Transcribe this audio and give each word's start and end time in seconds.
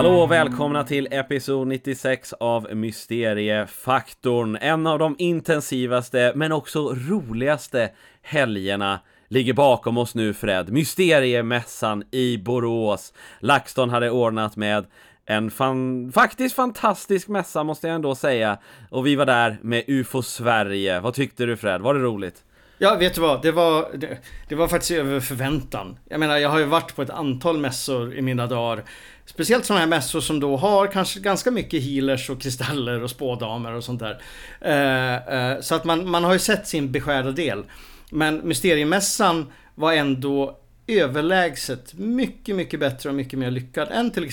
Hallå 0.00 0.20
och 0.20 0.30
välkomna 0.30 0.84
till 0.84 1.08
episod 1.10 1.68
96 1.68 2.32
av 2.32 2.74
Mysteriefaktorn. 2.74 4.58
En 4.60 4.86
av 4.86 4.98
de 4.98 5.16
intensivaste 5.18 6.32
men 6.34 6.52
också 6.52 6.94
roligaste 6.94 7.90
helgerna 8.22 9.00
ligger 9.28 9.52
bakom 9.52 9.98
oss 9.98 10.14
nu 10.14 10.34
Fred. 10.34 10.72
Mysteriemässan 10.72 12.04
i 12.10 12.38
Borås. 12.38 13.12
LaxTon 13.40 13.90
hade 13.90 14.10
ordnat 14.10 14.56
med 14.56 14.86
en 15.26 15.50
fan, 15.50 16.12
faktiskt 16.12 16.56
fantastisk 16.56 17.28
mässa 17.28 17.64
måste 17.64 17.86
jag 17.86 17.94
ändå 17.94 18.14
säga. 18.14 18.58
Och 18.90 19.06
vi 19.06 19.16
var 19.16 19.26
där 19.26 19.58
med 19.62 19.84
UFO 19.86 20.22
Sverige. 20.22 21.00
Vad 21.00 21.14
tyckte 21.14 21.46
du 21.46 21.56
Fred? 21.56 21.80
Var 21.80 21.94
det 21.94 22.00
roligt? 22.00 22.44
Ja, 22.82 22.96
vet 22.96 23.14
du 23.14 23.20
vad? 23.20 23.42
Det 23.42 23.52
var, 23.52 23.90
det, 23.94 24.18
det, 24.48 24.54
var 24.54 24.68
faktiskt 24.68 24.90
över 24.90 25.20
förväntan. 25.20 25.98
Jag 26.08 26.20
menar, 26.20 26.38
jag 26.38 26.48
har 26.48 26.58
ju 26.58 26.64
varit 26.64 26.96
på 26.96 27.02
ett 27.02 27.10
antal 27.10 27.58
mässor 27.58 28.14
i 28.14 28.22
mina 28.22 28.46
dagar. 28.46 28.84
Speciellt 29.26 29.64
sådana 29.64 29.80
här 29.80 29.88
mässor 29.88 30.20
som 30.20 30.40
då 30.40 30.56
har 30.56 30.86
kanske 30.86 31.20
ganska 31.20 31.50
mycket 31.50 31.82
healers 31.82 32.30
och 32.30 32.40
kristaller 32.42 33.02
och 33.02 33.10
spådamer 33.10 33.72
och 33.72 33.84
sånt 33.84 34.00
där. 34.00 34.22
Eh, 34.60 35.34
eh, 35.36 35.60
så 35.60 35.74
att 35.74 35.84
man, 35.84 36.10
man 36.10 36.24
har 36.24 36.32
ju 36.32 36.38
sett 36.38 36.68
sin 36.68 36.92
beskärda 36.92 37.30
del. 37.30 37.64
Men 38.10 38.48
Mysteriemässan 38.48 39.52
var 39.74 39.92
ändå 39.92 40.58
överlägset 40.86 41.94
mycket, 41.94 42.56
mycket 42.56 42.80
bättre 42.80 43.08
och 43.08 43.14
mycket 43.14 43.38
mer 43.38 43.50
lyckad 43.50 43.88
än 43.90 44.10
till, 44.10 44.30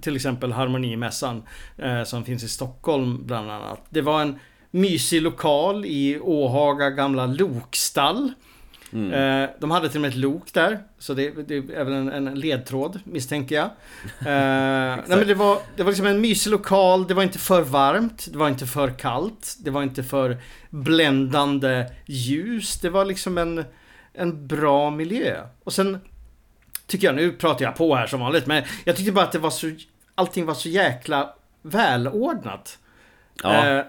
till 0.00 0.16
exempel 0.16 0.52
Harmonimässan 0.52 1.42
eh, 1.78 2.04
som 2.04 2.24
finns 2.24 2.44
i 2.44 2.48
Stockholm 2.48 3.26
bland 3.26 3.50
annat. 3.50 3.80
Det 3.90 4.00
var 4.00 4.22
en 4.22 4.38
mysig 4.70 5.22
lokal 5.22 5.84
i 5.84 6.18
Åhaga 6.20 6.90
gamla 6.90 7.26
lokstall. 7.26 8.32
Mm. 8.92 9.12
Eh, 9.42 9.50
de 9.58 9.70
hade 9.70 9.88
till 9.88 9.98
och 9.98 10.02
med 10.02 10.08
ett 10.08 10.16
lok 10.16 10.52
där, 10.52 10.78
så 10.98 11.14
det, 11.14 11.48
det 11.48 11.56
är 11.56 11.84
väl 11.84 11.92
en, 11.92 12.08
en, 12.08 12.40
ledtråd 12.40 13.00
misstänker 13.04 13.54
jag. 13.54 13.64
Eh, 13.64 13.70
nej, 15.06 15.18
men 15.18 15.26
det, 15.26 15.34
var, 15.34 15.58
det 15.76 15.82
var 15.82 15.90
liksom 15.90 16.06
en 16.06 16.20
mysig 16.20 16.50
lokal, 16.50 17.06
det 17.06 17.14
var 17.14 17.22
inte 17.22 17.38
för 17.38 17.62
varmt, 17.62 18.28
det 18.32 18.38
var 18.38 18.48
inte 18.48 18.66
för 18.66 18.90
kallt, 18.90 19.56
det 19.60 19.70
var 19.70 19.82
inte 19.82 20.02
för 20.02 20.38
bländande 20.70 21.86
ljus. 22.06 22.80
Det 22.80 22.90
var 22.90 23.04
liksom 23.04 23.38
en, 23.38 23.64
en 24.12 24.46
bra 24.46 24.90
miljö. 24.90 25.42
Och 25.64 25.72
sen 25.72 26.00
tycker 26.86 27.06
jag, 27.06 27.16
nu 27.16 27.32
pratar 27.32 27.64
jag 27.64 27.76
på 27.76 27.94
här 27.94 28.06
som 28.06 28.20
vanligt, 28.20 28.46
men 28.46 28.62
jag 28.84 28.96
tyckte 28.96 29.12
bara 29.12 29.24
att 29.24 29.32
det 29.32 29.38
var 29.38 29.50
så, 29.50 29.70
allting 30.14 30.46
var 30.46 30.54
så 30.54 30.68
jäkla 30.68 31.34
välordnat. 31.62 32.78
Ja. 33.42 33.66
Eh, 33.66 33.84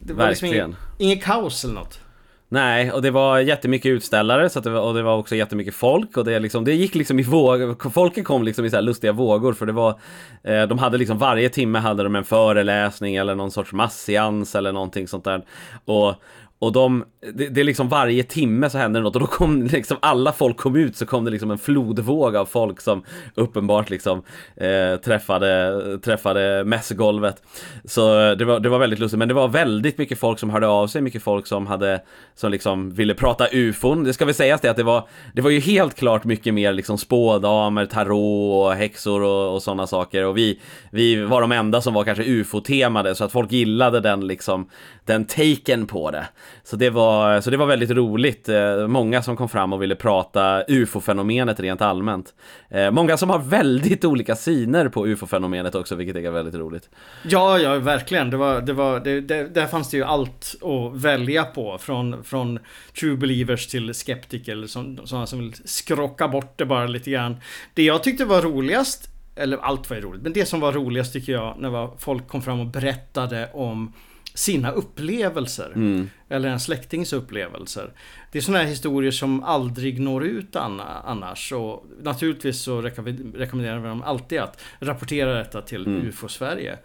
det 0.00 0.12
var 0.12 0.28
liksom 0.28 0.46
Verkligen. 0.46 0.70
liksom 0.70 0.86
inget, 0.98 1.12
inget 1.12 1.24
kaos 1.24 1.64
eller 1.64 1.74
något. 1.74 2.00
Nej, 2.48 2.92
och 2.92 3.02
det 3.02 3.10
var 3.10 3.38
jättemycket 3.38 3.90
utställare 3.90 4.50
så 4.50 4.60
det 4.60 4.70
var, 4.70 4.80
och 4.80 4.94
det 4.94 5.02
var 5.02 5.16
också 5.16 5.36
jättemycket 5.36 5.74
folk 5.74 6.16
och 6.16 6.24
det, 6.24 6.38
liksom, 6.38 6.64
det 6.64 6.74
gick 6.74 6.94
liksom 6.94 7.18
i 7.18 7.22
vågor, 7.22 7.90
folket 7.90 8.24
kom 8.24 8.42
liksom 8.42 8.64
i 8.64 8.70
så 8.70 8.80
lustiga 8.80 9.12
vågor 9.12 9.52
för 9.52 9.66
det 9.66 9.72
var 9.72 10.00
eh, 10.42 10.62
De 10.62 10.78
hade 10.78 10.98
liksom 10.98 11.18
varje 11.18 11.48
timme 11.48 11.78
hade 11.78 12.02
de 12.02 12.16
en 12.16 12.24
föreläsning 12.24 13.16
eller 13.16 13.34
någon 13.34 13.50
sorts 13.50 13.72
massseans 13.72 14.54
eller 14.54 14.72
någonting 14.72 15.08
sånt 15.08 15.24
där 15.24 15.42
Och 15.84 16.14
och 16.58 16.72
de, 16.72 17.04
det, 17.34 17.48
det, 17.48 17.60
är 17.60 17.64
liksom 17.64 17.88
varje 17.88 18.22
timme 18.22 18.70
så 18.70 18.78
händer 18.78 19.00
det 19.00 19.04
något 19.04 19.14
och 19.14 19.20
då 19.20 19.26
kom 19.26 19.62
liksom 19.72 19.96
alla 20.02 20.32
folk 20.32 20.56
kom 20.56 20.76
ut 20.76 20.96
så 20.96 21.06
kom 21.06 21.24
det 21.24 21.30
liksom 21.30 21.50
en 21.50 21.58
flodvåg 21.58 22.36
av 22.36 22.46
folk 22.46 22.80
som 22.80 23.02
uppenbart 23.34 23.90
liksom 23.90 24.22
eh, 24.56 25.00
träffade, 25.04 25.98
träffade 25.98 26.64
mässgolvet. 26.64 27.42
Så 27.84 28.20
eh, 28.20 28.36
det 28.36 28.44
var, 28.44 28.60
det 28.60 28.68
var 28.68 28.78
väldigt 28.78 28.98
lustigt, 28.98 29.18
men 29.18 29.28
det 29.28 29.34
var 29.34 29.48
väldigt 29.48 29.98
mycket 29.98 30.18
folk 30.18 30.38
som 30.38 30.50
hörde 30.50 30.66
av 30.66 30.86
sig, 30.86 31.02
mycket 31.02 31.22
folk 31.22 31.46
som 31.46 31.66
hade, 31.66 32.00
som 32.34 32.50
liksom 32.50 32.90
ville 32.90 33.14
prata 33.14 33.48
ufon. 33.52 34.04
Det 34.04 34.12
ska 34.12 34.24
väl 34.24 34.34
sägas 34.34 34.60
det 34.60 34.68
att 34.68 34.76
det 34.76 34.82
var, 34.82 35.08
det 35.34 35.42
var 35.42 35.50
ju 35.50 35.60
helt 35.60 35.94
klart 35.94 36.24
mycket 36.24 36.54
mer 36.54 36.72
liksom 36.72 36.98
spådamer, 36.98 37.86
tarot 37.86 38.66
och 38.66 38.74
häxor 38.74 39.22
och, 39.22 39.54
och 39.54 39.62
sådana 39.62 39.86
saker 39.86 40.24
och 40.24 40.36
vi, 40.36 40.60
vi 40.90 41.24
var 41.24 41.40
de 41.40 41.52
enda 41.52 41.80
som 41.80 41.94
var 41.94 42.04
kanske 42.04 42.24
ufo-temade 42.24 43.14
så 43.14 43.24
att 43.24 43.32
folk 43.32 43.52
gillade 43.52 44.00
den 44.00 44.26
liksom, 44.26 44.68
den 45.04 45.24
taken 45.24 45.86
på 45.86 46.10
det. 46.10 46.26
Så 46.64 46.76
det 46.76 46.90
var, 46.90 47.40
så 47.40 47.50
det 47.50 47.56
var 47.56 47.66
väldigt 47.66 47.90
roligt. 47.90 48.48
Eh, 48.48 48.86
många 48.86 49.22
som 49.22 49.36
kom 49.36 49.48
fram 49.48 49.72
och 49.72 49.82
ville 49.82 49.94
prata 49.94 50.64
ufo-fenomenet 50.68 51.60
rent 51.60 51.82
allmänt. 51.82 52.34
Eh, 52.68 52.90
många 52.90 53.16
som 53.16 53.30
har 53.30 53.38
väldigt 53.38 54.04
olika 54.04 54.36
syner 54.36 54.88
på 54.88 55.06
ufo-fenomenet 55.06 55.74
också, 55.74 55.94
vilket 55.94 56.16
är 56.16 56.30
väldigt 56.30 56.54
roligt. 56.54 56.90
Ja, 57.22 57.58
ja, 57.58 57.78
verkligen. 57.78 58.30
Det 58.30 58.36
var, 58.36 58.60
det 58.60 58.72
var, 58.72 59.00
det, 59.00 59.20
det, 59.20 59.54
där 59.54 59.66
fanns 59.66 59.90
det 59.90 59.96
ju 59.96 60.04
allt 60.04 60.54
att 60.62 61.02
välja 61.02 61.44
på. 61.44 61.78
Från, 61.78 62.24
från 62.24 62.58
true 63.00 63.16
believers 63.16 63.66
till 63.66 63.94
skeptiker, 63.94 64.66
sådana 64.66 65.26
som 65.26 65.38
vill 65.38 65.54
skrocka 65.64 66.28
bort 66.28 66.58
det 66.58 66.64
bara 66.64 66.86
lite 66.86 67.10
grann. 67.10 67.36
Det 67.74 67.82
jag 67.82 68.02
tyckte 68.02 68.24
var 68.24 68.42
roligast 68.42 69.10
eller 69.36 69.56
allt 69.56 69.90
var 69.90 69.96
ju 69.96 70.02
roligt, 70.02 70.22
men 70.22 70.32
det 70.32 70.46
som 70.46 70.60
var 70.60 70.72
roligast 70.72 71.12
tycker 71.12 71.32
jag 71.32 71.56
när 71.58 71.90
folk 71.98 72.28
kom 72.28 72.42
fram 72.42 72.60
och 72.60 72.66
berättade 72.66 73.50
om 73.52 73.92
sina 74.34 74.70
upplevelser. 74.70 75.72
Mm. 75.74 76.10
Eller 76.28 76.48
en 76.48 76.60
släktings 76.60 77.12
upplevelser. 77.12 77.92
Det 78.32 78.38
är 78.38 78.42
sådana 78.42 78.62
här 78.62 78.70
historier 78.70 79.10
som 79.10 79.42
aldrig 79.42 80.00
når 80.00 80.24
ut 80.24 80.56
annars. 80.56 81.52
Och 81.52 81.86
naturligtvis 82.02 82.60
så 82.60 82.82
rekommenderar 82.82 83.78
vi 83.78 83.88
dem 83.88 84.02
alltid 84.02 84.40
att 84.40 84.62
rapportera 84.78 85.34
detta 85.34 85.62
till 85.62 85.86
mm. 85.86 86.06
UFO-Sverige. 86.06 86.78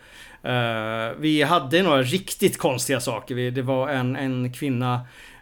Uh, 0.46 1.20
vi 1.20 1.44
hade 1.44 1.84
några 1.84 2.02
riktigt 2.04 2.58
konstiga 2.58 3.00
saker. 3.00 3.52
Det 3.52 3.62
var 3.62 3.90
en, 3.90 4.16
en 4.16 4.54
kvinna 4.54 5.02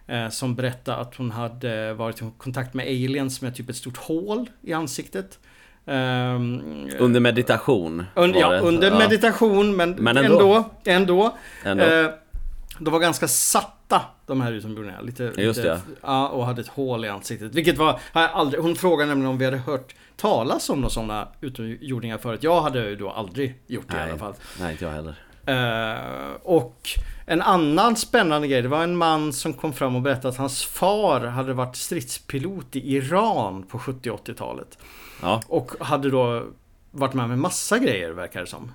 uh, 0.10 0.30
som 0.30 0.56
berättade 0.56 0.98
att 0.98 1.16
hon 1.16 1.32
hade 1.32 1.94
varit 1.94 2.22
i 2.22 2.32
kontakt 2.38 2.74
med 2.74 2.86
aliens 2.86 3.42
med 3.42 3.56
typ 3.56 3.70
ett 3.70 3.76
stort 3.76 3.98
hål 3.98 4.50
i 4.62 4.74
ansiktet. 4.74 5.40
Um, 5.88 6.90
under 7.00 7.20
meditation? 7.20 8.06
Under, 8.16 8.40
ja, 8.40 8.60
under 8.60 8.92
ja. 8.92 8.98
meditation 8.98 9.76
men, 9.76 9.92
men 9.92 10.18
ändå. 10.18 10.34
ändå, 10.34 10.70
ändå, 10.86 11.38
ändå. 11.64 11.84
Uh, 11.84 12.10
de 12.80 12.94
var 12.94 13.00
ganska 13.00 13.28
satta 13.28 14.02
de 14.26 14.42
här 14.42 14.52
utomjordingarna. 14.52 15.02
Lite, 15.02 15.24
Just 15.38 15.58
lite, 15.58 15.82
ja. 16.02 16.28
Och 16.30 16.46
hade 16.46 16.62
ett 16.62 16.68
hål 16.68 17.06
i 17.06 17.10
ansiktet. 17.10 17.56
Vilket 17.56 17.78
var, 17.78 18.00
aldrig, 18.12 18.64
hon 18.64 18.76
frågade 18.76 19.10
nämligen 19.10 19.32
om 19.32 19.38
vi 19.38 19.46
hade 19.46 19.58
hört 19.58 19.96
talas 20.16 20.70
om 20.70 20.80
några 20.80 20.90
sådana 20.90 21.28
utomjordingar 21.42 22.18
förut. 22.18 22.44
Jag 22.44 22.62
hade 22.62 22.90
ju 22.90 22.96
då 22.96 23.10
aldrig 23.10 23.62
gjort 23.68 23.88
det 23.88 23.98
Nej. 23.98 24.08
i 24.08 24.10
alla 24.10 24.20
fall. 24.20 24.34
Nej, 24.60 24.72
inte 24.72 24.86
jag 24.86 24.92
heller. 24.92 25.16
Uh, 25.50 26.36
och 26.44 26.90
en 27.26 27.42
annan 27.42 27.96
spännande 27.96 28.48
grej, 28.48 28.62
det 28.62 28.68
var 28.68 28.84
en 28.84 28.96
man 28.96 29.34
som 29.34 29.54
kom 29.54 29.74
fram 29.74 29.96
och 29.96 30.02
berättade 30.02 30.30
att 30.30 30.38
hans 30.38 30.66
far 30.66 31.26
hade 31.26 31.54
varit 31.54 31.76
stridspilot 31.76 32.76
i 32.76 32.96
Iran 32.96 33.64
på 33.64 33.80
70 33.80 34.10
80-talet. 34.10 34.78
Ja. 35.22 35.42
Och 35.48 35.72
hade 35.80 36.10
då 36.10 36.44
varit 36.92 37.14
med 37.14 37.30
med 37.30 37.40
massa 37.40 37.80
grejer 37.80 38.12
verkar 38.12 38.42
det 38.42 38.48
som. 38.48 38.72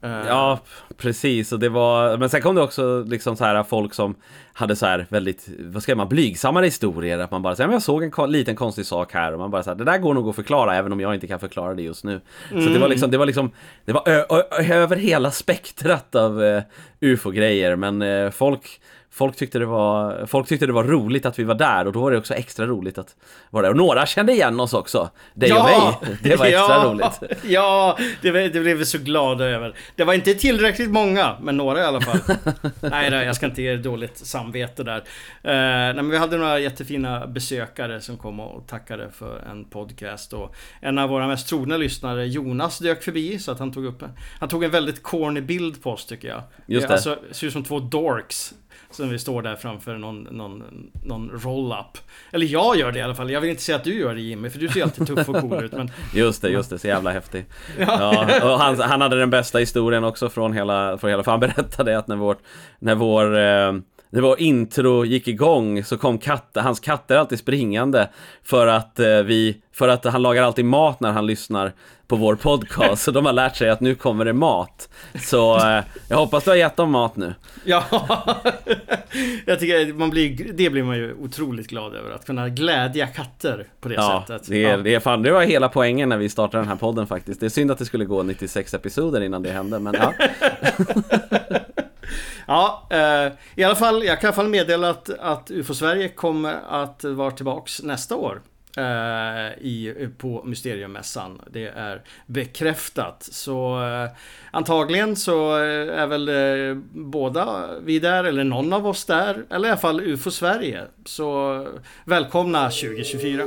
Eh, 0.00 0.10
ja, 0.10 0.58
precis. 0.96 1.52
Och 1.52 1.58
det 1.58 1.68
var, 1.68 2.16
men 2.16 2.30
sen 2.30 2.42
kom 2.42 2.54
det 2.54 2.62
också 2.62 3.04
liksom 3.06 3.36
så 3.36 3.44
här 3.44 3.62
folk 3.62 3.94
som 3.94 4.14
hade 4.58 4.76
så 4.76 4.86
här 4.86 5.06
väldigt, 5.08 5.48
vad 5.58 5.82
ska 5.82 5.94
man, 5.94 6.08
blygsammare 6.08 6.64
historier. 6.64 7.18
Att 7.18 7.30
man 7.30 7.42
bara 7.42 7.56
säger, 7.56 7.70
jag 7.70 7.82
såg 7.82 8.02
en 8.02 8.10
ko 8.10 8.26
liten 8.26 8.56
konstig 8.56 8.86
sak 8.86 9.12
här 9.12 9.32
och 9.32 9.38
man 9.38 9.50
bara 9.50 9.62
så 9.62 9.70
här, 9.70 9.76
det 9.76 9.84
där 9.84 9.98
går 9.98 10.14
nog 10.14 10.28
att 10.28 10.36
förklara 10.36 10.76
även 10.76 10.92
om 10.92 11.00
jag 11.00 11.14
inte 11.14 11.26
kan 11.26 11.40
förklara 11.40 11.74
det 11.74 11.82
just 11.82 12.04
nu. 12.04 12.20
Mm. 12.50 12.64
Så 12.64 12.70
det 12.72 12.78
var 12.78 12.88
liksom, 12.88 13.10
det 13.10 13.18
var 13.18 13.26
liksom, 13.26 13.50
det 13.84 13.92
var 13.92 14.08
över 14.72 14.96
hela 14.96 15.30
spektrat 15.30 16.14
av 16.14 16.42
uh, 16.42 16.62
ufo-grejer. 17.00 17.76
Men 17.76 18.02
uh, 18.02 18.30
folk 18.30 18.80
Folk 19.16 19.36
tyckte, 19.36 19.58
det 19.58 19.66
var, 19.66 20.26
folk 20.26 20.48
tyckte 20.48 20.66
det 20.66 20.72
var 20.72 20.84
roligt 20.84 21.26
att 21.26 21.38
vi 21.38 21.44
var 21.44 21.54
där 21.54 21.86
och 21.86 21.92
då 21.92 22.00
var 22.00 22.10
det 22.10 22.18
också 22.18 22.34
extra 22.34 22.66
roligt 22.66 22.98
att 22.98 23.16
vara 23.50 23.62
där. 23.62 23.70
Och 23.70 23.76
några 23.76 24.06
kände 24.06 24.32
igen 24.32 24.60
oss 24.60 24.74
också. 24.74 25.10
Dig 25.34 25.48
ja, 25.48 25.58
och 25.58 26.06
mig. 26.06 26.16
Det 26.22 26.36
var 26.36 26.46
extra 26.46 26.74
ja, 26.74 26.84
roligt. 26.84 27.38
Ja, 27.44 27.98
det, 28.22 28.30
det 28.30 28.60
blev 28.60 28.76
vi 28.76 28.84
så 28.84 28.98
glada 28.98 29.44
över. 29.44 29.74
Det 29.96 30.04
var 30.04 30.14
inte 30.14 30.34
tillräckligt 30.34 30.90
många, 30.90 31.36
men 31.40 31.56
några 31.56 31.80
i 31.80 31.82
alla 31.82 32.00
fall. 32.00 32.18
nej, 32.80 33.10
nej, 33.10 33.26
jag 33.26 33.36
ska 33.36 33.46
inte 33.46 33.62
ge 33.62 33.72
er 33.72 33.76
dåligt 33.76 34.18
samvete 34.46 34.84
där. 34.84 34.98
Uh, 34.98 35.94
nej, 35.94 36.04
vi 36.10 36.16
hade 36.16 36.36
några 36.36 36.58
jättefina 36.58 37.26
besökare 37.26 38.00
som 38.00 38.16
kom 38.16 38.40
och 38.40 38.66
tackade 38.66 39.10
för 39.10 39.38
en 39.50 39.64
podcast. 39.64 40.32
Och 40.32 40.54
en 40.80 40.98
av 40.98 41.08
våra 41.08 41.26
mest 41.26 41.48
trogna 41.48 41.76
lyssnare, 41.76 42.26
Jonas, 42.26 42.78
dök 42.78 43.02
förbi. 43.02 43.38
Så 43.38 43.52
att 43.52 43.58
han 43.58 43.72
tog 43.72 43.84
upp 43.84 44.02
en, 44.02 44.10
han 44.40 44.48
tog 44.48 44.64
en 44.64 44.70
väldigt 44.70 45.02
corny 45.02 45.40
bild 45.40 45.82
på 45.82 45.90
oss 45.90 46.06
tycker 46.06 46.28
jag. 46.28 46.42
Just 46.66 46.88
det. 46.88 46.94
Alltså, 46.94 47.18
ser 47.30 47.46
ut 47.46 47.52
som 47.52 47.64
två 47.64 47.80
dorks 47.80 48.54
Sen 48.90 49.10
vi 49.10 49.18
står 49.18 49.42
där 49.42 49.56
framför 49.56 49.98
någon, 49.98 50.22
någon, 50.22 50.62
någon 51.04 51.30
roll-up. 51.30 51.98
Eller 52.32 52.46
jag 52.46 52.76
gör 52.76 52.92
det 52.92 52.98
i 52.98 53.02
alla 53.02 53.14
fall. 53.14 53.30
Jag 53.30 53.40
vill 53.40 53.50
inte 53.50 53.62
säga 53.62 53.76
att 53.76 53.84
du 53.84 53.98
gör 53.98 54.14
det 54.14 54.20
Jimmy, 54.20 54.50
för 54.50 54.58
du 54.58 54.68
ser 54.68 54.82
alltid 54.82 55.06
tuff 55.06 55.28
och 55.28 55.40
cool 55.40 55.64
ut. 55.64 55.72
Men... 55.72 55.90
Just 56.14 56.42
det, 56.42 56.48
just 56.48 56.70
det. 56.70 56.78
Så 56.78 56.86
jävla 56.86 57.10
häftig. 57.10 57.44
Ja. 57.78 58.26
ja 58.28 58.52
och 58.52 58.58
han, 58.58 58.80
han 58.80 59.00
hade 59.00 59.18
den 59.18 59.30
bästa 59.30 59.58
historien 59.58 60.04
också 60.04 60.28
från 60.28 60.52
hela, 60.52 60.98
från 60.98 61.10
hela... 61.10 61.24
För 61.24 61.30
han 61.30 61.40
berättade 61.40 61.98
att 61.98 62.08
när 62.08 62.16
vår... 62.16 62.36
När 62.78 62.94
vår 62.94 63.38
eh, 63.38 63.72
det 64.10 64.20
var 64.20 64.40
intro 64.40 65.04
gick 65.04 65.28
igång 65.28 65.84
så 65.84 65.98
kom 65.98 66.18
katt, 66.18 66.50
hans 66.54 66.80
katter 66.80 67.16
alltid 67.16 67.38
springande 67.38 68.08
för 68.44 68.66
att 68.66 69.00
eh, 69.00 69.06
vi, 69.06 69.60
för 69.72 69.88
att 69.88 70.04
han 70.04 70.22
lagar 70.22 70.42
alltid 70.42 70.64
mat 70.64 71.00
när 71.00 71.12
han 71.12 71.26
lyssnar 71.26 71.72
på 72.08 72.16
vår 72.16 72.34
podcast. 72.34 73.02
Så 73.02 73.10
de 73.10 73.26
har 73.26 73.32
lärt 73.32 73.56
sig 73.56 73.70
att 73.70 73.80
nu 73.80 73.94
kommer 73.94 74.24
det 74.24 74.32
mat. 74.32 74.88
Så 75.20 75.56
eh, 75.56 75.84
jag 76.08 76.16
hoppas 76.16 76.44
du 76.44 76.50
har 76.50 76.56
gett 76.56 76.76
dem 76.76 76.90
mat 76.90 77.16
nu. 77.16 77.34
Ja, 77.64 77.84
jag 79.46 79.60
tycker 79.60 79.92
man 79.92 80.10
blir, 80.10 80.52
det 80.52 80.70
blir 80.70 80.82
man 80.82 80.96
ju 80.96 81.14
otroligt 81.14 81.66
glad 81.68 81.94
över. 81.94 82.10
Att 82.10 82.26
kunna 82.26 82.48
glädja 82.48 83.06
katter 83.06 83.66
på 83.80 83.88
det 83.88 83.94
Ja, 83.94 84.24
sättet. 84.26 84.48
det 84.48 84.64
är, 84.64 84.70
ja. 84.70 84.76
det 84.76 84.94
är 84.94 85.00
fan, 85.00 85.22
det 85.22 85.30
var 85.30 85.42
hela 85.42 85.68
poängen 85.68 86.08
när 86.08 86.16
vi 86.16 86.28
startade 86.28 86.62
den 86.62 86.68
här 86.68 86.76
podden 86.76 87.06
faktiskt. 87.06 87.40
Det 87.40 87.46
är 87.46 87.50
synd 87.50 87.70
att 87.70 87.78
det 87.78 87.84
skulle 87.84 88.04
gå 88.04 88.22
96 88.22 88.74
episoder 88.74 89.20
innan 89.20 89.42
det 89.42 89.50
hände, 89.50 89.78
men 89.78 89.94
ja. 90.00 90.12
Ja, 92.46 92.86
eh, 92.90 93.32
i 93.54 93.64
alla 93.64 93.74
fall, 93.76 94.04
jag 94.04 94.20
kan 94.20 94.26
i 94.26 94.28
alla 94.28 94.36
fall 94.36 94.48
meddela 94.48 94.90
att, 94.90 95.10
att 95.18 95.50
UFO 95.50 95.74
Sverige 95.74 96.08
kommer 96.08 96.54
att 96.68 97.04
vara 97.04 97.30
tillbaks 97.30 97.82
nästa 97.82 98.16
år. 98.16 98.42
eh, 98.76 99.52
I, 99.60 100.08
på 100.18 100.42
Mysteriummässan. 100.44 101.40
Det 101.50 101.66
är 101.66 102.02
bekräftat. 102.26 103.22
Så 103.32 103.82
eh, 103.84 104.10
antagligen 104.50 105.16
så 105.16 105.56
eh, 105.58 106.00
är 106.00 106.06
väl 106.06 106.28
eh, 106.28 106.82
båda 106.92 107.68
vi 107.82 107.98
där, 107.98 108.24
eller 108.24 108.44
någon 108.44 108.72
av 108.72 108.86
oss 108.86 109.04
där. 109.04 109.44
Eller 109.50 109.68
i 109.68 109.70
alla 109.70 109.80
fall 109.80 110.00
UFO 110.00 110.30
Sverige. 110.30 110.84
Så 111.04 111.66
välkomna 112.04 112.70
2024. 112.70 113.42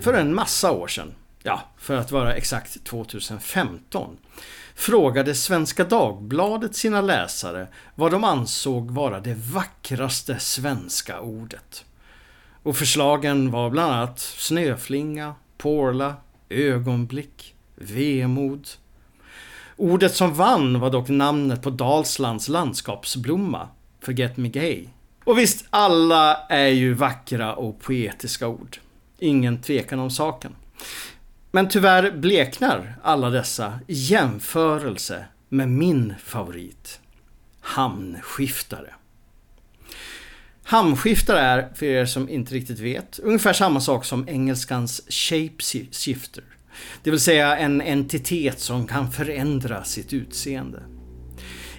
För 0.00 0.14
en 0.14 0.34
massa 0.34 0.72
år 0.72 0.88
sedan, 0.88 1.12
ja, 1.42 1.62
för 1.76 1.96
att 1.96 2.12
vara 2.12 2.34
exakt 2.34 2.84
2015, 2.84 4.16
frågade 4.74 5.34
Svenska 5.34 5.84
Dagbladet 5.84 6.76
sina 6.76 7.00
läsare 7.00 7.68
vad 7.94 8.10
de 8.10 8.24
ansåg 8.24 8.90
vara 8.90 9.20
det 9.20 9.34
vackraste 9.34 10.38
svenska 10.38 11.20
ordet. 11.20 11.84
Och 12.62 12.76
förslagen 12.76 13.50
var 13.50 13.70
bland 13.70 13.92
annat 13.92 14.18
snöflinga, 14.18 15.34
porla, 15.58 16.14
ögonblick, 16.48 17.54
vemod. 17.74 18.68
Ordet 19.76 20.14
som 20.14 20.34
vann 20.34 20.80
var 20.80 20.90
dock 20.90 21.08
namnet 21.08 21.62
på 21.62 21.70
Dalslands 21.70 22.48
landskapsblomma, 22.48 23.68
Forget 24.00 24.36
Me 24.36 24.48
Gay. 24.48 24.86
Och 25.24 25.38
visst, 25.38 25.64
alla 25.70 26.36
är 26.48 26.68
ju 26.68 26.94
vackra 26.94 27.54
och 27.54 27.80
poetiska 27.80 28.48
ord. 28.48 28.78
Ingen 29.18 29.62
tvekan 29.62 29.98
om 29.98 30.10
saken. 30.10 30.54
Men 31.50 31.68
tyvärr 31.68 32.10
bleknar 32.10 32.94
alla 33.02 33.30
dessa 33.30 33.80
i 33.86 33.94
jämförelse 33.94 35.24
med 35.48 35.68
min 35.68 36.14
favorit. 36.24 37.00
Hamnskiftare. 37.60 38.94
Hamnskiftare 40.62 41.40
är, 41.40 41.68
för 41.74 41.86
er 41.86 42.06
som 42.06 42.28
inte 42.28 42.54
riktigt 42.54 42.80
vet, 42.80 43.18
ungefär 43.18 43.52
samma 43.52 43.80
sak 43.80 44.04
som 44.04 44.28
engelskans 44.28 45.02
shapeshifter. 45.08 46.44
Det 47.02 47.10
vill 47.10 47.20
säga 47.20 47.56
en 47.56 47.80
entitet 47.80 48.60
som 48.60 48.86
kan 48.86 49.12
förändra 49.12 49.84
sitt 49.84 50.12
utseende. 50.12 50.82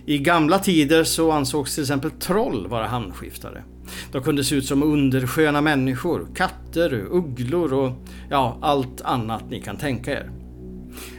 I 0.05 0.17
gamla 0.17 0.59
tider 0.59 1.03
så 1.03 1.31
ansågs 1.31 1.75
till 1.75 1.83
exempel 1.83 2.11
troll 2.11 2.67
vara 2.67 2.87
hamnskiftare. 2.87 3.63
De 4.11 4.23
kunde 4.23 4.43
se 4.43 4.55
ut 4.55 4.65
som 4.65 4.83
undersköna 4.83 5.61
människor, 5.61 6.27
katter, 6.35 6.93
ugglor 6.93 7.73
och 7.73 7.91
ja, 8.29 8.57
allt 8.61 9.01
annat 9.01 9.49
ni 9.49 9.61
kan 9.61 9.77
tänka 9.77 10.11
er. 10.11 10.31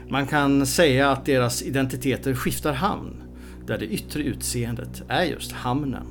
Man 0.09 0.27
kan 0.27 0.67
säga 0.67 1.11
att 1.11 1.27
deras 1.27 1.63
identiteter 1.63 2.35
skiftar 2.35 2.73
hamn, 2.73 3.23
där 3.67 3.79
det 3.79 3.87
yttre 3.87 4.23
utseendet 4.23 5.03
är 5.09 5.25
just 5.25 5.53
hamnen. 5.53 6.07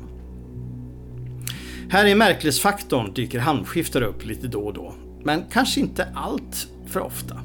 Här 1.90 2.06
i 2.06 2.16
märklighetsfaktorn 2.16 3.14
dyker 3.14 3.40
hamnskiftare 3.40 4.06
upp 4.06 4.26
lite 4.26 4.48
då 4.48 4.60
och 4.60 4.74
då, 4.74 4.96
men 5.24 5.44
kanske 5.52 5.80
inte 5.80 6.08
allt 6.16 6.68
för 6.88 7.00
ofta. 7.00 7.38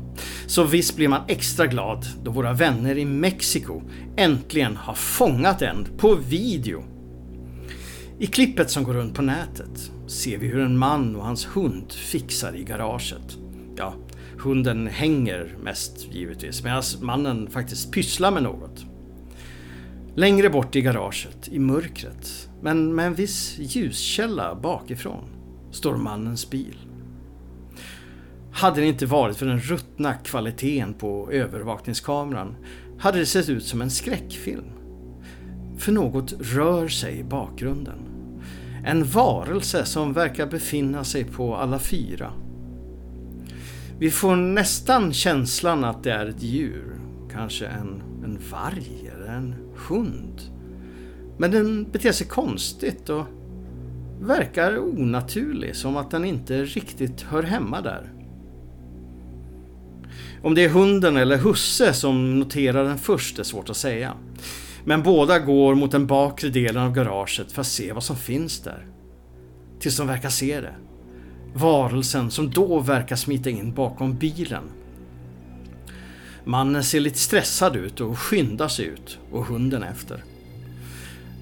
Så 0.47 0.65
visst 0.65 0.97
blir 0.97 1.09
man 1.09 1.21
extra 1.29 1.67
glad 1.67 2.07
då 2.23 2.31
våra 2.31 2.53
vänner 2.53 2.99
i 2.99 3.05
Mexiko 3.05 3.83
äntligen 4.17 4.77
har 4.77 4.95
fångat 4.95 5.63
en 5.63 5.87
på 5.99 6.15
video. 6.15 6.96
I 8.19 8.27
klippet 8.27 8.71
som 8.71 8.85
går 8.85 8.95
runt 8.95 9.15
på 9.15 9.23
nätet 9.23 9.93
ser 10.07 10.39
vi 10.39 10.47
hur 10.47 10.61
en 10.61 10.79
man 10.79 11.17
och 11.17 11.25
hans 11.25 11.47
hund 11.47 11.93
fixar 11.93 12.57
i 12.57 12.65
garaget. 12.65 13.39
Ja, 13.77 13.95
hunden 14.39 14.87
hänger 14.87 15.57
mest 15.63 16.15
givetvis 16.15 16.65
medan 16.65 16.83
mannen 17.01 17.51
faktiskt 17.51 17.93
pysslar 17.93 18.31
med 18.31 18.43
något. 18.43 18.87
Längre 20.15 20.51
bort 20.51 20.77
i 20.77 20.81
garaget, 20.81 21.49
i 21.49 21.59
mörkret, 21.59 22.49
men 22.63 22.95
med 22.95 23.07
en 23.07 23.15
viss 23.15 23.59
ljuskälla 23.59 24.55
bakifrån, 24.55 25.25
står 25.71 25.97
mannens 25.97 26.51
bil. 26.51 26.77
Hade 28.53 28.81
det 28.81 28.87
inte 28.87 29.07
varit 29.07 29.37
för 29.37 29.47
den 29.47 29.61
ruttna 29.61 30.15
kvaliteten 30.15 30.95
på 30.95 31.31
övervakningskameran 31.33 32.57
hade 32.99 33.19
det 33.19 33.27
sett 33.27 33.49
ut 33.49 33.65
som 33.65 33.83
en 33.83 33.91
skräckfilm. 33.91 34.65
För 35.79 35.93
något 35.93 36.33
rör 36.41 36.89
sig 36.89 37.19
i 37.19 37.25
bakgrunden. 37.25 38.06
En 38.87 39.05
varelse 39.05 39.85
som 39.85 40.13
verkar 40.13 40.47
befinna 40.47 41.05
sig 41.05 41.25
på 41.25 41.57
alla 41.57 41.79
fyra. 41.79 42.33
Vi 43.99 44.11
får 44.11 44.37
nästan 44.37 45.13
känslan 45.13 45.85
att 45.85 46.03
det 46.05 46.13
är 46.13 46.27
ett 46.27 46.43
djur. 46.43 47.01
Kanske 47.33 47.67
en, 47.67 48.03
en 48.25 48.39
varg 48.51 49.11
eller 49.15 49.27
en 49.27 49.55
hund. 49.89 50.41
Men 51.39 51.51
den 51.51 51.91
beter 51.91 52.13
sig 52.13 52.27
konstigt 52.27 53.09
och 53.09 53.25
verkar 54.21 54.79
onaturlig, 54.79 55.77
som 55.77 55.97
att 55.97 56.11
den 56.11 56.25
inte 56.25 56.65
riktigt 56.65 57.23
hör 57.23 57.43
hemma 57.43 57.81
där. 57.81 58.13
Om 60.43 60.55
det 60.55 60.65
är 60.65 60.69
hunden 60.69 61.17
eller 61.17 61.37
husse 61.37 61.93
som 61.93 62.39
noterar 62.39 62.85
den 62.85 62.99
först 62.99 63.39
är 63.39 63.43
svårt 63.43 63.71
att 63.71 63.77
säga. 63.77 64.15
Men 64.89 65.03
båda 65.03 65.39
går 65.39 65.75
mot 65.75 65.91
den 65.91 66.07
bakre 66.07 66.49
delen 66.49 66.83
av 66.83 66.93
garaget 66.93 67.53
för 67.53 67.61
att 67.61 67.67
se 67.67 67.93
vad 67.93 68.03
som 68.03 68.17
finns 68.17 68.61
där. 68.61 68.87
Tills 69.81 69.97
de 69.97 70.07
verkar 70.07 70.29
se 70.29 70.61
det. 70.61 70.75
Varelsen 71.55 72.31
som 72.31 72.51
då 72.51 72.81
verkar 72.81 73.17
smita 73.17 73.51
in 73.51 73.75
bakom 73.75 74.17
bilen. 74.17 74.65
Mannen 76.45 76.85
ser 76.85 77.01
lite 77.01 77.19
stressad 77.19 77.77
ut 77.77 78.01
och 78.01 78.19
skyndar 78.19 78.69
sig 78.69 78.87
ut 78.87 79.19
och 79.33 79.47
hunden 79.47 79.83
efter. 79.83 80.25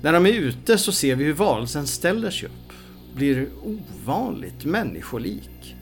När 0.03 0.13
de 0.13 0.27
är 0.27 0.33
ute 0.33 0.79
så 0.79 0.93
ser 0.93 1.17
vi 1.17 1.25
hur 1.25 1.33
varelsen 1.33 1.87
ställer 1.87 2.31
sig 2.31 2.49
upp, 2.49 2.73
blir 3.17 3.49
ovanligt 3.63 4.65
människolik 4.65 5.77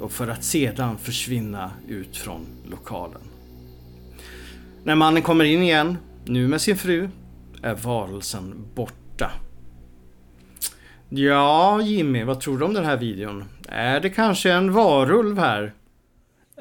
och 0.00 0.12
för 0.12 0.28
att 0.28 0.44
sedan 0.44 0.98
försvinna 0.98 1.70
ut 1.88 2.16
från 2.16 2.46
lokalen. 2.70 3.22
När 4.84 4.94
mannen 4.94 5.22
kommer 5.22 5.44
in 5.44 5.62
igen, 5.62 5.96
nu 6.24 6.48
med 6.48 6.60
sin 6.60 6.76
fru, 6.76 7.08
är 7.62 7.74
varelsen 7.74 8.68
borta. 8.74 9.30
Ja, 11.08 11.80
Jimmy, 11.82 12.24
vad 12.24 12.40
tror 12.40 12.58
du 12.58 12.64
om 12.64 12.74
den 12.74 12.84
här 12.84 12.96
videon? 12.96 13.44
Är 13.68 14.00
det 14.00 14.10
kanske 14.10 14.52
en 14.52 14.72
varulv 14.72 15.38
här? 15.38 15.72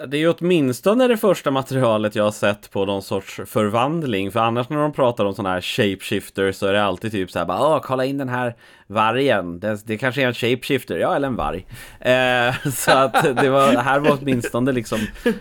Det 0.08 0.18
är 0.18 0.20
ju 0.20 0.30
åtminstone 0.30 1.08
det 1.08 1.18
första 1.18 1.52
materialet 1.52 2.16
jag 2.16 2.24
har 2.24 2.32
sett 2.32 2.72
på 2.72 2.86
någon 2.86 3.02
sorts 3.02 3.42
förvandling. 3.46 4.32
För 4.32 4.40
annars 4.40 4.70
när 4.70 4.78
de 4.78 4.94
pratar 4.94 5.26
om 5.26 5.34
sådana 5.36 5.54
här 5.54 5.62
shapeshifter 5.62 6.52
så 6.52 6.68
är 6.68 6.74
det 6.74 6.84
alltid 6.84 7.12
typ 7.12 7.32
såhär 7.32 7.46
bara 7.46 7.76
Åh, 7.76 7.80
kolla 7.84 8.06
in 8.06 8.18
den 8.18 8.30
här 8.30 8.56
vargen. 8.88 9.60
Det, 9.60 9.86
det 9.86 9.98
kanske 9.98 10.22
är 10.22 10.28
en 10.28 10.34
shapeshifter, 10.34 10.98
ja 10.98 11.16
eller 11.16 11.28
en 11.28 11.36
varg. 11.36 11.66
Eh, 12.00 12.72
så 12.74 12.92
att 12.92 13.36
det, 13.42 13.50
var, 13.50 13.72
det 13.72 13.82
här 13.82 14.00
var 14.00 14.18
åtminstone 14.22 14.72
liksom 14.72 15.00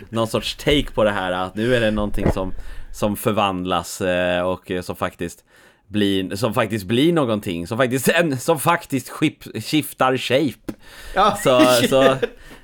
någon 0.08 0.28
sorts 0.28 0.56
take 0.56 0.90
på 0.94 1.04
det 1.04 1.10
här. 1.10 1.32
Att 1.32 1.54
nu 1.54 1.74
är 1.74 1.80
det 1.80 1.90
någonting 1.90 2.32
som, 2.32 2.52
som 2.92 3.16
förvandlas 3.16 4.00
eh, 4.00 4.42
och 4.42 4.72
som 4.82 4.96
faktiskt 4.96 5.44
blir, 5.90 6.36
som 6.36 6.54
faktiskt 6.54 6.84
blir 6.84 7.12
någonting, 7.12 7.66
som 7.66 7.78
faktiskt, 7.78 8.08
som 8.38 8.60
faktiskt 8.60 9.08
skip, 9.08 9.64
skiftar 9.64 10.16
shape. 10.16 10.78
Ja, 11.14 11.38
Så, 11.42 11.60
så 11.88 12.16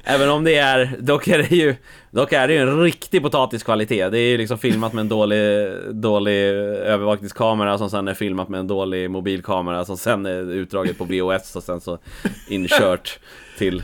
även 0.04 0.30
om 0.30 0.44
det 0.44 0.56
är, 0.56 0.96
dock 0.98 1.28
är 1.28 1.38
det 1.38 1.56
ju, 1.56 1.76
dock 2.10 2.32
är 2.32 2.48
det 2.48 2.54
ju 2.54 2.60
en 2.60 2.82
riktig 2.82 3.22
potatiskvalitet. 3.22 4.12
Det 4.12 4.18
är 4.18 4.28
ju 4.28 4.38
liksom 4.38 4.58
filmat 4.58 4.92
med 4.92 5.00
en 5.00 5.08
dålig, 5.08 5.70
dålig 5.90 6.42
övervakningskamera 6.42 7.78
som 7.78 7.90
sen 7.90 8.08
är 8.08 8.14
filmat 8.14 8.48
med 8.48 8.60
en 8.60 8.66
dålig 8.66 9.10
mobilkamera 9.10 9.84
som 9.84 9.96
sen 9.96 10.26
är 10.26 10.52
utdraget 10.52 10.98
på 10.98 11.04
VHS 11.04 11.56
och 11.56 11.62
sen 11.62 11.80
så 11.80 11.98
inkört 12.48 13.18
till 13.58 13.82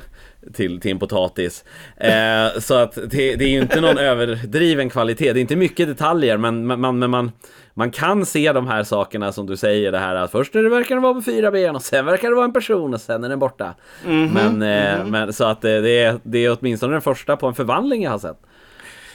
till, 0.54 0.80
till 0.80 0.90
en 0.90 0.98
potatis. 0.98 1.64
Eh, 1.96 2.60
så 2.60 2.74
att 2.74 2.94
det, 2.94 3.36
det 3.36 3.44
är 3.44 3.48
ju 3.48 3.62
inte 3.62 3.80
någon 3.80 3.98
överdriven 4.12 4.90
kvalitet. 4.90 5.32
Det 5.32 5.38
är 5.38 5.40
inte 5.40 5.56
mycket 5.56 5.88
detaljer 5.88 6.36
men, 6.36 6.66
man, 6.66 6.98
men 6.98 7.10
man, 7.10 7.32
man 7.74 7.90
kan 7.90 8.26
se 8.26 8.52
de 8.52 8.66
här 8.66 8.84
sakerna 8.84 9.32
som 9.32 9.46
du 9.46 9.56
säger. 9.56 9.92
Det 9.92 9.98
här 9.98 10.14
att 10.14 10.30
först 10.30 10.52
det 10.52 10.68
verkar 10.68 10.94
det 10.94 11.00
vara 11.00 11.14
på 11.14 11.22
fyra 11.22 11.50
ben 11.50 11.76
och 11.76 11.82
sen 11.82 12.06
verkar 12.06 12.28
det 12.28 12.34
vara 12.34 12.44
en 12.44 12.52
person 12.52 12.94
och 12.94 13.00
sen 13.00 13.24
är 13.24 13.28
den 13.28 13.38
borta. 13.38 13.74
men, 14.04 14.62
eh, 14.62 15.06
men 15.06 15.32
så 15.32 15.44
att 15.44 15.60
det, 15.60 15.80
det, 15.80 16.02
är, 16.02 16.18
det 16.22 16.38
är 16.38 16.56
åtminstone 16.60 16.92
den 16.92 17.02
första 17.02 17.36
på 17.36 17.46
en 17.46 17.54
förvandling 17.54 18.02
jag 18.02 18.10
har 18.10 18.18
sett. 18.18 18.40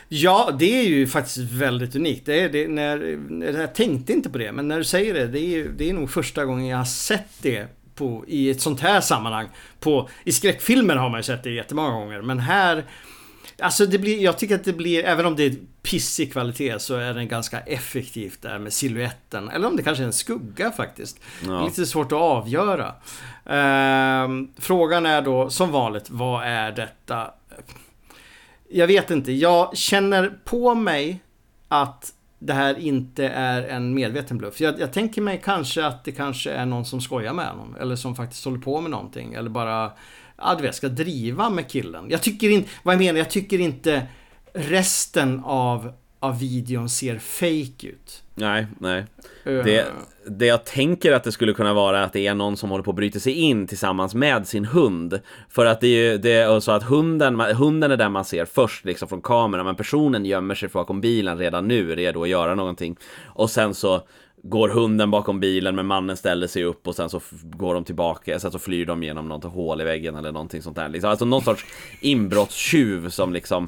Ja, 0.10 0.50
det 0.60 0.80
är 0.80 0.84
ju 0.84 1.08
faktiskt 1.08 1.38
väldigt 1.38 1.96
unikt. 1.96 2.26
Det 2.26 2.42
är, 2.42 2.50
det, 2.50 2.68
när, 2.68 3.18
jag 3.60 3.76
tänkte 3.76 4.14
inte 4.14 4.30
på 4.30 4.38
det, 4.38 4.52
men 4.52 4.68
när 4.68 4.78
du 4.78 4.84
säger 4.84 5.14
det, 5.14 5.28
det 5.28 5.40
är, 5.40 5.70
det 5.78 5.90
är 5.90 5.94
nog 5.94 6.12
första 6.12 6.46
gången 6.46 6.68
jag 6.68 6.78
har 6.78 6.86
sett 6.86 7.30
det 7.42 7.68
på, 7.98 8.24
i 8.28 8.50
ett 8.50 8.62
sånt 8.62 8.80
här 8.80 9.02
sammanhang. 9.02 9.48
På, 9.80 10.10
I 10.24 10.32
skräckfilmer 10.32 10.96
har 10.96 11.10
man 11.10 11.20
ju 11.20 11.24
sett 11.24 11.44
det 11.44 11.52
jättemånga 11.52 11.92
gånger, 11.92 12.22
men 12.22 12.40
här 12.40 12.86
Alltså 13.60 13.86
det 13.86 13.98
blir, 13.98 14.24
jag 14.24 14.38
tycker 14.38 14.56
att 14.56 14.64
det 14.64 14.74
blir, 14.74 15.04
även 15.04 15.26
om 15.26 15.36
det 15.36 15.44
är 15.44 15.56
pissig 15.82 16.32
kvalitet 16.32 16.80
så 16.80 16.96
är 16.96 17.14
den 17.14 17.28
ganska 17.28 17.60
effektivt 17.60 18.42
där 18.42 18.60
med 18.60 18.74
siluetten. 18.74 19.50
Eller 19.50 19.68
om 19.68 19.76
det 19.76 19.84
kanske 19.84 20.04
är 20.04 20.06
en 20.06 20.14
skugga 20.14 20.72
faktiskt. 20.72 21.20
Ja. 21.46 21.66
Lite 21.66 21.86
svårt 21.86 22.12
att 22.12 22.22
avgöra. 22.22 22.96
Ehm, 23.46 24.52
frågan 24.58 25.06
är 25.06 25.22
då 25.22 25.50
som 25.50 25.72
vanligt, 25.72 26.10
vad 26.10 26.44
är 26.44 26.72
detta? 26.72 27.32
Jag 28.70 28.88
vet 28.88 29.12
inte. 29.12 29.32
Jag 29.32 29.78
känner 29.78 30.34
på 30.46 30.76
mig 30.76 31.20
att 31.68 32.14
det 32.40 32.54
här 32.54 32.80
inte 32.80 33.28
är 33.28 33.64
en 33.64 33.94
medveten 33.94 34.38
bluff. 34.38 34.62
Jag, 34.62 34.80
jag, 34.80 34.94
tänker 34.94 35.22
mig 35.22 35.42
kanske 35.44 35.86
att 35.86 36.04
det 36.04 36.12
kanske 36.12 36.52
är 36.52 36.66
någon 36.66 36.86
som 36.86 37.02
skojar 37.02 37.34
med 37.34 37.48
honom. 37.48 37.76
Eller 37.80 37.96
som 37.96 38.16
faktiskt 38.16 38.46
håller 38.46 38.60
på 38.60 38.82
med 38.82 38.92
någonting. 38.92 39.34
Eller 39.34 39.50
bara, 39.50 39.92
ja 40.38 40.56
du 40.56 40.64
vet, 40.64 40.76
ska 40.76 40.90
driva 40.90 41.50
med 41.50 41.68
killen. 41.68 42.06
Jag 42.10 42.22
tycker 42.22 42.50
inte, 42.50 42.70
vad 42.84 42.94
jag 42.94 43.00
menar, 43.00 43.20
jag 43.20 43.30
tycker 43.30 43.60
inte 43.60 44.08
resten 44.54 45.42
av, 45.46 45.94
av 46.20 46.40
videon 46.40 46.90
ser 46.90 47.20
fake 47.20 47.88
ut. 47.88 48.24
Nej, 48.40 48.68
nej. 48.80 49.06
Det, 49.44 49.86
det 50.26 50.46
jag 50.46 50.66
tänker 50.66 51.12
att 51.12 51.24
det 51.24 51.32
skulle 51.32 51.54
kunna 51.54 51.74
vara 51.74 52.04
att 52.04 52.14
det 52.14 52.28
är 52.28 52.34
någon 52.34 52.58
som 52.58 52.70
håller 52.70 52.84
på 52.84 52.92
att 52.92 52.96
bryta 52.96 53.20
sig 53.20 53.34
in 53.34 53.68
tillsammans 53.68 54.16
med 54.16 54.48
sin 54.48 54.66
hund. 54.66 55.20
För 55.50 55.66
att 55.66 55.82
det 55.82 55.88
är 55.88 56.12
ju 56.12 56.18
det 56.18 56.32
är 56.32 56.60
så 56.60 56.72
att 56.72 56.84
hunden, 56.84 57.40
hunden 57.40 57.92
är 57.92 57.98
den 57.98 58.12
man 58.12 58.26
ser 58.26 58.46
först 58.46 58.86
liksom 58.86 59.08
från 59.08 59.22
kameran, 59.22 59.66
men 59.66 59.76
personen 59.76 60.26
gömmer 60.26 60.56
sig 60.56 60.70
bakom 60.70 61.02
bilen 61.02 61.38
redan 61.38 61.68
nu, 61.68 61.96
redo 61.96 62.24
att 62.24 62.30
göra 62.30 62.56
någonting. 62.56 62.98
Och 63.26 63.50
sen 63.50 63.74
så 63.74 64.02
går 64.44 64.70
hunden 64.70 65.12
bakom 65.12 65.40
bilen 65.40 65.76
men 65.76 65.86
mannen 65.86 66.18
ställer 66.18 66.48
sig 66.48 66.64
upp 66.64 66.88
och 66.88 66.96
sen 66.96 67.10
så 67.10 67.22
går 67.44 67.74
de 67.74 67.84
tillbaka, 67.84 68.40
sen 68.40 68.52
så 68.52 68.60
flyr 68.60 68.86
de 68.86 69.04
genom 69.04 69.28
något 69.28 69.44
hål 69.44 69.82
i 69.82 69.84
väggen 69.84 70.16
eller 70.16 70.32
någonting 70.32 70.62
sånt 70.62 70.76
där. 70.76 70.90
Liksom. 70.90 71.10
Alltså 71.10 71.26
någon 71.26 71.42
sorts 71.42 71.66
inbrottstjuv 72.02 73.10
som 73.10 73.34
liksom 73.34 73.68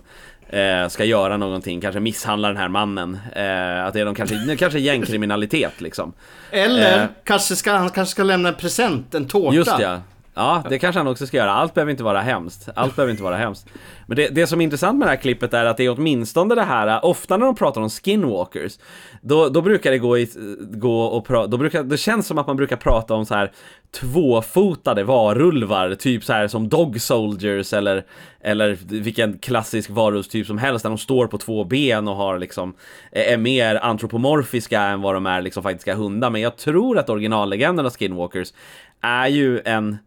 eh, 0.50 0.88
ska 0.88 1.04
göra 1.06 1.38
någonting, 1.38 1.82
kanske 1.82 2.00
misshandla 2.00 2.48
den 2.48 2.58
här 2.58 2.68
mannen. 2.68 3.20
Eh, 3.36 3.86
att 3.86 3.94
det 3.94 4.00
är 4.00 4.06
de 4.06 4.16
kanske, 4.16 4.56
kanske 4.56 4.80
gängkriminalitet 4.80 5.82
liksom. 5.82 6.14
Eller 6.52 7.02
eh, 7.02 7.08
kanske 7.24 7.56
ska, 7.56 7.72
han 7.72 7.90
kanske 7.90 8.12
ska 8.12 8.24
lämna 8.24 8.50
en 8.50 8.56
present, 8.56 9.16
en 9.16 9.28
tårta. 9.28 9.56
Just 9.56 9.80
ja. 9.80 10.02
Ja, 10.40 10.64
det 10.70 10.80
kanske 10.80 11.00
han 11.00 11.08
också 11.08 11.28
ska 11.28 11.38
göra. 11.38 11.52
Allt 11.52 11.74
behöver 11.74 11.92
inte 11.92 12.04
vara 12.04 12.22
hemskt. 12.22 12.70
Allt 12.76 12.96
behöver 12.96 13.12
inte 13.12 13.24
vara 13.24 13.38
hemskt. 13.38 13.68
Men 14.08 14.16
det, 14.16 14.28
det 14.28 14.48
som 14.48 14.62
är 14.62 14.64
intressant 14.64 15.00
med 15.00 15.08
det 15.08 15.10
här 15.10 15.18
klippet 15.18 15.54
är 15.54 15.66
att 15.66 15.78
det 15.78 15.86
är 15.86 15.98
åtminstone 15.98 16.56
det 16.56 16.64
här, 16.64 17.06
ofta 17.06 17.38
när 17.38 17.46
de 17.46 17.56
pratar 17.56 17.82
om 17.82 17.90
skinwalkers, 17.90 18.80
då, 19.22 19.50
då 19.50 19.62
brukar 19.62 19.92
det 19.92 19.98
gå, 19.98 20.18
i, 20.18 20.30
gå 20.60 21.02
och 21.02 21.26
prata, 21.26 21.48
då 21.48 21.58
brukar, 21.58 21.84
det 21.84 21.98
känns 21.98 22.28
som 22.28 22.38
att 22.38 22.48
man 22.48 22.56
brukar 22.56 22.76
prata 22.76 23.14
om 23.14 23.26
så 23.26 23.36
här 23.36 23.52
tvåfotade 23.92 25.04
varulvar, 25.04 25.96
typ 25.96 26.24
så 26.24 26.34
här 26.34 26.48
som 26.48 26.70
dog 26.70 27.02
soldiers 27.02 27.74
eller, 27.74 28.06
eller 28.42 28.78
vilken 28.86 29.38
klassisk 29.40 29.90
varulvstyp 29.90 30.48
som 30.48 30.58
helst, 30.58 30.84
där 30.84 30.90
de 30.90 30.98
står 30.98 31.28
på 31.28 31.38
två 31.38 31.64
ben 31.64 32.08
och 32.08 32.16
har 32.16 32.40
liksom, 32.40 32.74
eh, 33.12 33.34
är 33.34 33.38
mer 33.38 33.76
antropomorfiska 33.76 34.82
än 34.82 35.02
vad 35.02 35.14
de 35.14 35.26
är 35.26 35.42
liksom 35.42 35.64
faktiska 35.64 35.96
hundar. 35.96 36.30
Men 36.30 36.42
jag 36.42 36.58
tror 36.58 36.98
att 36.98 37.10
originallegenden 37.10 37.86
av 37.86 37.92
skinwalkers 37.92 38.54
är 39.02 39.28
ju 39.28 39.62
en 39.66 39.98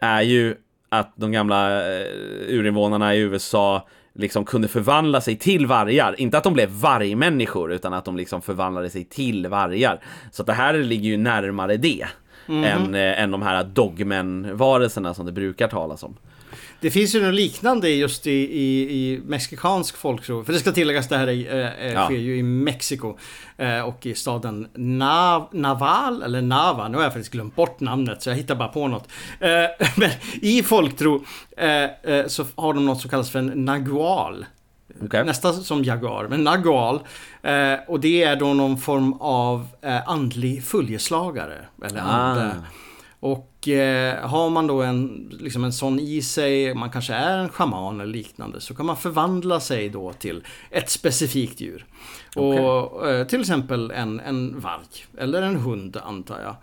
är 0.00 0.22
ju 0.22 0.54
att 0.88 1.12
de 1.16 1.32
gamla 1.32 1.86
eh, 1.86 2.06
urinvånarna 2.48 3.14
i 3.14 3.18
USA 3.18 3.88
liksom 4.14 4.44
kunde 4.44 4.68
förvandla 4.68 5.20
sig 5.20 5.36
till 5.36 5.66
vargar. 5.66 6.20
Inte 6.20 6.38
att 6.38 6.44
de 6.44 6.52
blev 6.52 6.70
vargmänniskor, 6.70 7.72
utan 7.72 7.92
att 7.92 8.04
de 8.04 8.16
liksom 8.16 8.42
förvandlade 8.42 8.90
sig 8.90 9.04
till 9.04 9.46
vargar. 9.46 10.00
Så 10.30 10.42
att 10.42 10.46
det 10.46 10.52
här 10.52 10.74
ligger 10.74 11.08
ju 11.08 11.16
närmare 11.16 11.76
det. 11.76 12.06
Mm 12.48 12.64
än, 12.64 12.94
äh, 12.94 13.22
än 13.22 13.30
de 13.30 13.42
här 13.42 13.64
dogmen-varelserna 13.64 15.14
som 15.14 15.26
det 15.26 15.32
brukar 15.32 15.68
talas 15.68 16.02
om. 16.02 16.16
Det 16.80 16.90
finns 16.90 17.14
ju 17.14 17.22
något 17.22 17.34
liknande 17.34 17.90
just 17.90 18.26
i, 18.26 18.30
i, 18.30 18.82
i 18.82 19.20
mexikansk 19.24 19.96
folktro. 19.96 20.44
För 20.44 20.52
det 20.52 20.58
ska 20.58 20.72
tilläggas, 20.72 21.08
det 21.08 21.16
här 21.16 21.26
är, 21.26 21.86
äh, 21.86 21.92
ja. 21.92 22.04
sker 22.04 22.16
ju 22.16 22.36
i 22.36 22.42
Mexiko. 22.42 23.16
Äh, 23.56 23.80
och 23.80 24.06
i 24.06 24.14
staden 24.14 24.68
Nav 24.74 25.48
Naval, 25.52 26.22
eller 26.22 26.42
Nava. 26.42 26.88
Nu 26.88 26.96
har 26.96 27.04
jag 27.04 27.12
faktiskt 27.12 27.32
glömt 27.32 27.56
bort 27.56 27.80
namnet 27.80 28.22
så 28.22 28.30
jag 28.30 28.36
hittar 28.36 28.54
bara 28.54 28.68
på 28.68 28.88
något. 28.88 29.08
Äh, 29.40 29.48
men 29.96 30.10
i 30.42 30.62
folktro 30.62 31.24
så 32.26 32.44
har 32.54 32.74
de 32.74 32.86
något 32.86 33.00
som 33.00 33.10
kallas 33.10 33.30
för 33.30 33.38
en 33.38 33.64
nagual. 33.64 34.44
Okay. 35.00 35.24
Nästan 35.24 35.54
som 35.54 35.84
jaguar, 35.84 36.28
men 36.28 36.44
nagual. 36.44 37.00
Eh, 37.42 37.74
och 37.88 38.00
det 38.00 38.22
är 38.22 38.36
då 38.36 38.54
någon 38.54 38.78
form 38.78 39.12
av 39.12 39.66
eh, 39.82 40.08
andlig 40.08 40.64
följeslagare. 40.64 41.58
Eller 41.84 42.02
ah. 42.04 42.52
Och 43.20 43.68
eh, 43.68 44.28
har 44.28 44.50
man 44.50 44.66
då 44.66 44.82
en, 44.82 45.28
liksom 45.40 45.64
en 45.64 45.72
sån 45.72 46.00
i 46.00 46.22
sig, 46.22 46.74
man 46.74 46.90
kanske 46.90 47.14
är 47.14 47.38
en 47.38 47.48
schaman 47.48 48.00
eller 48.00 48.12
liknande, 48.12 48.60
så 48.60 48.74
kan 48.74 48.86
man 48.86 48.96
förvandla 48.96 49.60
sig 49.60 49.88
då 49.88 50.12
till 50.12 50.44
ett 50.70 50.90
specifikt 50.90 51.60
djur. 51.60 51.86
Okay. 52.36 52.64
Och 52.64 53.10
eh, 53.10 53.26
till 53.26 53.40
exempel 53.40 53.90
en, 53.90 54.20
en 54.20 54.60
varg, 54.60 55.06
eller 55.18 55.42
en 55.42 55.56
hund 55.56 55.96
antar 56.04 56.40
jag. 56.40 56.56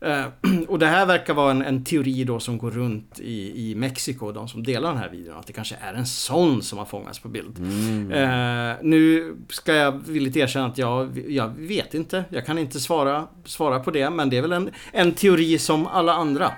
Eh, 0.00 0.24
och 0.68 0.78
det 0.78 0.86
här 0.86 1.06
verkar 1.06 1.34
vara 1.34 1.50
en, 1.50 1.62
en, 1.62 1.84
teori 1.84 2.24
då 2.24 2.40
som 2.40 2.58
går 2.58 2.70
runt 2.70 3.20
i, 3.20 3.70
i 3.70 3.74
Mexiko, 3.74 4.32
de 4.32 4.48
som 4.48 4.62
delar 4.62 4.88
den 4.88 4.98
här 4.98 5.08
videon. 5.08 5.38
Att 5.38 5.46
det 5.46 5.52
kanske 5.52 5.76
är 5.80 5.94
en 5.94 6.06
sån 6.06 6.62
som 6.62 6.78
har 6.78 6.84
fångats 6.84 7.18
på 7.18 7.28
bild. 7.28 7.58
Mm. 7.58 8.12
Eh, 8.12 8.76
nu 8.82 9.34
ska 9.48 9.74
jag 9.74 9.92
villigt 10.06 10.36
erkänna 10.36 10.66
att 10.66 10.78
jag, 10.78 11.24
jag 11.28 11.48
vet 11.48 11.94
inte. 11.94 12.24
Jag 12.28 12.46
kan 12.46 12.58
inte 12.58 12.80
svara, 12.80 13.26
svara 13.44 13.80
på 13.80 13.90
det. 13.90 14.10
Men 14.10 14.30
det 14.30 14.36
är 14.36 14.42
väl 14.42 14.52
en, 14.52 14.70
en 14.92 15.12
teori 15.12 15.58
som 15.58 15.86
alla 15.86 16.12
andra. 16.12 16.52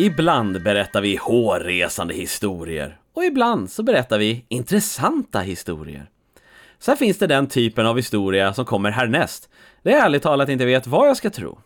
Ibland 0.00 0.62
berättar 0.62 1.00
vi 1.00 1.16
hårresande 1.16 2.14
historier 2.14 2.98
och 3.14 3.24
ibland 3.24 3.70
så 3.70 3.82
berättar 3.82 4.18
vi 4.18 4.44
intressanta 4.48 5.40
historier. 5.40 6.08
Sen 6.78 6.96
finns 6.96 7.18
det 7.18 7.26
den 7.26 7.46
typen 7.46 7.86
av 7.86 7.96
historia 7.96 8.54
som 8.54 8.64
kommer 8.64 8.90
härnäst, 8.90 9.48
där 9.82 9.90
jag 9.90 10.04
ärligt 10.04 10.22
talat 10.22 10.48
inte 10.48 10.64
vet 10.64 10.86
vad 10.86 11.08
jag 11.08 11.16
ska 11.16 11.30
tro. 11.30 11.58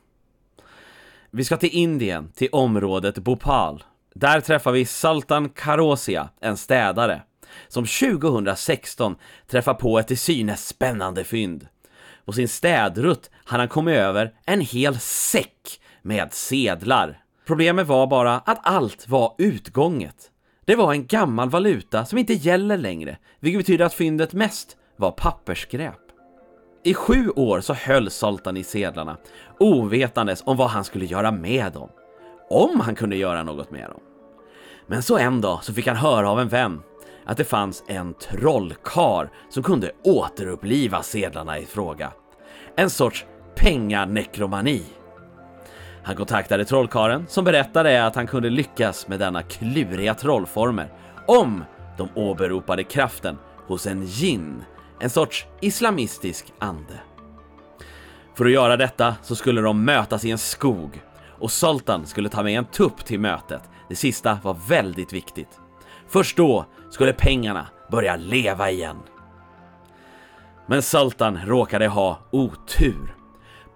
Vi 1.31 1.45
ska 1.45 1.57
till 1.57 1.71
Indien, 1.73 2.33
till 2.35 2.49
området 2.52 3.19
Bhopal. 3.19 3.85
Där 4.14 4.40
träffar 4.40 4.73
vi 4.73 4.85
Sultan 4.85 5.49
Karosia, 5.49 6.28
en 6.40 6.57
städare, 6.57 7.23
som 7.69 7.87
2016 7.87 9.16
träffar 9.47 9.75
på 9.75 9.99
ett 9.99 10.09
till 10.09 10.19
synes 10.19 10.69
spännande 10.69 11.25
fynd. 11.25 11.66
På 12.25 12.33
sin 12.33 12.49
städrutt 12.49 13.31
hade 13.45 13.61
han 13.61 13.69
kommit 13.69 13.97
över 13.97 14.33
en 14.47 14.61
hel 14.61 14.99
säck 14.99 15.81
med 16.02 16.33
sedlar. 16.33 17.19
Problemet 17.47 17.87
var 17.87 18.07
bara 18.07 18.35
att 18.35 18.59
allt 18.62 19.09
var 19.09 19.35
utgånget. 19.38 20.31
Det 20.64 20.76
var 20.76 20.92
en 20.92 21.07
gammal 21.07 21.50
valuta 21.50 22.04
som 22.04 22.19
inte 22.19 22.35
gäller 22.35 22.76
längre, 22.76 23.16
vilket 23.40 23.59
betyder 23.59 23.85
att 23.85 23.95
fyndet 23.95 24.33
mest 24.33 24.76
var 24.96 25.11
pappersskräp. 25.11 25.99
I 26.84 26.94
sju 26.94 27.30
år 27.30 27.61
så 27.61 27.75
höll 27.75 28.11
Zoltan 28.11 28.56
i 28.56 28.64
sedlarna, 28.64 29.16
ovetandes 29.58 30.42
om 30.46 30.56
vad 30.56 30.70
han 30.70 30.84
skulle 30.84 31.04
göra 31.04 31.30
med 31.30 31.72
dem. 31.72 31.88
Om 32.50 32.80
han 32.80 32.94
kunde 32.94 33.16
göra 33.16 33.42
något 33.42 33.70
med 33.70 33.90
dem. 33.90 34.00
Men 34.87 35.02
så 35.02 35.18
en 35.18 35.40
dag 35.40 35.64
så 35.64 35.75
fick 35.75 35.87
han 35.87 35.96
höra 35.96 36.30
av 36.30 36.40
en 36.40 36.49
vän 36.49 36.82
att 37.25 37.37
det 37.37 37.44
fanns 37.44 37.84
en 37.87 38.14
trollkar 38.14 39.30
som 39.49 39.62
kunde 39.62 39.92
återuppliva 40.02 41.02
sedlarna 41.02 41.58
i 41.58 41.66
fråga. 41.66 42.12
En 42.76 42.90
sorts 42.90 43.26
penganekromani. 43.54 44.82
Han 46.02 46.16
kontaktade 46.16 46.64
trollkaren 46.64 47.26
som 47.28 47.44
berättade 47.44 48.06
att 48.06 48.14
han 48.14 48.26
kunde 48.26 48.50
lyckas 48.50 49.08
med 49.08 49.18
denna 49.18 49.42
kluriga 49.42 50.14
trollformer 50.14 50.92
om 51.26 51.64
de 51.99 52.08
åberopade 52.14 52.84
kraften 52.84 53.38
hos 53.66 53.87
en 53.87 54.06
gin 54.06 54.64
en 55.02 55.11
sorts 55.11 55.47
islamistisk 55.61 56.52
ande. 56.59 57.00
För 58.35 58.44
att 58.44 58.52
göra 58.52 58.76
detta 58.76 59.14
så 59.23 59.37
skulle 59.37 59.61
de 59.61 59.85
mötas 59.85 60.25
i 60.25 60.30
en 60.30 60.38
skog 60.38 61.02
och 61.38 61.50
Sultan 61.50 62.06
skulle 62.06 62.28
ta 62.28 62.42
med 62.42 62.59
en 62.59 62.64
tupp 62.64 63.04
till 63.04 63.21
mötet. 63.21 63.62
Det 63.88 63.97
sista 63.97 64.38
var 64.42 64.56
väldigt 64.68 65.12
viktigt. 65.12 65.61
Först 66.09 66.37
då 66.37 66.66
skulle 66.90 67.12
pengarna 67.12 67.66
börja 67.90 68.16
leva 68.16 68.71
igen. 68.71 68.97
Men 70.66 70.82
Sultan 70.82 71.38
råkade 71.47 71.88
ha 71.88 72.18
otur. 72.30 73.16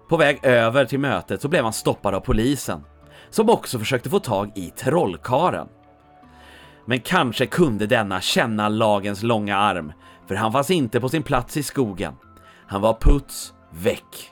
På 0.09 0.17
väg 0.17 0.39
över 0.43 0.85
till 0.85 0.99
mötet 0.99 1.41
så 1.41 1.47
blev 1.47 1.63
han 1.63 1.73
stoppad 1.73 2.15
av 2.15 2.19
polisen, 2.19 2.83
som 3.29 3.49
också 3.49 3.79
försökte 3.79 4.09
få 4.09 4.19
tag 4.19 4.51
i 4.55 4.69
trollkaren. 4.69 5.67
Men 6.85 6.99
kanske 6.99 7.45
kunde 7.45 7.87
denna 7.87 8.21
känna 8.21 8.69
lagens 8.69 9.23
långa 9.23 9.57
arm, 9.57 9.93
för 10.27 10.35
han 10.35 10.51
fanns 10.51 10.71
inte 10.71 10.99
på 10.99 11.09
sin 11.09 11.23
plats 11.23 11.57
i 11.57 11.63
skogen. 11.63 12.13
Han 12.67 12.81
var 12.81 12.97
puts 13.01 13.53
väck. 13.71 14.31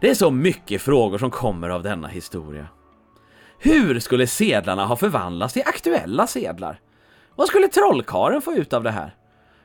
Det 0.00 0.10
är 0.10 0.14
så 0.14 0.30
mycket 0.30 0.82
frågor 0.82 1.18
som 1.18 1.30
kommer 1.30 1.68
av 1.68 1.82
denna 1.82 2.08
historia. 2.08 2.66
Hur 3.58 4.00
skulle 4.00 4.26
sedlarna 4.26 4.86
ha 4.86 4.96
förvandlats 4.96 5.54
till 5.54 5.62
aktuella 5.66 6.26
sedlar? 6.26 6.80
Vad 7.36 7.48
skulle 7.48 7.68
trollkaren 7.68 8.42
få 8.42 8.52
ut 8.52 8.72
av 8.72 8.82
det 8.82 8.90
här? 8.90 9.14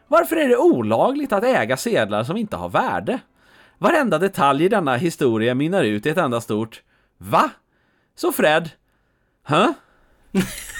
Varför 0.08 0.36
är 0.36 0.50
det 0.50 0.58
olagligt 0.58 1.34
att 1.34 1.44
äga 1.44 1.78
sedlar 1.78 2.24
som 2.24 2.38
inte 2.38 2.58
har 2.58 2.70
värde? 2.70 3.20
Varenda 3.78 4.20
detalj 4.20 4.66
i 4.66 4.70
denna 4.70 4.96
historia 4.96 5.56
mynnar 5.56 5.84
ut 5.84 6.06
i 6.06 6.10
ett 6.10 6.18
enda 6.18 6.42
stort 6.42 6.84
Va? 7.18 7.50
Så 8.16 8.32
Fred? 8.32 8.70
Huh? 9.48 9.70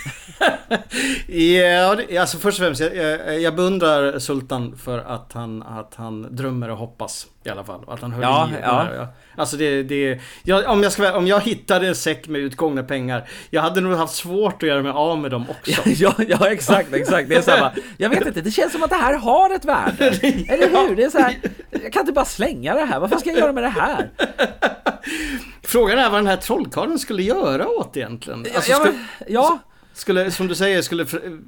ja, 1.28 1.98
alltså 2.20 2.38
först 2.38 2.60
och 2.60 2.66
främst, 2.66 2.82
jag, 2.82 3.42
jag, 3.42 3.56
beundrar 3.56 4.20
Sultan 4.20 4.78
för 4.78 5.00
att 5.00 5.34
han, 5.34 5.64
att 5.64 5.96
han 5.96 6.36
drömmer 6.36 6.70
och 6.70 6.78
hoppas 6.78 7.28
i 7.44 7.50
alla 7.50 7.64
fall. 7.64 7.82
Att 7.88 8.02
han 8.02 8.12
höll 8.12 8.24
Ja, 8.24 8.50
i. 8.50 8.62
ja. 8.62 8.88
Ja. 8.96 9.08
Alltså 9.36 9.58
det, 9.58 9.84
det 9.84 10.20
jag, 10.44 10.70
om, 10.70 10.84
jag 10.84 10.92
ska, 10.92 11.18
om 11.18 11.28
jag 11.28 11.40
hittade 11.42 11.88
en 11.88 11.96
säck 11.96 12.28
med 12.28 12.42
utgångna 12.42 12.84
pengar, 12.84 13.30
jag 13.50 13.62
hade 13.62 13.82
nog 13.82 13.94
haft 13.94 14.16
svårt 14.16 14.64
att 14.64 14.70
göra 14.70 14.82
mig 14.82 14.92
av 14.92 15.18
med 15.20 15.32
dem 15.32 15.46
också. 15.50 15.82
Ja, 15.96 16.14
ja, 16.28 16.48
exakt, 16.52 16.94
exakt. 16.94 17.30
Det 17.30 17.36
är 17.36 17.42
samma. 17.42 17.72
Jag 17.98 18.10
vet 18.10 18.28
inte, 18.28 18.42
det 18.42 18.52
känns 18.52 18.72
som 18.72 18.84
att 18.84 18.90
det 18.90 18.96
här 18.96 19.18
har 19.18 19.56
ett 19.56 19.66
värde. 19.66 20.06
Eller 20.48 20.88
hur? 20.88 20.96
Det 20.96 21.04
är 21.04 21.10
så 21.10 21.20
här, 21.20 21.36
jag 21.72 21.94
kan 21.94 22.00
inte 22.00 22.14
bara 22.14 22.26
slänga 22.26 22.74
det 22.74 22.86
här. 22.86 23.00
Vad 23.00 23.10
fan 23.10 23.20
ska 23.20 23.30
jag 23.30 23.40
göra 23.40 23.54
med 23.54 23.64
det 23.64 23.70
här? 23.70 24.10
Frågan 25.64 26.00
är 26.00 26.10
vad 26.10 26.20
den 26.20 26.28
här 26.28 26.38
trollkarlen 26.38 27.00
skulle 27.00 27.24
göra 27.24 27.68
åt 27.68 27.98
egentligen. 27.98 28.46
Alltså, 28.56 28.72
ja, 28.72 28.80
men, 28.84 29.08
ja, 29.28 29.60
skulle, 30.02 30.32
som 30.32 30.48
du 30.48 30.56
säger, 30.56 30.82
skulle 30.82 31.06
för, 31.06 31.40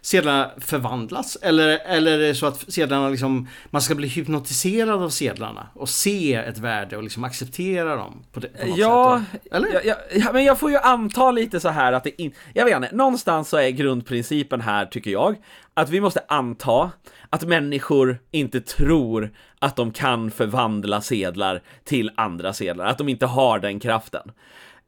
sedlarna 0.00 0.50
förvandlas? 0.58 1.36
Eller, 1.42 1.78
eller 1.86 2.12
är 2.12 2.18
det 2.18 2.34
så 2.34 2.46
att 2.46 2.72
sedlarna 2.72 3.08
liksom, 3.08 3.48
man 3.70 3.82
ska 3.82 3.94
bli 3.94 4.08
hypnotiserad 4.08 5.02
av 5.02 5.10
sedlarna 5.10 5.66
och 5.74 5.88
se 5.88 6.34
ett 6.34 6.58
värde 6.58 6.96
och 6.96 7.02
liksom 7.02 7.24
acceptera 7.24 7.96
dem 7.96 8.24
på, 8.32 8.40
det, 8.40 8.48
på 8.48 8.74
Ja, 8.76 9.22
sätt? 9.32 9.42
Eller? 9.52 9.68
ja, 9.84 9.94
ja, 10.14 10.32
men 10.32 10.44
jag 10.44 10.58
får 10.58 10.70
ju 10.70 10.76
anta 10.76 11.30
lite 11.30 11.60
så 11.60 11.68
här 11.68 11.92
att 11.92 12.04
det 12.04 12.22
in, 12.22 12.32
Jag 12.54 12.64
vet 12.64 12.76
inte, 12.76 12.96
någonstans 12.96 13.48
så 13.48 13.56
är 13.56 13.70
grundprincipen 13.70 14.60
här, 14.60 14.86
tycker 14.86 15.10
jag, 15.10 15.36
att 15.74 15.90
vi 15.90 16.00
måste 16.00 16.20
anta 16.28 16.90
att 17.30 17.42
människor 17.48 18.18
inte 18.30 18.60
tror 18.60 19.30
att 19.58 19.76
de 19.76 19.92
kan 19.92 20.30
förvandla 20.30 21.00
sedlar 21.00 21.62
till 21.84 22.10
andra 22.14 22.52
sedlar, 22.52 22.86
att 22.86 22.98
de 22.98 23.08
inte 23.08 23.26
har 23.26 23.58
den 23.58 23.80
kraften. 23.80 24.32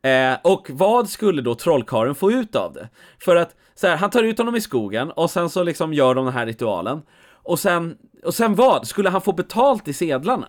Eh, 0.06 0.38
och 0.42 0.70
vad 0.70 1.08
skulle 1.08 1.42
då 1.42 1.54
trollkarlen 1.54 2.14
få 2.14 2.32
ut 2.32 2.56
av 2.56 2.72
det? 2.72 2.88
För 3.18 3.36
att, 3.36 3.54
så 3.74 3.86
här, 3.86 3.96
han 3.96 4.10
tar 4.10 4.22
ut 4.22 4.38
honom 4.38 4.56
i 4.56 4.60
skogen 4.60 5.10
och 5.10 5.30
sen 5.30 5.50
så 5.50 5.62
liksom 5.62 5.94
gör 5.94 6.14
de 6.14 6.24
den 6.24 6.34
här 6.34 6.46
ritualen. 6.46 7.02
Och 7.46 7.58
sen, 7.58 7.96
och 8.24 8.34
sen 8.34 8.54
vad? 8.54 8.86
Skulle 8.86 9.08
han 9.10 9.20
få 9.20 9.32
betalt 9.32 9.88
i 9.88 9.92
sedlarna? 9.92 10.46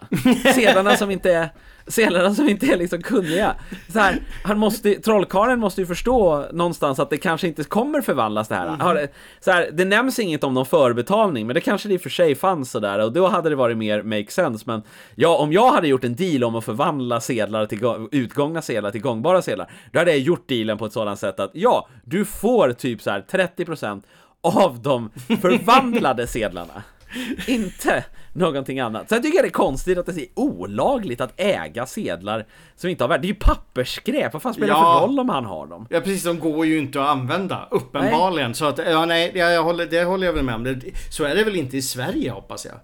Sedlarna 0.56 0.96
som 0.96 1.12
inte 1.12 1.32
är, 1.34 1.50
sedlarna 1.88 2.36
som 2.36 2.50
inte 2.50 2.66
är 2.66 2.78
liksom 2.78 3.02
kunniga. 3.02 3.56
Så 3.94 4.00
här, 4.00 4.20
han 4.44 4.58
måste, 4.60 4.94
trollkarlen 4.96 5.60
måste 5.60 5.82
ju 5.82 5.88
förstå 5.88 6.46
någonstans 6.54 7.00
att 7.00 7.10
det 7.10 7.18
kanske 7.18 7.48
inte 7.48 7.64
kommer 7.64 8.02
förvandlas 8.02 8.48
det 8.48 8.56
här. 8.56 8.94
Det- 8.94 9.08
Så 9.40 9.52
här. 9.52 9.70
Det 9.74 9.86
nämns 9.86 10.20
inget 10.20 10.44
om 10.44 10.54
någon 10.54 10.66
förbetalning, 10.66 11.48
men 11.48 11.54
det 11.54 11.62
kanske 11.62 11.88
det 11.88 11.94
i 11.94 11.98
och 11.98 12.02
för 12.02 12.10
sig 12.10 12.36
fanns 12.36 12.72
sådär 12.72 13.00
och 13.00 13.12
då 13.14 13.28
hade 13.28 13.50
det 13.50 13.56
varit 13.56 13.78
mer 13.78 14.04
make 14.04 14.32
sense. 14.32 14.64
Men 14.68 14.82
ja, 15.16 15.38
om 15.38 15.54
jag 15.54 15.72
hade 15.72 15.88
gjort 15.88 16.04
en 16.04 16.16
deal 16.16 16.44
om 16.44 16.56
att 16.56 16.66
förvandla 16.66 17.20
sedlar 17.22 17.66
till 17.66 17.80
gå- 17.80 18.10
utgångna 18.12 18.62
sedlar 18.62 18.92
till 18.92 19.02
gångbara 19.02 19.42
sedlar, 19.42 19.72
då 19.92 20.00
hade 20.00 20.12
jag 20.12 20.20
gjort 20.20 20.48
dealen 20.50 20.78
på 20.78 20.86
ett 20.86 20.94
sådant 20.94 21.20
sätt 21.20 21.40
att 21.40 21.52
ja, 21.54 21.88
du 22.06 22.26
får 22.26 22.72
typ 22.72 23.02
så 23.02 23.10
här 23.12 23.26
30% 23.32 24.02
av 24.44 24.80
de 24.82 25.10
förvandlade 25.42 26.28
sedlarna. 26.28 26.84
Inte 27.48 28.06
någonting 28.34 28.80
annat. 28.80 29.10
Sen 29.10 29.22
tycker 29.22 29.36
jag 29.38 29.44
det 29.46 29.50
är 29.50 29.52
konstigt 29.52 29.98
att 29.98 30.06
det 30.06 30.22
är 30.22 30.28
olagligt 30.36 31.22
att 31.22 31.34
äga 31.40 31.86
sedlar 31.86 32.46
som 32.76 32.90
inte 32.90 33.04
har 33.04 33.10
värde. 33.10 33.22
Det 33.22 33.26
är 33.26 33.30
ju 33.30 33.36
pappersskräp, 33.36 34.34
vad 34.34 34.42
fan 34.42 34.54
spelar 34.54 34.68
det 34.68 34.80
Ja. 34.80 35.00
för 35.00 35.08
roll 35.08 35.20
om 35.20 35.30
han 35.30 35.46
har 35.46 35.68
dem? 35.68 35.88
Ja 35.90 36.00
precis, 36.00 36.24
de 36.24 36.40
går 36.40 36.66
ju 36.66 36.78
inte 36.78 37.02
att 37.02 37.08
använda, 37.08 37.68
uppenbarligen. 37.72 38.54
Så 38.54 38.66
att, 38.66 38.78
ja 38.78 39.06
nej, 39.06 39.32
jag, 39.36 39.54
jag 39.54 39.64
håller, 39.64 39.86
det 39.86 40.04
håller 40.04 40.26
jag 40.26 40.34
väl 40.34 40.44
med 40.44 40.56
om. 40.56 40.64
Det, 40.64 40.80
så 41.12 41.24
är 41.24 41.36
det 41.36 41.44
väl 41.44 41.56
inte 41.56 41.78
i 41.78 41.82
Sverige 41.82 42.32
hoppas 42.32 42.66
jag. 42.66 42.76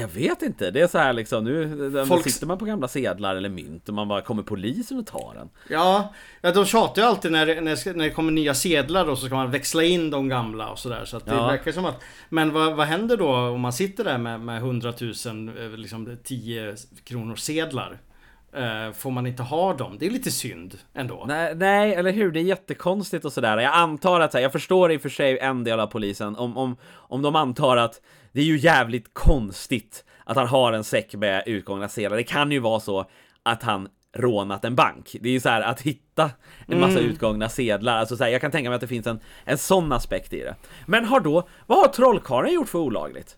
Jag 0.00 0.08
vet 0.08 0.42
inte, 0.42 0.70
det 0.70 0.80
är 0.80 0.86
så 0.86 0.98
här 0.98 1.12
liksom 1.12 1.44
nu 1.44 2.04
Folk... 2.08 2.30
Sitter 2.30 2.46
man 2.46 2.58
på 2.58 2.64
gamla 2.64 2.88
sedlar 2.88 3.36
eller 3.36 3.48
mynt 3.48 3.88
och 3.88 3.94
man 3.94 4.08
bara 4.08 4.20
kommer 4.22 4.42
polisen 4.42 4.98
och 4.98 5.06
tar 5.06 5.34
den. 5.34 5.48
Ja, 5.68 6.12
ja 6.40 6.52
de 6.52 6.64
tjatar 6.64 7.02
ju 7.02 7.08
alltid 7.08 7.32
när, 7.32 7.46
när, 7.46 7.94
när 7.96 8.04
det 8.04 8.10
kommer 8.10 8.32
nya 8.32 8.54
sedlar 8.54 9.08
och 9.10 9.18
så 9.18 9.26
ska 9.26 9.34
man 9.34 9.50
växla 9.50 9.82
in 9.82 10.10
de 10.10 10.28
gamla 10.28 10.68
och 10.68 10.78
sådär. 10.78 11.04
Så 11.04 11.16
att 11.16 11.26
det 11.26 11.34
Ja. 11.34 11.46
verkar 11.46 11.72
som 11.72 11.84
att... 11.84 12.00
Men 12.28 12.52
vad, 12.52 12.76
vad 12.76 12.86
händer 12.86 13.16
då 13.16 13.34
om 13.36 13.60
man 13.60 13.72
sitter 13.72 14.04
där 14.04 14.18
med, 14.18 14.40
med 14.40 14.56
100 14.58 14.92
000, 15.00 15.12
eh, 15.58 15.78
liksom 15.78 16.16
10 16.24 16.76
kronor 17.04 17.36
sedlar? 17.36 18.00
Eh, 18.56 18.92
får 18.92 19.10
man 19.10 19.26
inte 19.26 19.42
ha 19.42 19.74
dem? 19.74 19.96
Det 19.98 20.06
är 20.06 20.10
lite 20.10 20.30
synd 20.30 20.78
ändå. 20.94 21.24
Nej, 21.28 21.54
nej, 21.54 21.94
eller 21.94 22.12
hur? 22.12 22.32
Det 22.32 22.40
är 22.40 22.42
jättekonstigt 22.42 23.24
och 23.24 23.32
sådär. 23.32 23.58
Jag 23.58 23.74
antar 23.74 24.20
att, 24.20 24.34
jag 24.34 24.52
förstår 24.52 24.92
i 24.92 24.96
och 24.96 25.02
för 25.02 25.08
sig 25.08 25.38
en 25.38 25.64
del 25.64 25.80
av 25.80 25.86
polisen, 25.86 26.36
om, 26.36 26.56
om, 26.56 26.76
om 26.92 27.22
de 27.22 27.36
antar 27.36 27.76
att 27.76 28.00
det 28.32 28.40
är 28.40 28.44
ju 28.44 28.58
jävligt 28.58 29.14
konstigt 29.14 30.04
att 30.24 30.36
han 30.36 30.46
har 30.46 30.72
en 30.72 30.84
säck 30.84 31.14
med 31.14 31.42
utgångna 31.46 31.88
sedlar. 31.88 32.16
Det 32.16 32.22
kan 32.22 32.52
ju 32.52 32.58
vara 32.58 32.80
så 32.80 33.06
att 33.42 33.62
han 33.62 33.88
rånat 34.16 34.64
en 34.64 34.74
bank. 34.74 35.16
Det 35.20 35.28
är 35.28 35.32
ju 35.32 35.40
så 35.40 35.48
här 35.48 35.62
att 35.62 35.80
hitta 35.80 36.30
en 36.66 36.80
massa 36.80 36.98
utgångna 36.98 37.48
sedlar. 37.48 37.96
Alltså 37.96 38.16
så 38.16 38.24
här, 38.24 38.30
jag 38.30 38.40
kan 38.40 38.50
tänka 38.50 38.70
mig 38.70 38.74
att 38.74 38.80
det 38.80 38.88
finns 38.88 39.06
en, 39.06 39.20
en 39.44 39.58
sån 39.58 39.92
aspekt 39.92 40.32
i 40.32 40.40
det. 40.40 40.54
Men 40.86 41.04
har 41.04 41.20
då, 41.20 41.48
vad 41.66 41.78
har 41.78 41.88
trollkarlen 41.88 42.52
gjort 42.54 42.68
för 42.68 42.78
olagligt? 42.78 43.36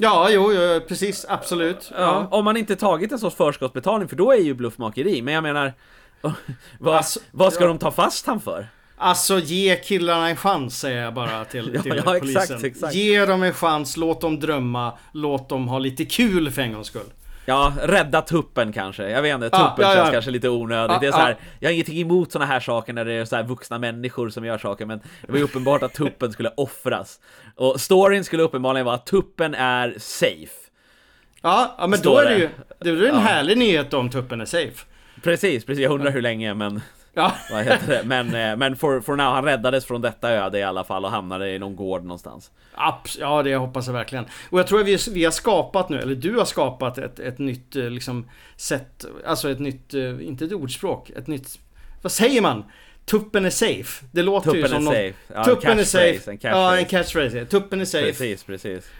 Ja, 0.00 0.28
jo, 0.30 0.52
jo 0.52 0.80
precis, 0.88 1.26
absolut. 1.28 1.92
Ja. 1.96 2.28
Om 2.30 2.44
man 2.44 2.56
inte 2.56 2.76
tagit 2.76 3.12
en 3.12 3.18
sorts 3.18 3.36
förskottsbetalning, 3.36 4.08
för 4.08 4.16
då 4.16 4.32
är 4.32 4.36
ju 4.38 4.54
bluffmakeri. 4.54 5.22
Men 5.22 5.34
jag 5.34 5.42
menar, 5.42 5.72
vad, 6.78 6.96
Alltså, 6.96 7.20
vad 7.30 7.52
ska 7.52 7.64
ja. 7.64 7.68
de 7.68 7.78
ta 7.78 7.90
fast 7.90 8.26
han 8.26 8.40
för? 8.40 8.68
Alltså 9.00 9.38
ge 9.38 9.76
killarna 9.76 10.28
en 10.28 10.36
chans 10.36 10.78
säger 10.80 11.02
jag 11.02 11.14
bara 11.14 11.44
till, 11.44 11.80
till 11.82 12.02
ja, 12.04 12.12
polisen. 12.20 12.42
exakt, 12.42 12.64
exakt. 12.64 12.94
Ge 12.94 13.26
dem 13.26 13.42
en 13.42 13.52
chans, 13.52 13.96
låt 13.96 14.20
dem 14.20 14.40
drömma, 14.40 14.92
låt 15.12 15.48
dem 15.48 15.68
ha 15.68 15.78
lite 15.78 16.04
kul 16.04 16.50
för 16.50 16.62
en 16.62 16.72
gångs 16.72 16.86
skull. 16.86 17.02
Ja, 17.48 17.72
rädda 17.82 18.22
tuppen 18.22 18.72
kanske. 18.72 19.10
Jag 19.10 19.22
vet 19.22 19.34
inte, 19.34 19.48
Ja, 19.52 19.68
tuppen 19.70 19.88
ja, 19.88 19.94
känns 19.94 20.06
ja. 20.06 20.12
kanske 20.12 20.30
lite 20.30 20.48
onödigt. 20.48 20.92
Ja, 20.92 20.98
det 21.00 21.06
är 21.06 21.12
så 21.12 21.18
här, 21.18 21.30
ja. 21.30 21.36
Jag 21.58 21.68
har 21.68 21.72
ingenting 21.72 22.00
emot 22.00 22.32
såna 22.32 22.46
här 22.46 22.60
saker 22.60 22.92
när 22.92 23.04
det 23.04 23.12
är 23.12 23.24
så 23.24 23.36
här 23.36 23.42
vuxna 23.42 23.78
människor 23.78 24.28
som 24.30 24.44
gör 24.44 24.58
saker, 24.58 24.86
men 24.86 24.98
det 24.98 25.32
var 25.32 25.38
ju 25.38 25.44
uppenbart 25.44 25.82
att 25.82 25.94
tuppen 25.94 26.32
skulle 26.32 26.50
offras. 26.56 27.20
Och 27.56 27.80
storyn 27.80 28.24
skulle 28.24 28.42
uppenbarligen 28.42 28.86
vara 28.86 28.94
att 28.94 29.06
tuppen 29.06 29.54
är 29.54 29.94
safe. 29.98 30.52
Ja, 31.42 31.74
ja 31.78 31.86
men 31.86 31.90
då 31.90 31.96
Står 31.96 32.22
är 32.22 32.30
det 32.30 32.36
ju 32.38 32.48
det 32.78 32.90
är 32.90 33.08
en 33.08 33.14
Ja. 33.14 33.20
härlig 33.20 33.58
nyhet 33.58 33.94
om 33.94 34.10
tuppen 34.10 34.40
är 34.40 34.44
safe. 34.44 34.86
Precis, 35.22 35.64
precis. 35.64 35.82
Jag 35.82 35.92
undrar 35.92 36.10
hur 36.10 36.22
länge, 36.22 36.54
men 36.54 36.80
Ja, 37.14 37.32
vad 37.50 37.64
heter 37.64 37.86
det? 37.86 38.02
Men, 38.04 38.34
eh, 38.34 38.56
men 38.56 38.76
for, 38.76 39.00
for 39.00 39.16
now, 39.16 39.26
han 39.32 39.44
räddades 39.44 39.84
från 39.84 40.00
detta 40.00 40.30
öde 40.30 40.58
i 40.58 40.62
alla 40.62 40.84
fall 40.84 41.04
och 41.04 41.10
hamnade 41.10 41.50
i 41.50 41.58
någon 41.58 41.76
gård 41.76 42.02
någonstans. 42.02 42.50
abs- 42.74 43.16
ja 43.20 43.42
det 43.42 43.56
hoppas 43.56 43.86
jag 43.86 43.94
verkligen. 43.94 44.24
Och 44.50 44.58
jag 44.58 44.66
tror 44.66 44.80
att 44.80 44.86
vi, 44.86 44.98
vi 45.10 45.24
har 45.24 45.30
skapat 45.32 45.88
nu, 45.88 45.98
eller 46.00 46.14
du 46.14 46.36
har 46.38 46.44
skapat 46.44 46.98
ett, 46.98 47.18
ett 47.20 47.38
nytt 47.38 47.76
eh, 47.76 47.90
liksom 47.90 48.28
sätt, 48.56 49.04
alltså 49.26 49.50
ett 49.50 49.58
nytt, 49.60 49.94
eh, 49.94 50.26
inte 50.26 50.44
ett 50.44 50.52
ordspråk, 50.52 51.10
ett 51.10 51.26
nytt, 51.26 51.58
vad 52.02 52.12
säger 52.12 52.42
man? 52.42 52.64
Tuppen 53.04 53.44
är 53.44 53.50
safe. 53.50 54.04
Det 54.12 54.22
låter 54.22 54.54
ju 54.54 54.62
Tuppen 54.62 54.68
som 54.68 54.76
är 54.76 54.84
någon- 54.84 54.94
safe. 54.94 55.14
Ja, 55.34 55.44
tuppen 55.44 55.70
är 55.70 55.76
catchphrase, 55.76 56.18
safe. 56.20 56.30
en 56.30 56.38
ja, 56.42 56.76
en 56.76 56.84
catchphrase. 56.84 57.28
catchphrase. 57.28 57.44
Tuppen 57.46 57.80
är 57.80 57.84
safe. 57.84 58.06
Precis, 58.06 58.44
precis. 58.44 58.90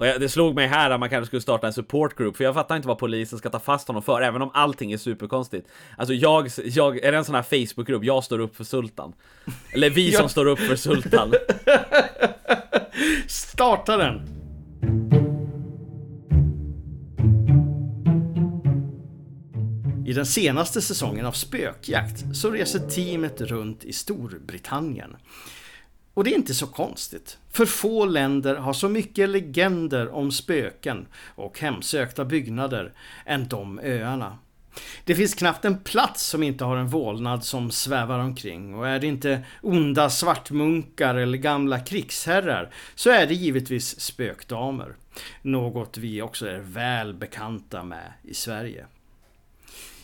Och 0.00 0.06
det 0.06 0.28
slog 0.28 0.54
mig 0.54 0.66
här 0.66 0.90
att 0.90 1.00
man 1.00 1.08
kanske 1.08 1.26
skulle 1.26 1.42
starta 1.42 1.66
en 1.66 1.72
support 1.72 2.16
group, 2.16 2.36
för 2.36 2.44
jag 2.44 2.54
fattar 2.54 2.76
inte 2.76 2.88
vad 2.88 2.98
polisen 2.98 3.38
ska 3.38 3.50
ta 3.50 3.58
fast 3.58 3.88
honom 3.88 4.02
för, 4.02 4.22
även 4.22 4.42
om 4.42 4.50
allting 4.54 4.92
är 4.92 4.96
superkonstigt. 4.96 5.68
Alltså 5.96 6.14
jag, 6.14 6.48
jag 6.64 7.04
är 7.04 7.12
det 7.12 7.18
en 7.18 7.24
sån 7.24 7.34
här 7.34 7.42
Facebookgrupp, 7.42 8.04
jag 8.04 8.24
står 8.24 8.38
upp 8.38 8.56
för 8.56 8.64
Sultan. 8.64 9.12
Eller 9.72 9.90
vi 9.90 10.12
som 10.16 10.28
står 10.28 10.46
upp 10.46 10.58
för 10.58 10.76
Sultan. 10.76 11.34
Starta 13.28 13.96
den! 13.96 14.20
I 20.06 20.12
den 20.12 20.26
senaste 20.26 20.82
säsongen 20.82 21.26
av 21.26 21.32
Spökjakt 21.32 22.24
så 22.36 22.50
reser 22.50 22.78
teamet 22.78 23.40
runt 23.40 23.84
i 23.84 23.92
Storbritannien. 23.92 25.16
Och 26.20 26.24
det 26.24 26.30
är 26.30 26.36
inte 26.36 26.54
så 26.54 26.66
konstigt, 26.66 27.38
för 27.50 27.66
få 27.66 28.04
länder 28.04 28.54
har 28.54 28.72
så 28.72 28.88
mycket 28.88 29.28
legender 29.28 30.14
om 30.14 30.32
spöken 30.32 31.06
och 31.34 31.60
hemsökta 31.60 32.24
byggnader 32.24 32.92
än 33.26 33.48
de 33.48 33.78
öarna. 33.78 34.38
Det 35.04 35.14
finns 35.14 35.34
knappt 35.34 35.64
en 35.64 35.78
plats 35.78 36.24
som 36.24 36.42
inte 36.42 36.64
har 36.64 36.76
en 36.76 36.88
vålnad 36.88 37.44
som 37.44 37.70
svävar 37.70 38.18
omkring 38.18 38.74
och 38.74 38.88
är 38.88 38.98
det 38.98 39.06
inte 39.06 39.44
onda 39.62 40.10
svartmunkar 40.10 41.14
eller 41.14 41.38
gamla 41.38 41.80
krigsherrar 41.80 42.70
så 42.94 43.10
är 43.10 43.26
det 43.26 43.34
givetvis 43.34 44.00
spökdamer. 44.00 44.96
Något 45.42 45.98
vi 45.98 46.22
också 46.22 46.46
är 46.46 46.58
väl 46.58 47.14
bekanta 47.14 47.84
med 47.84 48.12
i 48.22 48.34
Sverige. 48.34 48.86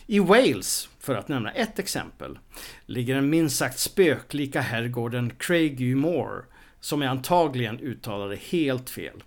I 0.09 0.19
Wales, 0.19 0.89
för 0.99 1.15
att 1.15 1.27
nämna 1.27 1.51
ett 1.51 1.79
exempel, 1.79 2.39
ligger 2.85 3.15
den 3.15 3.29
minst 3.29 3.57
sagt 3.57 3.79
spöklika 3.79 4.61
herrgården 4.61 5.33
Craigie 5.37 5.95
som 6.79 7.01
jag 7.01 7.11
antagligen 7.11 7.79
uttalade 7.79 8.35
helt 8.35 8.89
fel, 8.89 9.23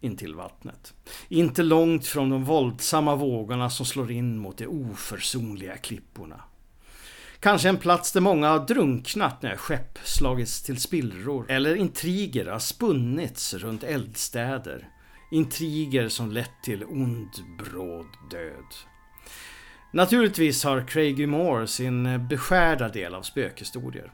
intill 0.00 0.34
vattnet. 0.34 0.94
Inte 1.28 1.62
långt 1.62 2.06
från 2.06 2.30
de 2.30 2.44
våldsamma 2.44 3.16
vågorna 3.16 3.70
som 3.70 3.86
slår 3.86 4.10
in 4.10 4.38
mot 4.38 4.58
de 4.58 4.66
oförsonliga 4.66 5.76
klipporna. 5.76 6.40
Kanske 7.40 7.68
en 7.68 7.76
plats 7.76 8.12
där 8.12 8.20
många 8.20 8.48
har 8.48 8.66
drunknat 8.66 9.42
när 9.42 9.56
skepp 9.56 9.98
slagits 10.04 10.62
till 10.62 10.80
spillror. 10.80 11.50
Eller 11.50 11.74
intriger 11.74 12.46
har 12.46 12.58
spunnits 12.58 13.54
runt 13.54 13.84
eldstäder. 13.84 14.88
Intriger 15.30 16.08
som 16.08 16.32
lett 16.32 16.62
till 16.64 16.84
ond, 16.84 17.30
bråd 17.58 18.06
död. 18.30 18.91
Naturligtvis 19.94 20.64
har 20.64 20.80
Craigie 20.80 21.26
Moore 21.26 21.66
sin 21.66 22.06
eh, 22.06 22.18
beskärda 22.18 22.88
del 22.88 23.14
av 23.14 23.22
spökhistorier. 23.22 24.12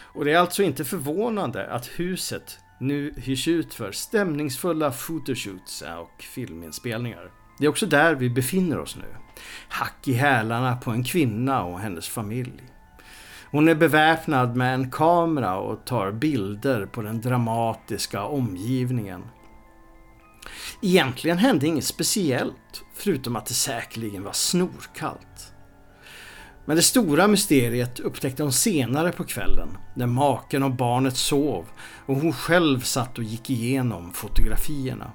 Och 0.00 0.24
det 0.24 0.32
är 0.32 0.38
alltså 0.38 0.62
inte 0.62 0.84
förvånande 0.84 1.66
att 1.66 1.86
huset 1.86 2.58
nu 2.80 3.14
hyrs 3.16 3.48
ut 3.48 3.74
för 3.74 3.92
stämningsfulla 3.92 4.90
photoshoots 4.90 5.82
och 5.82 6.22
filminspelningar. 6.22 7.30
Det 7.58 7.64
är 7.64 7.68
också 7.68 7.86
där 7.86 8.14
vi 8.14 8.30
befinner 8.30 8.78
oss 8.78 8.96
nu. 8.96 9.16
Hack 9.68 10.08
i 10.08 10.12
hälarna 10.12 10.76
på 10.76 10.90
en 10.90 11.04
kvinna 11.04 11.64
och 11.64 11.80
hennes 11.80 12.08
familj. 12.08 12.62
Hon 13.50 13.68
är 13.68 13.74
beväpnad 13.74 14.56
med 14.56 14.74
en 14.74 14.90
kamera 14.90 15.58
och 15.58 15.84
tar 15.84 16.12
bilder 16.12 16.86
på 16.86 17.02
den 17.02 17.20
dramatiska 17.20 18.24
omgivningen. 18.24 19.22
Egentligen 20.82 21.38
hände 21.38 21.66
inget 21.66 21.84
speciellt, 21.84 22.82
förutom 22.94 23.36
att 23.36 23.46
det 23.46 23.54
säkerligen 23.54 24.22
var 24.22 24.32
snorkallt. 24.32 25.52
Men 26.64 26.76
det 26.76 26.82
stora 26.82 27.28
mysteriet 27.28 28.00
upptäckte 28.00 28.42
hon 28.42 28.52
senare 28.52 29.12
på 29.12 29.24
kvällen 29.24 29.68
när 29.94 30.06
maken 30.06 30.62
och 30.62 30.70
barnet 30.70 31.16
sov 31.16 31.64
och 32.06 32.16
hon 32.16 32.32
själv 32.32 32.80
satt 32.80 33.18
och 33.18 33.24
gick 33.24 33.50
igenom 33.50 34.12
fotografierna. 34.12 35.12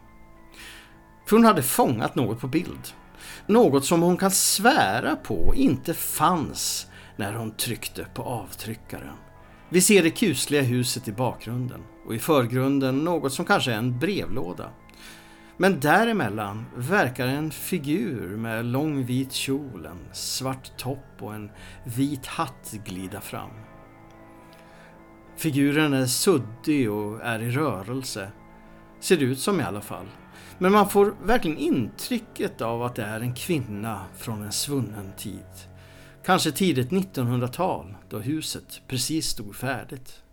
För 1.28 1.36
hon 1.36 1.46
hade 1.46 1.64
fångat 1.64 2.16
något 2.16 2.40
på 2.40 2.48
bild. 2.48 2.94
Något 3.48 3.86
som 3.86 4.02
hon 4.02 4.18
kan 4.18 4.32
svära 4.32 5.16
på 5.16 5.54
inte 5.56 5.94
fanns 5.94 6.88
när 7.16 7.34
hon 7.34 7.52
tryckte 7.52 8.06
på 8.14 8.24
avtryckaren. 8.24 9.16
Vi 9.70 9.82
ser 9.82 10.04
det 10.04 10.10
kusliga 10.10 10.62
huset 10.62 11.08
i 11.08 11.12
bakgrunden 11.12 11.82
och 12.06 12.16
i 12.16 12.20
förgrunden 12.20 12.98
något 12.98 13.34
som 13.34 13.46
kanske 13.46 13.72
är 13.72 13.78
en 13.78 14.00
brevlåda. 14.00 14.70
Men 15.58 15.80
däremellan 15.80 16.66
verkar 16.76 17.28
en 17.28 17.52
figur 17.52 18.38
med 18.38 18.66
lång 18.66 19.06
vit 19.06 19.34
kjol, 19.34 19.86
en 19.86 20.14
svart 20.14 20.78
topp 20.78 21.16
och 21.20 21.34
en 21.34 21.52
vit 21.84 22.26
hatt 22.26 22.74
glida 22.86 23.22
fram. 23.22 23.52
Figuren 25.38 25.94
är 25.94 26.06
suddig 26.06 26.92
och 26.92 27.22
är 27.22 27.40
i 27.40 27.52
rörelse. 27.52 28.32
Ser 29.00 29.18
det 29.18 29.26
ut 29.26 29.40
som 29.40 29.60
i 29.60 29.64
alla 29.64 29.82
fall. 29.82 30.06
Men 30.58 30.72
man 30.72 30.90
får 30.90 31.16
verkligen 31.24 31.58
intrycket 31.58 32.62
av 32.62 32.84
att 32.84 32.96
det 32.96 33.04
är 33.04 33.20
en 33.20 33.36
kvinna 33.36 34.06
från 34.18 34.44
en 34.44 34.52
svunnen 34.52 35.12
tid. 35.18 35.46
Kanske 36.26 36.52
tidigt 36.52 36.90
1900-tal 36.90 37.96
då 38.10 38.20
huset 38.20 38.82
precis 38.88 39.28
stod 39.28 39.56
färdigt. 39.56 40.24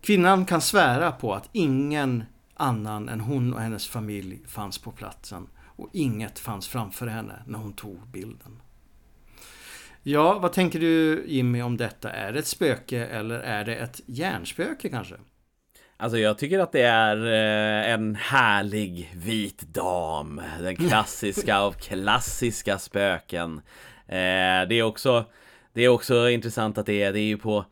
Kvinnan 0.00 0.46
kan 0.46 0.60
svära 0.60 1.12
på 1.12 1.34
att 1.34 1.48
ingen 1.52 2.24
annan 2.56 3.08
än 3.08 3.20
hon 3.20 3.54
och 3.54 3.60
hennes 3.60 3.88
familj 3.88 4.42
fanns 4.46 4.78
på 4.78 4.90
platsen 4.90 5.48
och 5.76 5.88
inget 5.92 6.38
fanns 6.38 6.68
framför 6.68 7.06
henne 7.06 7.42
när 7.46 7.58
hon 7.58 7.72
tog 7.72 8.08
bilden. 8.08 8.60
Ja, 10.02 10.38
vad 10.38 10.52
tänker 10.52 10.80
du 10.80 11.24
Jimmy 11.26 11.62
om 11.62 11.76
detta? 11.76 12.10
Är 12.10 12.32
det 12.32 12.38
ett 12.38 12.46
spöke 12.46 13.06
eller 13.06 13.40
är 13.40 13.64
det 13.64 13.76
ett 13.76 14.00
hjärnspöke 14.06 14.88
kanske? 14.88 15.14
Alltså 15.96 16.18
jag 16.18 16.38
tycker 16.38 16.58
att 16.58 16.72
det 16.72 16.82
är 16.82 17.16
eh, 17.26 17.92
en 17.92 18.14
härlig 18.14 19.12
vit 19.14 19.62
dam. 19.62 20.40
Den 20.60 20.76
klassiska 20.88 21.58
av 21.58 21.72
klassiska 21.72 22.78
spöken. 22.78 23.60
Eh, 24.06 24.68
det 24.68 24.74
är 24.74 24.82
också 24.82 25.24
Det 25.72 25.82
är 25.82 25.88
också 25.88 26.28
intressant 26.28 26.78
att 26.78 26.86
det 26.86 27.02
är, 27.02 27.12
det 27.12 27.20
är 27.20 27.26
ju 27.26 27.38
på 27.38 27.64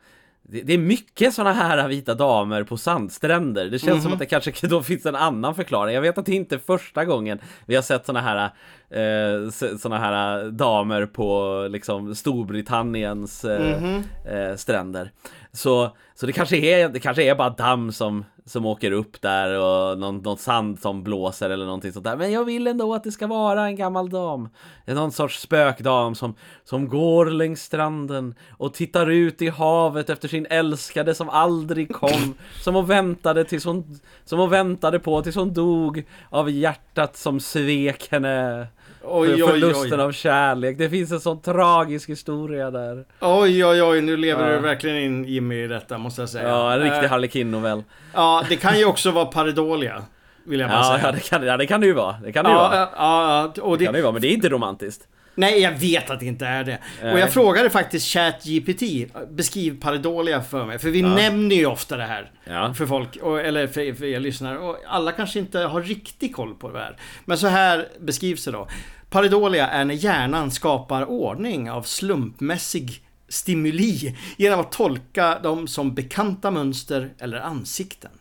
det, 0.45 0.73
är 0.73 0.77
mycket 0.77 1.33
såna 1.33 1.53
här 1.53 1.87
vita 1.87 2.13
damer 2.13 2.63
på 2.63 2.77
sandstränder. 2.77 3.65
Det 3.65 3.79
känns 3.79 3.83
mm 3.83 3.97
-hmm. 3.97 4.01
som 4.01 4.09
mhm. 4.09 4.13
att 4.13 4.19
det 4.19 4.25
kanske 4.25 4.67
då 4.67 4.83
finns 4.83 5.05
en 5.05 5.15
annan 5.15 5.55
förklaring. 5.55 5.95
Jag 5.95 6.01
vet 6.01 6.17
att 6.17 6.25
det 6.25 6.35
inte 6.35 6.55
är 6.55 6.59
första 6.59 7.05
gången 7.05 7.39
vi 7.65 7.75
har 7.75 7.81
sett 7.81 8.05
såna 8.05 8.21
här 8.21 8.49
eh, 8.89 9.49
såna 9.77 9.97
här 9.97 10.45
damer 10.51 11.05
på 11.05 11.67
liksom 11.71 12.15
Storbritanniens 12.15 13.45
eh, 13.45 13.73
mm 13.73 14.03
-hmm. 14.25 14.49
eh, 14.51 14.55
stränder. 14.55 15.11
Så, 15.51 15.95
så 16.15 16.25
det 16.25 16.31
kanske 16.31 16.57
är, 16.57 16.89
det 16.89 16.99
kanske 16.99 17.23
är 17.23 17.35
bara 17.35 17.49
damm 17.49 17.91
som 17.91 18.25
som 18.45 18.65
åker 18.65 18.91
upp 18.91 19.21
där 19.21 19.59
och 19.59 19.99
någon, 19.99 20.17
någon 20.17 20.37
sand 20.37 20.79
som 20.79 21.03
blåser 21.03 21.49
eller 21.49 21.65
någonting 21.65 21.93
sånt 21.93 22.05
där. 22.05 22.17
Men 22.17 22.31
jag 22.31 22.45
vill 22.45 22.67
ändå 22.67 22.93
att 22.93 23.03
det 23.03 23.11
ska 23.11 23.27
vara 23.27 23.65
en 23.65 23.75
gammal 23.75 24.09
dam. 24.09 24.49
Någon 24.85 25.11
sorts 25.11 25.41
spökdam 25.41 26.15
som, 26.15 26.35
som 26.63 26.87
går 26.87 27.25
längs 27.25 27.63
stranden 27.63 28.35
och 28.57 28.73
tittar 28.73 29.09
ut 29.09 29.41
i 29.41 29.49
havet 29.49 30.09
efter 30.09 30.27
sin 30.27 30.45
älskade 30.49 31.15
som 31.15 31.29
aldrig 31.29 31.93
kom. 31.93 32.33
Som 32.61 32.75
hon 32.75 32.85
väntade 32.85 33.43
tills 33.43 33.65
hon, 33.65 33.99
som 34.25 34.39
hon 34.39 34.49
väntade 34.49 34.99
på 34.99 35.21
tills 35.21 35.35
hon 35.35 35.53
dog 35.53 36.03
av 36.29 36.49
hjärtat 36.49 37.17
som 37.17 37.39
svek 37.39 38.11
henne. 38.11 38.67
Oj, 39.03 39.39
för 39.39 39.47
förlusten 39.47 39.93
oj, 39.93 39.99
oj. 39.99 40.01
av 40.01 40.11
kärlek. 40.11 40.77
Det 40.77 40.89
finns 40.89 41.11
en 41.11 41.19
sån 41.19 41.41
tragisk 41.41 42.09
historia 42.09 42.71
där. 42.71 43.05
Oj, 43.21 43.65
oj, 43.65 43.83
oj. 43.83 44.01
Nu 44.01 44.17
lever 44.17 44.49
ja. 44.49 44.55
du 44.55 44.61
verkligen 44.61 44.97
in 44.97 45.25
Jimmy 45.25 45.63
i 45.63 45.67
detta, 45.67 45.97
måste 45.97 46.21
jag 46.21 46.29
säga. 46.29 46.47
Ja, 46.47 46.73
en 46.73 46.79
riktig 46.79 47.03
uh, 47.03 47.09
Harlequin-novell. 47.09 47.83
Ja, 48.13 48.43
det 48.49 48.55
kan 48.55 48.79
ju 48.79 48.85
också 48.85 49.11
vara 49.11 49.25
Paridolia. 49.25 50.03
Vill 50.43 50.59
jag 50.59 50.69
bara 50.69 50.79
ja, 50.79 50.83
säga. 50.83 51.05
Ja, 51.05 51.11
det 51.11 51.29
kan, 51.29 51.43
ja, 51.45 51.57
det 51.57 51.65
kan 51.65 51.81
det 51.81 51.87
ju 51.87 51.93
vara. 51.93 52.15
Det 52.23 52.31
kan 52.31 52.45
det 52.45 52.51
ju 52.51 52.55
vara. 52.55 52.89
Ja, 52.95 53.53
och 53.61 53.77
det, 53.77 53.81
det 53.81 53.85
kan 53.85 53.93
det 53.93 53.99
ju 53.99 54.03
vara, 54.03 54.13
men 54.13 54.21
det 54.21 54.27
är 54.27 54.33
inte 54.33 54.49
romantiskt. 54.49 55.07
Nej, 55.35 55.61
jag 55.61 55.71
vet 55.71 56.09
att 56.09 56.19
det 56.19 56.25
inte 56.25 56.45
är 56.45 56.63
det. 56.63 56.79
Och 57.11 57.19
jag 57.19 57.33
frågade 57.33 57.69
faktiskt 57.69 58.07
ChatGPT, 58.07 58.81
beskriv 59.29 59.79
Paridolia 59.81 60.41
för 60.41 60.65
mig. 60.65 60.79
För 60.79 60.89
vi 60.89 60.99
ja. 60.99 61.15
nämner 61.15 61.55
ju 61.55 61.65
ofta 61.65 61.97
det 61.97 62.05
här 62.05 62.31
ja. 62.43 62.73
för 62.73 62.85
folk, 62.85 63.15
och, 63.15 63.41
eller 63.41 63.67
för, 63.67 63.93
för 63.93 64.05
er 64.05 64.19
lyssnare. 64.19 64.57
Och 64.57 64.77
alla 64.87 65.11
kanske 65.11 65.39
inte 65.39 65.59
har 65.59 65.81
riktig 65.81 66.35
koll 66.35 66.55
på 66.55 66.71
det 66.71 66.79
här. 66.79 66.97
Men 67.25 67.37
så 67.37 67.47
här 67.47 67.87
beskrivs 67.99 68.45
det 68.45 68.51
då. 68.51 68.67
Paridolia 69.09 69.67
är 69.67 69.85
när 69.85 69.93
hjärnan 69.93 70.51
skapar 70.51 71.05
ordning 71.05 71.71
av 71.71 71.81
slumpmässig 71.81 73.03
stimuli 73.27 74.15
genom 74.37 74.59
att 74.59 74.71
tolka 74.71 75.39
dem 75.39 75.67
som 75.67 75.95
bekanta 75.95 76.51
mönster 76.51 77.13
eller 77.19 77.39
ansikten. 77.39 78.11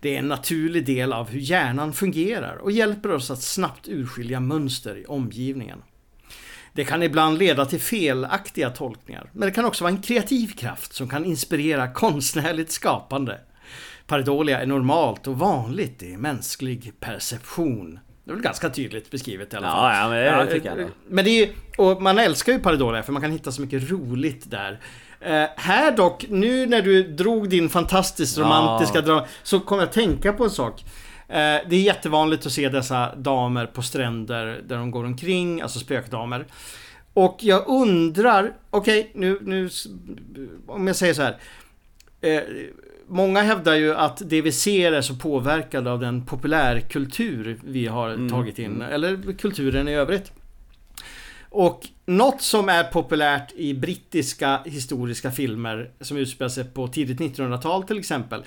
Det 0.00 0.14
är 0.14 0.18
en 0.18 0.28
naturlig 0.28 0.86
del 0.86 1.12
av 1.12 1.30
hur 1.30 1.40
hjärnan 1.40 1.92
fungerar 1.92 2.56
och 2.56 2.72
hjälper 2.72 3.10
oss 3.10 3.30
att 3.30 3.42
snabbt 3.42 3.88
urskilja 3.88 4.40
mönster 4.40 4.98
i 4.98 5.06
omgivningen. 5.06 5.82
Det 6.78 6.84
kan 6.84 7.02
ibland 7.02 7.38
leda 7.38 7.66
till 7.66 7.80
felaktiga 7.80 8.70
tolkningar, 8.70 9.30
men 9.32 9.48
det 9.48 9.54
kan 9.54 9.64
också 9.64 9.84
vara 9.84 9.94
en 9.94 10.02
kreativ 10.02 10.48
kraft 10.48 10.92
som 10.92 11.08
kan 11.08 11.24
inspirera 11.24 11.92
konstnärligt 11.92 12.70
skapande. 12.70 13.40
Paridolia 14.06 14.60
är 14.60 14.66
normalt 14.66 15.26
och 15.26 15.38
vanligt 15.38 16.02
i 16.02 16.16
mänsklig 16.16 16.92
perception. 17.00 17.98
Det 18.24 18.30
är 18.30 18.34
väl 18.34 18.42
ganska 18.42 18.70
tydligt 18.70 19.10
beskrivet 19.10 19.54
i 19.54 19.56
alla 19.56 19.66
fall. 19.66 19.94
Ja, 19.94 20.02
ja 20.02 20.08
men 20.08 20.18
det 20.18 20.24
ja, 20.24 20.46
tycker 20.46 20.76
jag. 20.76 20.88
Men 21.08 21.24
det 21.24 21.42
är 21.42 21.50
och 21.78 22.02
man 22.02 22.18
älskar 22.18 22.52
ju 22.52 22.58
Paridolia 22.58 23.02
för 23.02 23.12
man 23.12 23.22
kan 23.22 23.32
hitta 23.32 23.52
så 23.52 23.60
mycket 23.60 23.90
roligt 23.90 24.50
där. 24.50 24.72
Uh, 24.72 25.46
här 25.56 25.96
dock, 25.96 26.26
nu 26.28 26.66
när 26.66 26.82
du 26.82 27.02
drog 27.02 27.48
din 27.48 27.68
fantastiskt 27.68 28.38
romantiska 28.38 28.98
ja. 28.98 29.02
drama 29.02 29.26
så 29.42 29.60
kommer 29.60 29.82
jag 29.82 29.92
tänka 29.92 30.32
på 30.32 30.44
en 30.44 30.50
sak. 30.50 30.84
Uh, 31.30 31.68
det 31.68 31.76
är 31.76 31.82
jättevanligt 31.82 32.46
att 32.46 32.52
se 32.52 32.68
dessa 32.68 33.14
damer 33.14 33.66
på 33.66 33.82
stränder 33.82 34.60
där 34.66 34.76
de 34.76 34.90
går 34.90 35.04
omkring, 35.04 35.60
alltså 35.60 35.78
spökdamer. 35.78 36.46
Och 37.14 37.38
jag 37.40 37.68
undrar, 37.68 38.52
okej 38.70 39.00
okay, 39.00 39.10
nu, 39.14 39.38
nu, 39.42 39.70
om 40.66 40.86
jag 40.86 40.96
säger 40.96 41.14
så 41.14 41.22
här. 41.22 41.36
Uh, 42.24 42.42
många 43.08 43.42
hävdar 43.42 43.74
ju 43.74 43.94
att 43.94 44.22
det 44.24 44.42
vi 44.42 44.52
ser 44.52 44.92
är 44.92 45.02
så 45.02 45.14
påverkade 45.14 45.90
av 45.90 46.00
den 46.00 46.26
populärkultur 46.26 47.58
vi 47.64 47.86
har 47.86 48.10
mm. 48.10 48.28
tagit 48.28 48.58
in, 48.58 48.74
mm. 48.74 48.92
eller 48.92 49.32
kulturen 49.32 49.88
i 49.88 49.94
övrigt. 49.94 50.32
Och 51.50 51.86
något 52.06 52.42
som 52.42 52.68
är 52.68 52.84
populärt 52.84 53.52
i 53.52 53.74
brittiska 53.74 54.60
historiska 54.64 55.30
filmer 55.30 55.90
som 56.00 56.16
utspelar 56.16 56.48
sig 56.48 56.64
på 56.64 56.88
tidigt 56.88 57.18
1900-tal 57.18 57.82
till 57.82 57.98
exempel. 57.98 58.42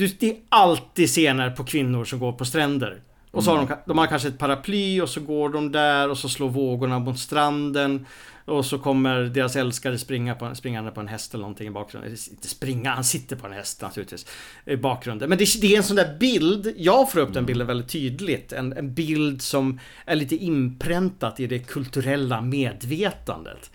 Det 0.00 0.30
är 0.30 0.36
alltid 0.48 1.08
scener 1.08 1.50
på 1.50 1.64
kvinnor 1.64 2.04
som 2.04 2.18
går 2.18 2.32
på 2.32 2.44
stränder. 2.44 3.02
Och 3.30 3.44
så 3.44 3.50
har 3.50 3.56
de, 3.56 3.66
mm. 3.66 3.78
de 3.86 3.98
har 3.98 4.06
kanske 4.06 4.28
ett 4.28 4.38
paraply 4.38 5.00
och 5.00 5.08
så 5.08 5.20
går 5.20 5.48
de 5.48 5.72
där 5.72 6.10
och 6.10 6.18
så 6.18 6.28
slår 6.28 6.48
vågorna 6.48 6.98
mot 6.98 7.18
stranden. 7.18 8.06
Och 8.44 8.66
så 8.66 8.78
kommer 8.78 9.20
deras 9.20 9.56
älskare 9.56 9.98
springa 9.98 10.34
på, 10.34 10.54
springande 10.54 10.90
på 10.90 11.00
en 11.00 11.08
häst 11.08 11.34
eller 11.34 11.42
någonting 11.42 11.68
i 11.68 11.70
bakgrunden. 11.70 12.10
Inte 12.30 12.48
springa, 12.48 12.90
han 12.90 13.04
sitter 13.04 13.36
på 13.36 13.46
en 13.46 13.52
häst 13.52 13.82
naturligtvis. 13.82 14.26
I 14.64 14.76
bakgrunden. 14.76 15.28
Men 15.28 15.38
det, 15.38 15.60
det 15.60 15.72
är 15.72 15.76
en 15.76 15.82
sån 15.82 15.96
där 15.96 16.18
bild, 16.18 16.74
jag 16.76 17.12
får 17.12 17.20
upp 17.20 17.28
den 17.28 17.36
mm. 17.36 17.46
bilden 17.46 17.66
väldigt 17.66 17.88
tydligt. 17.88 18.52
En, 18.52 18.72
en 18.72 18.94
bild 18.94 19.42
som 19.42 19.80
är 20.04 20.16
lite 20.16 20.36
inpräntat 20.36 21.40
i 21.40 21.46
det 21.46 21.58
kulturella 21.58 22.40
medvetandet. 22.40 23.70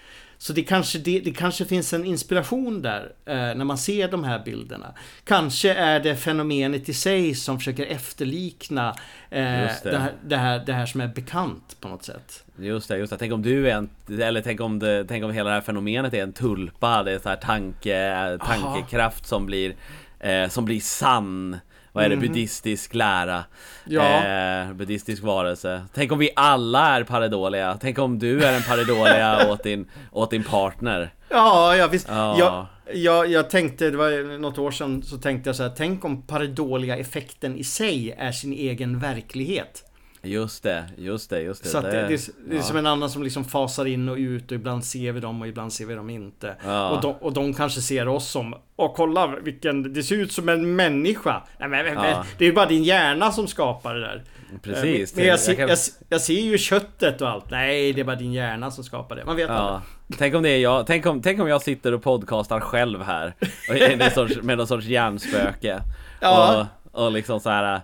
Så 0.45 0.53
det 0.53 0.63
kanske, 0.63 0.99
det, 0.99 1.19
det 1.19 1.31
kanske 1.31 1.65
finns 1.65 1.93
en 1.93 2.05
inspiration 2.05 2.81
där 2.81 3.11
eh, 3.25 3.35
när 3.35 3.63
man 3.63 3.77
ser 3.77 4.07
de 4.07 4.23
här 4.23 4.39
bilderna. 4.45 4.93
Kanske 5.23 5.73
är 5.73 5.99
det 5.99 6.15
fenomenet 6.15 6.89
i 6.89 6.93
sig 6.93 7.35
som 7.35 7.57
försöker 7.57 7.85
efterlikna 7.85 8.89
eh, 9.29 9.43
det. 9.43 9.79
det. 9.83 9.97
här, 9.97 10.13
det, 10.23 10.37
här, 10.37 10.63
det 10.65 10.73
här 10.73 10.85
som 10.85 11.01
är 11.01 11.07
bekant 11.07 11.77
på 11.79 11.87
något 11.87 12.03
sätt. 12.03 12.43
Just 12.59 12.87
det, 12.87 12.97
just 12.97 13.11
det. 13.11 13.17
Tänk 13.17 13.33
om 13.33 13.41
du 13.41 13.69
är 13.69 13.75
en, 13.75 13.89
eller 14.21 14.41
tänk 14.41 14.61
om, 14.61 14.79
det, 14.79 15.05
tänk 15.05 15.23
om 15.23 15.31
hela 15.31 15.49
det 15.49 15.55
här 15.55 15.61
fenomenet 15.61 16.13
är 16.13 16.23
en 16.23 16.33
tulpa, 16.33 17.03
det 17.03 17.11
är 17.11 17.19
så 17.19 17.29
här 17.29 17.35
tanke, 17.35 18.37
tankekraft 18.45 19.27
som 19.27 19.45
blir, 19.45 19.75
eh, 20.19 20.49
som 20.49 20.65
blir 20.65 20.79
sann. 20.79 21.57
Vad 21.95 22.05
är 22.05 22.09
det? 22.09 22.17
Buddhistisk 22.17 22.93
lära. 22.93 23.43
Ja. 23.85 24.25
Eh, 24.25 24.73
buddhistisk 24.73 25.23
varelse. 25.23 25.85
Tänk 25.93 26.11
om 26.11 26.19
vi 26.19 26.29
alla 26.35 26.87
är 26.87 27.03
pareidolia. 27.03 27.77
Tänk 27.81 27.99
om 27.99 28.19
du 28.19 28.43
är 28.43 28.53
en 28.53 28.63
pareidolia 28.63 29.47
åt 29.51 29.63
din, 29.63 29.89
åt 30.11 30.31
din 30.31 30.43
partner. 30.43 31.13
Ja, 31.29 31.75
ja 31.75 31.87
visst. 31.87 32.07
Ja. 32.09 32.35
Jag, 32.39 32.65
jag, 32.97 33.31
jag 33.31 33.49
tänkte, 33.49 33.91
det 33.91 33.97
var 33.97 34.37
något 34.37 34.57
år 34.57 34.71
sedan, 34.71 35.03
så 35.03 35.17
tänkte 35.17 35.49
jag 35.49 35.55
så 35.55 35.63
här, 35.63 35.73
tänk 35.77 36.05
om 36.05 36.21
pareidolia-effekten 36.21 37.57
i 37.57 37.63
sig 37.63 38.11
är 38.17 38.31
sin 38.31 38.53
egen 38.53 38.99
verklighet. 38.99 39.83
Just 40.25 40.63
det, 40.63 40.83
just 40.97 41.29
det, 41.29 41.41
just 41.41 41.63
det. 41.63 41.69
Så 41.69 41.81
det, 41.81 41.91
det, 41.91 41.97
är, 41.97 42.07
det 42.49 42.53
är 42.53 42.57
ja. 42.57 42.61
som 42.61 42.77
en 42.77 42.87
annan 42.87 43.09
som 43.09 43.23
liksom 43.23 43.45
fasar 43.45 43.85
in 43.85 44.09
och 44.09 44.17
ut 44.17 44.51
och 44.51 44.55
ibland 44.55 44.85
ser 44.85 45.11
vi 45.11 45.19
dem 45.19 45.41
och 45.41 45.47
ibland 45.47 45.73
ser 45.73 45.85
vi 45.85 45.95
dem 45.95 46.09
inte. 46.09 46.55
Ja. 46.65 46.89
Och, 46.89 47.01
de, 47.01 47.13
och 47.13 47.33
de 47.33 47.53
kanske 47.53 47.81
ser 47.81 48.07
oss 48.07 48.27
som 48.29 48.55
Åh 48.77 48.93
kolla 48.95 49.27
vilken, 49.27 49.93
det 49.93 50.03
ser 50.03 50.15
ut 50.15 50.31
som 50.31 50.49
en 50.49 50.75
människa. 50.75 51.43
Nej, 51.59 51.69
men, 51.69 51.85
Ja. 51.85 52.25
Det 52.37 52.43
är 52.45 52.49
ju 52.49 52.53
bara 52.55 52.65
din 52.65 52.83
hjärna 52.83 53.31
som 53.31 53.47
skapar 53.47 53.93
det 53.95 54.01
där. 54.01 54.23
Precis. 54.63 55.11
Eh, 55.11 55.15
Men 55.17 55.25
jag, 55.25 55.33
Jag 55.33 55.39
ser, 55.39 55.53
kan- 55.55 55.69
jag, 55.69 55.77
jag 56.09 56.21
ser 56.21 56.41
ju 56.41 56.57
köttet 56.57 57.21
och 57.21 57.29
allt. 57.29 57.49
Nej, 57.51 57.93
det 57.93 58.01
är 58.01 58.05
bara 58.05 58.15
din 58.15 58.33
hjärna 58.33 58.71
som 58.71 58.83
skapar 58.83 59.15
det. 59.15 59.25
Man 59.25 59.35
vet 59.35 59.49
Ja. 59.49 59.53
aldrig. 59.55 59.81
Tänk 60.19 60.35
om 60.35 60.43
det 60.43 60.49
är 60.49 60.57
jag, 60.57 60.87
tänk 60.87 61.05
om, 61.05 61.21
tänk 61.21 61.39
om 61.41 61.47
jag 61.47 61.61
sitter 61.61 61.93
och 61.93 62.03
podcastar 62.03 62.59
själv 62.59 63.01
här 63.01 63.33
och 63.69 63.75
är 63.75 64.01
en 64.01 64.11
sorts, 64.11 64.35
med 64.41 64.57
någon 64.57 64.67
sorts 64.67 64.85
hjärnspöke 64.85 65.81
Ja. 66.21 66.67
och, 66.93 67.05
och 67.05 67.11
liksom 67.11 67.39
så 67.39 67.49
här 67.49 67.81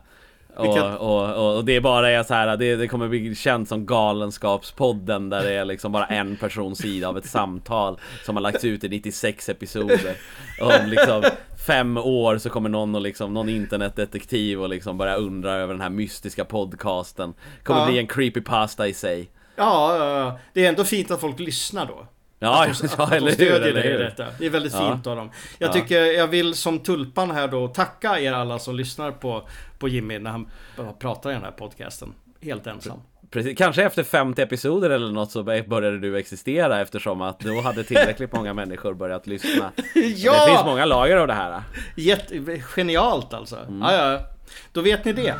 och, 0.69 1.02
och, 1.02 1.34
och, 1.36 1.58
och 1.58 1.65
det 1.65 1.82
bara 1.82 2.10
är 2.10 2.24
så 2.24 2.34
här, 2.34 2.58
det, 2.58 2.76
det 2.76 2.88
kommer 2.88 3.08
bli 3.08 3.36
känt 3.36 3.69
som 3.69 3.86
Galenskapspodden 3.86 5.30
där 5.30 5.43
det 5.43 5.54
är 5.54 5.65
liksom 5.65 5.91
bara 5.91 6.06
en 6.06 6.36
persons 6.38 6.78
sida 6.80 7.08
av 7.10 7.17
ett 7.17 7.26
samtal 7.26 8.00
som 8.26 8.36
har 8.36 8.41
lagts 8.41 8.63
ut 8.65 8.84
i 8.84 8.89
96 8.89 9.50
episoder. 9.50 10.15
Om 10.62 10.89
liksom 10.89 11.24
fem 11.67 11.97
år 11.97 12.38
så 12.38 12.50
kommer 12.50 12.69
någon 12.69 12.95
och 12.95 13.02
liksom, 13.02 13.34
någon 13.34 13.50
internetdetektiv 13.50 14.62
och 14.62 14.69
liksom 14.69 14.97
börja 14.97 15.15
undra 15.15 15.52
över 15.54 15.74
den 15.74 15.82
här 15.82 15.89
mystiska 15.89 16.45
podcasten. 16.45 17.34
Kommer 17.63 17.82
Ja. 17.82 17.88
bli 17.88 18.00
en 18.00 18.08
creepypasta 18.08 18.88
i 18.88 18.93
sig. 18.93 19.30
Ja. 19.56 20.39
det 20.54 20.65
är 20.65 20.69
ändå 20.69 20.84
fint 20.84 21.12
att 21.12 21.21
folk 21.21 21.39
lyssnar 21.39 21.86
då. 21.86 22.08
Ja, 22.43 22.63
Att 22.65 22.80
de- 22.82 22.88
ja 22.97 23.04
att 23.04 23.10
de 23.12 23.19
hur? 23.19 23.32
stödjer 23.32 23.56
Eller 23.62 23.73
dig 23.73 23.86
i 23.88 23.91
hur? 23.91 23.99
detta. 23.99 24.25
Det 24.39 24.45
är 24.45 24.49
väldigt 24.49 24.73
Ja. 24.73 24.91
fint 24.93 25.08
av 25.08 25.15
dem. 25.15 25.32
Jag 25.58 25.67
Ja. 25.69 25.73
tycker, 25.73 26.01
jag 26.06 26.27
vill 26.27 26.54
som 26.56 26.80
Tulpan 26.80 27.32
här 27.32 27.47
då 27.47 27.67
tacka 27.67 28.19
er 28.19 28.34
alla 28.34 28.60
som 28.60 28.75
lyssnar 28.75 29.12
på, 29.12 29.47
på 29.80 29.88
Jimmy 29.88 30.19
när 30.19 30.32
han 30.32 30.47
pratar 30.99 31.30
i 31.30 31.34
den 31.34 31.43
här 31.43 31.51
podcasten. 31.51 32.13
Helt 32.41 32.67
ensam. 32.67 32.99
Precis. 33.32 33.58
Kanske 33.58 33.84
efter 33.84 34.04
50 34.04 34.41
episoder 34.41 34.89
eller 34.89 35.12
något 35.12 35.32
så 35.32 35.43
började 35.43 35.99
du 35.99 36.17
existera 36.17 36.82
eftersom 36.82 37.21
att 37.21 37.39
då 37.39 37.62
hade 37.62 37.84
tillräckligt 37.84 38.34
många 38.34 38.54
människor 38.54 38.93
börjat 38.93 39.27
lyssna. 39.27 39.71
Ja! 40.15 40.45
Det 40.45 40.51
finns 40.51 40.65
många 40.65 40.86
lager 40.86 41.17
av 41.17 41.27
det 41.27 41.34
här. 41.34 41.62
Jätte, 41.95 42.60
genialt 42.62 43.34
alltså. 43.34 43.58
Mm. 43.67 43.82
Ja, 43.82 43.93
ja. 44.12 44.19
Då 44.73 44.82
vet 44.82 45.06
ni 45.06 45.13
det. 45.13 45.36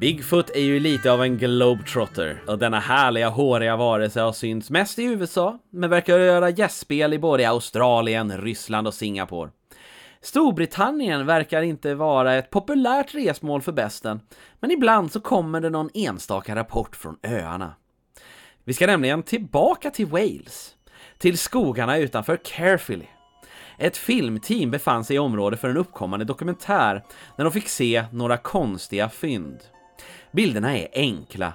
Bigfoot 0.00 0.50
är 0.50 0.60
ju 0.60 0.80
lite 0.80 1.12
av 1.12 1.22
en 1.22 1.38
globetrotter 1.38 2.42
och 2.46 2.58
denna 2.58 2.80
härliga 2.80 3.28
håriga 3.28 3.76
varelse 3.76 4.20
har 4.20 4.32
synts 4.32 4.70
mest 4.70 4.98
i 4.98 5.04
USA 5.04 5.58
men 5.70 5.90
verkar 5.90 6.18
göra 6.18 6.50
gästspel 6.50 7.14
i 7.14 7.18
både 7.18 7.48
Australien, 7.48 8.40
Ryssland 8.40 8.86
och 8.86 8.94
Singapore. 8.94 9.50
Storbritannien 10.20 11.26
verkar 11.26 11.62
inte 11.62 11.94
vara 11.94 12.34
ett 12.34 12.50
populärt 12.50 13.14
resmål 13.14 13.62
för 13.62 13.72
besten 13.72 14.20
men 14.60 14.70
ibland 14.70 15.12
så 15.12 15.20
kommer 15.20 15.60
det 15.60 15.70
någon 15.70 15.90
enstaka 15.94 16.56
rapport 16.56 16.96
från 16.96 17.16
öarna. 17.22 17.74
Vi 18.64 18.74
ska 18.74 18.86
nämligen 18.86 19.22
tillbaka 19.22 19.90
till 19.90 20.06
Wales, 20.06 20.74
till 21.18 21.38
skogarna 21.38 21.98
utanför 21.98 22.38
Caerphilly. 22.44 23.06
Ett 23.78 23.96
filmteam 23.96 24.70
befann 24.70 25.04
sig 25.04 25.16
i 25.16 25.18
området 25.18 25.60
för 25.60 25.68
en 25.68 25.76
uppkommande 25.76 26.24
dokumentär 26.24 27.04
när 27.36 27.44
de 27.44 27.52
fick 27.52 27.68
se 27.68 28.04
några 28.12 28.36
konstiga 28.36 29.08
fynd. 29.08 29.60
Bilderna 30.36 30.78
är 30.78 30.88
enkla. 30.92 31.52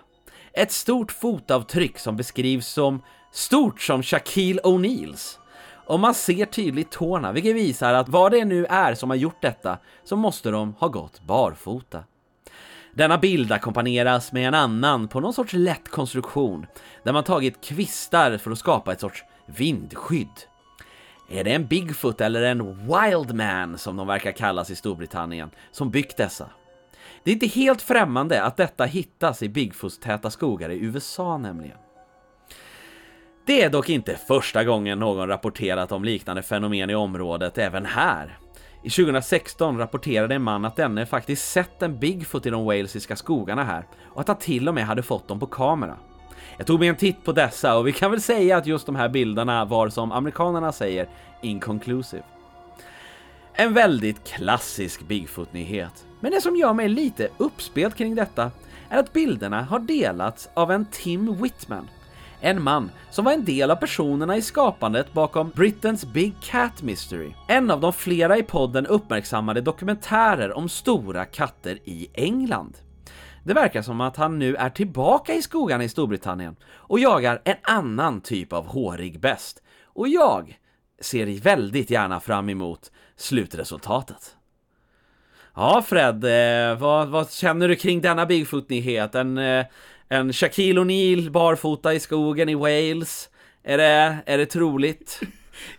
Ett 0.53 0.71
stort 0.71 1.11
fotavtryck 1.11 1.99
som 1.99 2.17
beskrivs 2.17 2.67
som 2.67 3.01
stort 3.31 3.81
som 3.81 4.03
Shaquille 4.03 4.61
O'Neals. 4.61 5.37
Och 5.85 5.99
man 5.99 6.13
ser 6.13 6.45
tydligt 6.45 6.91
tårna, 6.91 7.31
vilket 7.31 7.55
visar 7.55 7.93
att 7.93 8.09
vad 8.09 8.31
det 8.31 8.45
nu 8.45 8.65
är 8.65 8.95
som 8.95 9.09
har 9.09 9.17
gjort 9.17 9.41
detta 9.41 9.77
så 10.03 10.15
måste 10.15 10.51
de 10.51 10.73
ha 10.79 10.87
gått 10.87 11.21
barfota. 11.21 12.03
Denna 12.93 13.17
bild 13.17 13.51
ackompanjeras 13.51 14.31
med 14.31 14.47
en 14.47 14.53
annan 14.53 15.07
på 15.07 15.19
någon 15.19 15.33
sorts 15.33 15.53
lätt 15.53 15.89
konstruktion 15.89 16.65
där 17.03 17.13
man 17.13 17.23
tagit 17.23 17.63
kvistar 17.63 18.37
för 18.37 18.51
att 18.51 18.59
skapa 18.59 18.91
ett 18.93 18.99
sorts 18.99 19.23
vindskydd. 19.45 20.41
Är 21.29 21.43
det 21.43 21.51
en 21.51 21.67
Bigfoot 21.67 22.21
eller 22.21 22.41
en 22.41 22.87
Wildman 22.87 23.77
som 23.77 23.97
de 23.97 24.07
verkar 24.07 24.31
kallas 24.31 24.69
i 24.69 24.75
Storbritannien 24.75 25.51
som 25.71 25.89
byggt 25.91 26.17
dessa? 26.17 26.49
Det 27.23 27.31
är 27.31 27.33
inte 27.33 27.47
helt 27.47 27.81
främmande 27.81 28.43
att 28.43 28.57
detta 28.57 28.85
hittas 28.85 29.43
i 29.43 29.49
Bigfoot-täta 29.49 30.29
skogar 30.29 30.69
i 30.69 30.79
USA 30.79 31.37
nämligen. 31.37 31.77
Det 33.45 33.63
är 33.63 33.69
dock 33.69 33.89
inte 33.89 34.15
första 34.15 34.63
gången 34.63 34.99
någon 34.99 35.27
rapporterat 35.27 35.91
om 35.91 36.03
liknande 36.03 36.41
fenomen 36.43 36.89
i 36.89 36.95
området 36.95 37.57
även 37.57 37.85
här. 37.85 38.37
I 38.83 38.89
2016 38.89 39.77
rapporterade 39.77 40.35
en 40.35 40.41
man 40.41 40.65
att 40.65 40.75
denne 40.75 41.05
faktiskt 41.05 41.51
sett 41.51 41.81
en 41.81 41.99
Bigfoot 41.99 42.45
i 42.45 42.49
de 42.49 42.65
walesiska 42.65 43.15
skogarna 43.15 43.63
här 43.63 43.85
och 44.03 44.21
att 44.21 44.27
han 44.27 44.37
till 44.37 44.67
och 44.67 44.73
med 44.73 44.85
hade 44.85 45.03
fått 45.03 45.27
dem 45.27 45.39
på 45.39 45.45
kamera. 45.45 45.97
Jag 46.57 46.67
tog 46.67 46.79
mig 46.79 46.89
en 46.89 46.95
titt 46.95 47.23
på 47.23 47.31
dessa 47.31 47.77
och 47.77 47.87
vi 47.87 47.91
kan 47.91 48.11
väl 48.11 48.21
säga 48.21 48.57
att 48.57 48.67
just 48.67 48.85
de 48.85 48.95
här 48.95 49.09
bilderna 49.09 49.65
var 49.65 49.89
som 49.89 50.11
amerikanerna 50.11 50.71
säger 50.71 51.09
inconclusive. 51.41 52.23
En 53.53 53.73
väldigt 53.73 54.23
klassisk 54.23 55.01
Bigfoot-nyhet. 55.07 56.05
Men 56.21 56.31
det 56.31 56.41
som 56.41 56.55
gör 56.55 56.73
mig 56.73 56.89
lite 56.89 57.27
uppspelt 57.37 57.95
kring 57.95 58.15
detta 58.15 58.51
är 58.89 58.99
att 58.99 59.13
bilderna 59.13 59.61
har 59.61 59.79
delats 59.79 60.49
av 60.53 60.71
en 60.71 60.85
Tim 60.85 61.41
Whitman. 61.41 61.89
En 62.39 62.63
man 62.63 62.91
som 63.11 63.25
var 63.25 63.31
en 63.31 63.45
del 63.45 63.71
av 63.71 63.75
personerna 63.75 64.37
i 64.37 64.41
skapandet 64.41 65.13
bakom 65.13 65.51
Britain's 65.51 66.11
Big 66.13 66.33
Cat 66.41 66.81
Mystery. 66.81 67.33
En 67.47 67.71
av 67.71 67.81
de 67.81 67.93
flera 67.93 68.37
i 68.37 68.43
podden 68.43 68.87
uppmärksammade 68.87 69.61
dokumentärer 69.61 70.53
om 70.53 70.69
stora 70.69 71.25
katter 71.25 71.79
i 71.83 72.09
England. 72.13 72.77
Det 73.43 73.53
verkar 73.53 73.81
som 73.81 74.01
att 74.01 74.17
han 74.17 74.39
nu 74.39 74.55
är 74.55 74.69
tillbaka 74.69 75.33
i 75.33 75.41
skogarna 75.41 75.83
i 75.83 75.89
Storbritannien 75.89 76.55
och 76.63 76.99
jagar 76.99 77.41
en 77.45 77.57
annan 77.63 78.21
typ 78.21 78.53
av 78.53 78.65
hårig 78.67 79.19
bäst. 79.19 79.63
Och 79.85 80.07
jag 80.07 80.59
ser 81.01 81.41
väldigt 81.41 81.89
gärna 81.89 82.19
fram 82.19 82.49
emot 82.49 82.91
slutresultatet. 83.15 84.35
Ja 85.55 85.83
Fred, 85.87 86.23
eh, 86.23 86.77
vad, 86.79 87.07
vad 87.07 87.31
känner 87.31 87.67
du 87.67 87.75
kring 87.75 88.01
denna 88.01 88.25
Bigfoot-nyhet? 88.25 89.15
En, 89.15 89.37
eh, 89.37 89.65
en 90.09 90.33
Shaquille 90.33 90.81
O'Neal 90.81 91.29
barfota 91.29 91.93
i 91.93 91.99
skogen 91.99 92.49
i 92.49 92.55
Wales? 92.55 93.29
Är 93.63 93.77
det, 93.77 94.17
är 94.25 94.37
det 94.37 94.45
troligt? 94.45 95.19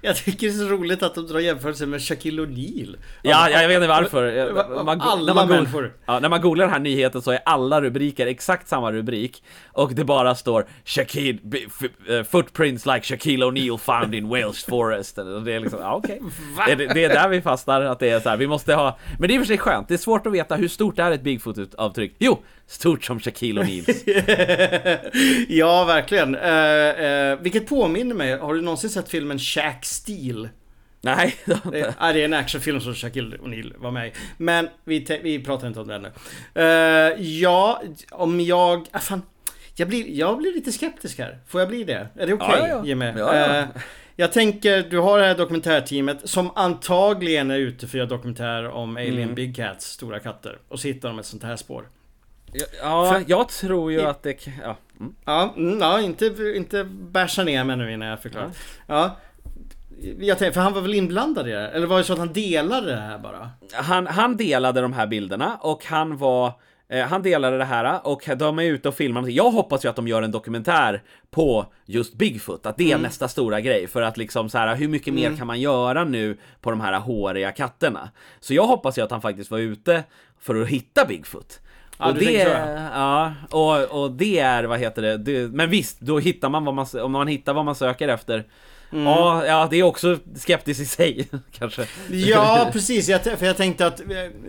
Jag 0.00 0.16
tycker 0.16 0.46
det 0.46 0.52
är 0.52 0.58
så 0.58 0.68
roligt 0.68 1.02
att 1.02 1.14
de 1.14 1.26
drar 1.26 1.38
jämförelser 1.38 1.86
med 1.86 2.02
Shaquille 2.02 2.42
O'Neal. 2.42 2.96
Ja, 3.22 3.50
jag 3.50 3.68
vet 3.68 3.74
inte 3.74 3.88
varför. 3.88 4.84
Man, 4.84 5.00
alla 5.00 5.24
när, 5.24 5.34
man 5.34 5.48
människor. 5.48 5.92
ja, 6.06 6.18
när 6.18 6.28
man 6.28 6.40
googlar 6.40 6.64
den 6.64 6.72
här 6.72 6.80
nyheten 6.80 7.22
så 7.22 7.30
är 7.30 7.40
alla 7.44 7.80
rubriker 7.80 8.26
exakt 8.26 8.68
samma 8.68 8.92
rubrik 8.92 9.42
Och 9.72 9.94
det 9.94 10.04
bara 10.04 10.34
står 10.34 10.66
Shaquille, 10.84 11.38
eh, 12.08 12.22
footprints 12.22 12.86
like 12.86 13.02
Shaquille 13.02 13.44
O'Neal 13.44 13.78
found 13.78 14.14
in 14.14 14.28
Wales 14.28 14.64
Forest 14.64 15.18
Och 15.18 15.42
det 15.42 15.52
är 15.52 15.60
liksom, 15.60 15.80
ja 15.80 15.94
okej 15.94 16.20
Va? 16.56 16.64
det, 16.66 16.74
det 16.74 17.04
är 17.04 17.08
där 17.08 17.28
vi 17.28 17.40
fastnar, 17.40 17.80
att 17.80 17.98
det 17.98 18.10
är 18.10 18.20
så 18.20 18.28
här, 18.28 18.36
vi 18.36 18.46
måste 18.46 18.74
ha 18.74 18.98
Men 19.18 19.28
det 19.28 19.34
är 19.34 19.36
i 19.36 19.38
och 19.38 19.42
för 19.42 19.46
sig 19.46 19.58
skönt, 19.58 19.88
det 19.88 19.94
är 19.94 19.98
svårt 19.98 20.26
att 20.26 20.32
veta 20.32 20.54
hur 20.54 20.68
stort 20.68 20.98
är 20.98 21.10
ett 21.10 21.22
Bigfoot-avtryck 21.22 22.12
Jo, 22.18 22.42
stort 22.66 23.04
som 23.04 23.20
Shaquille 23.20 23.60
O'Neals 23.62 24.02
ja, 25.48 25.84
verkligen. 25.84 26.34
Eh, 26.34 27.06
eh, 27.06 27.38
vilket 27.40 27.66
påminner 27.66 28.14
mig, 28.14 28.38
har 28.38 28.54
du 28.54 28.60
någonsin 28.60 28.90
sett 28.90 29.08
filmen 29.08 29.38
Shack 29.38 29.84
Steel? 29.84 30.48
Nej, 31.04 31.36
det 31.44 31.54
har 31.64 31.70
Det, 31.72 31.78
inte. 31.78 31.94
är, 32.00 32.12
det 32.14 32.20
är 32.20 32.24
en 32.24 32.34
actionfilm 32.34 32.80
som 32.80 32.94
Shaquille 32.94 33.36
O'Neal 33.36 33.72
var 33.78 33.90
med 33.90 34.08
i. 34.08 34.12
Men 34.36 34.68
vi, 34.84 35.20
vi 35.22 35.44
pratar 35.44 35.66
inte 35.66 35.80
om 35.80 35.88
den 35.88 36.02
nu. 36.02 36.12
Eh, 36.62 37.22
ja, 37.22 37.82
om 38.10 38.40
jag... 38.40 38.86
Ah, 38.90 38.98
fan, 38.98 39.22
jag, 39.74 39.88
blir, 39.88 40.10
jag 40.18 40.38
blir 40.38 40.54
lite 40.54 40.72
skeptisk 40.72 41.18
här. 41.18 41.38
Får 41.48 41.60
jag 41.60 41.68
bli 41.68 41.84
det? 41.84 42.08
Är 42.16 42.26
det 42.26 42.32
okej, 42.32 42.48
Ja, 42.50 42.58
ja, 42.58 42.68
ja. 42.68 42.86
Jimmy? 42.86 43.04
Ja, 43.04 43.36
ja. 43.36 43.58
Eh, 43.58 43.64
jag 44.16 44.32
tänker, 44.32 44.82
du 44.90 44.98
har 44.98 45.18
det 45.18 45.24
här 45.26 45.34
dokumentärteamet 45.36 46.18
som 46.24 46.50
antagligen 46.54 47.50
är 47.50 47.58
ute 47.58 47.78
för 47.86 47.86
att 47.86 47.94
göra 47.98 48.08
dokumentär 48.08 48.68
om 48.68 48.96
Alien 48.96 49.22
Mm. 49.22 49.34
Big 49.34 49.56
Cats, 49.56 49.86
stora 49.86 50.20
katter. 50.20 50.58
Och 50.68 50.80
så 50.80 50.88
hittar 50.88 51.08
de 51.08 51.18
ett 51.18 51.26
sånt 51.26 51.42
här 51.42 51.56
spår. 51.56 51.88
Ja, 52.82 53.12
För, 53.12 53.24
jag 53.26 53.48
tror 53.48 53.92
ju 53.92 53.98
i, 53.98 54.04
att 54.04 54.22
det... 54.22 54.46
Ja, 54.62 54.76
mm. 55.00 55.14
ja, 55.24 55.54
mm, 55.56 55.80
ja 55.80 56.00
inte, 56.00 56.26
inte 56.56 56.84
bärsa 56.84 57.44
ner 57.44 57.64
mig 57.64 57.76
nu 57.76 57.92
innan 57.92 58.08
jag 58.08 58.22
förklarar. 58.22 58.50
Ja. 58.86 59.16
Jag 60.18 60.38
tänkte, 60.38 60.54
för 60.54 60.60
han 60.60 60.72
var 60.72 60.80
väl 60.80 60.94
inblandad 60.94 61.48
i 61.48 61.50
det? 61.50 61.68
Eller 61.68 61.86
var 61.86 61.98
det 61.98 62.04
så 62.04 62.12
att 62.12 62.18
han 62.18 62.32
delade 62.32 62.86
det 62.86 63.00
här 63.00 63.18
bara? 63.18 63.50
Han, 63.72 64.06
han 64.06 64.36
delade 64.36 64.80
de 64.80 64.92
här 64.92 65.06
bilderna 65.06 65.58
och 65.60 65.84
han 65.84 66.16
var 66.16 66.52
Eh, 66.92 67.06
han 67.06 67.22
delade 67.22 67.58
det 67.58 67.64
här 67.64 68.06
och 68.06 68.28
de 68.36 68.58
är 68.58 68.62
ute 68.62 68.88
och 68.88 68.94
filmar. 68.94 69.28
Jag 69.28 69.50
hoppas 69.50 69.84
ju 69.84 69.88
att 69.88 69.96
de 69.96 70.08
gör 70.08 70.22
en 70.22 70.30
dokumentär 70.30 71.02
på 71.30 71.66
just 71.84 72.14
Bigfoot, 72.14 72.66
att 72.66 72.76
det 72.76 72.84
är 72.84 72.94
mm. 72.94 73.02
nästa 73.02 73.28
stora 73.28 73.60
grej 73.60 73.86
för 73.86 74.02
att 74.02 74.16
liksom 74.16 74.48
så 74.48 74.58
här, 74.58 74.76
hur 74.76 74.88
mycket 74.88 75.08
mm. 75.08 75.20
mer 75.32 75.38
kan 75.38 75.46
man 75.46 75.60
göra 75.60 76.04
nu 76.04 76.36
på 76.60 76.70
de 76.70 76.80
här 76.80 77.00
håriga 77.00 77.52
katterna? 77.52 78.10
Så 78.40 78.54
jag 78.54 78.66
hoppas 78.66 78.98
ju 78.98 79.02
att 79.02 79.10
han 79.10 79.20
faktiskt 79.20 79.50
var 79.50 79.58
ute 79.58 80.04
för 80.40 80.62
att 80.62 80.68
hitta 80.68 81.04
Bigfoot. 81.04 81.60
Ja, 82.02 82.08
och 82.08 82.14
det, 82.14 82.32
ja, 82.94 83.32
och, 83.50 84.02
och 84.02 84.10
det 84.10 84.38
är, 84.38 84.64
vad 84.64 84.78
heter 84.78 85.02
det, 85.02 85.16
det, 85.18 85.52
men 85.52 85.70
visst, 85.70 86.00
då 86.00 86.18
hittar 86.18 86.48
man 86.48 86.64
vad 86.64 86.74
man, 86.74 86.86
om 87.02 87.12
man 87.12 87.28
hittar 87.28 87.54
vad 87.54 87.64
man 87.64 87.74
söker 87.74 88.08
efter 88.08 88.44
Mm. 88.92 89.04
Ja, 89.04 89.46
ja, 89.46 89.68
det 89.70 89.76
är 89.76 89.82
också 89.82 90.18
skeptiskt 90.34 90.80
i 90.80 90.86
sig 90.86 91.28
kanske. 91.50 91.86
Ja, 92.10 92.68
precis. 92.72 93.08
Jag, 93.08 93.22
för 93.22 93.46
jag 93.46 93.56
tänkte 93.56 93.86
att 93.86 94.02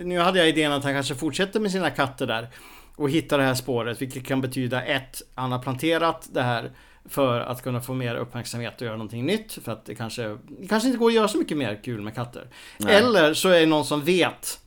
nu 0.04 0.20
hade 0.20 0.40
jag 0.40 0.50
idén 0.50 0.72
att 0.72 0.84
han 0.84 0.94
kanske 0.94 1.16
fortsätter 1.16 1.60
med 1.60 1.72
sina 1.72 1.90
katter 1.90 2.28
där 2.28 2.48
och 2.96 3.10
hittar 3.10 3.38
det 3.38 3.44
här 3.44 3.54
spåret, 3.54 4.02
vilket 4.02 4.26
kan 4.26 4.42
betyda 4.42 4.84
ett, 4.84 5.22
han 5.36 5.52
har 5.52 5.60
planterat 5.60 6.30
det 6.34 6.42
här 6.42 6.72
för 7.10 7.40
att 7.40 7.64
kunna 7.64 7.82
få 7.82 7.94
mer 7.94 8.16
uppmärksamhet 8.16 8.82
och 8.82 8.82
göra 8.82 8.98
någonting 8.98 9.26
nytt. 9.26 9.54
För 9.64 9.72
att 9.72 9.86
det 9.86 9.96
kanske, 9.96 10.38
det 10.60 10.68
kanske 10.68 10.88
inte 10.88 11.00
går 11.00 11.08
att 11.08 11.14
göra 11.14 11.28
så 11.28 11.38
mycket 11.38 11.58
mer 11.58 11.80
kul 11.84 12.02
med 12.02 12.16
katter. 12.16 12.48
Nej. 12.78 12.96
Eller 12.96 13.34
så 13.34 13.50
är 13.50 13.60
det 13.60 13.66
någon 13.66 13.86
som 13.86 14.04
vet 14.04 14.60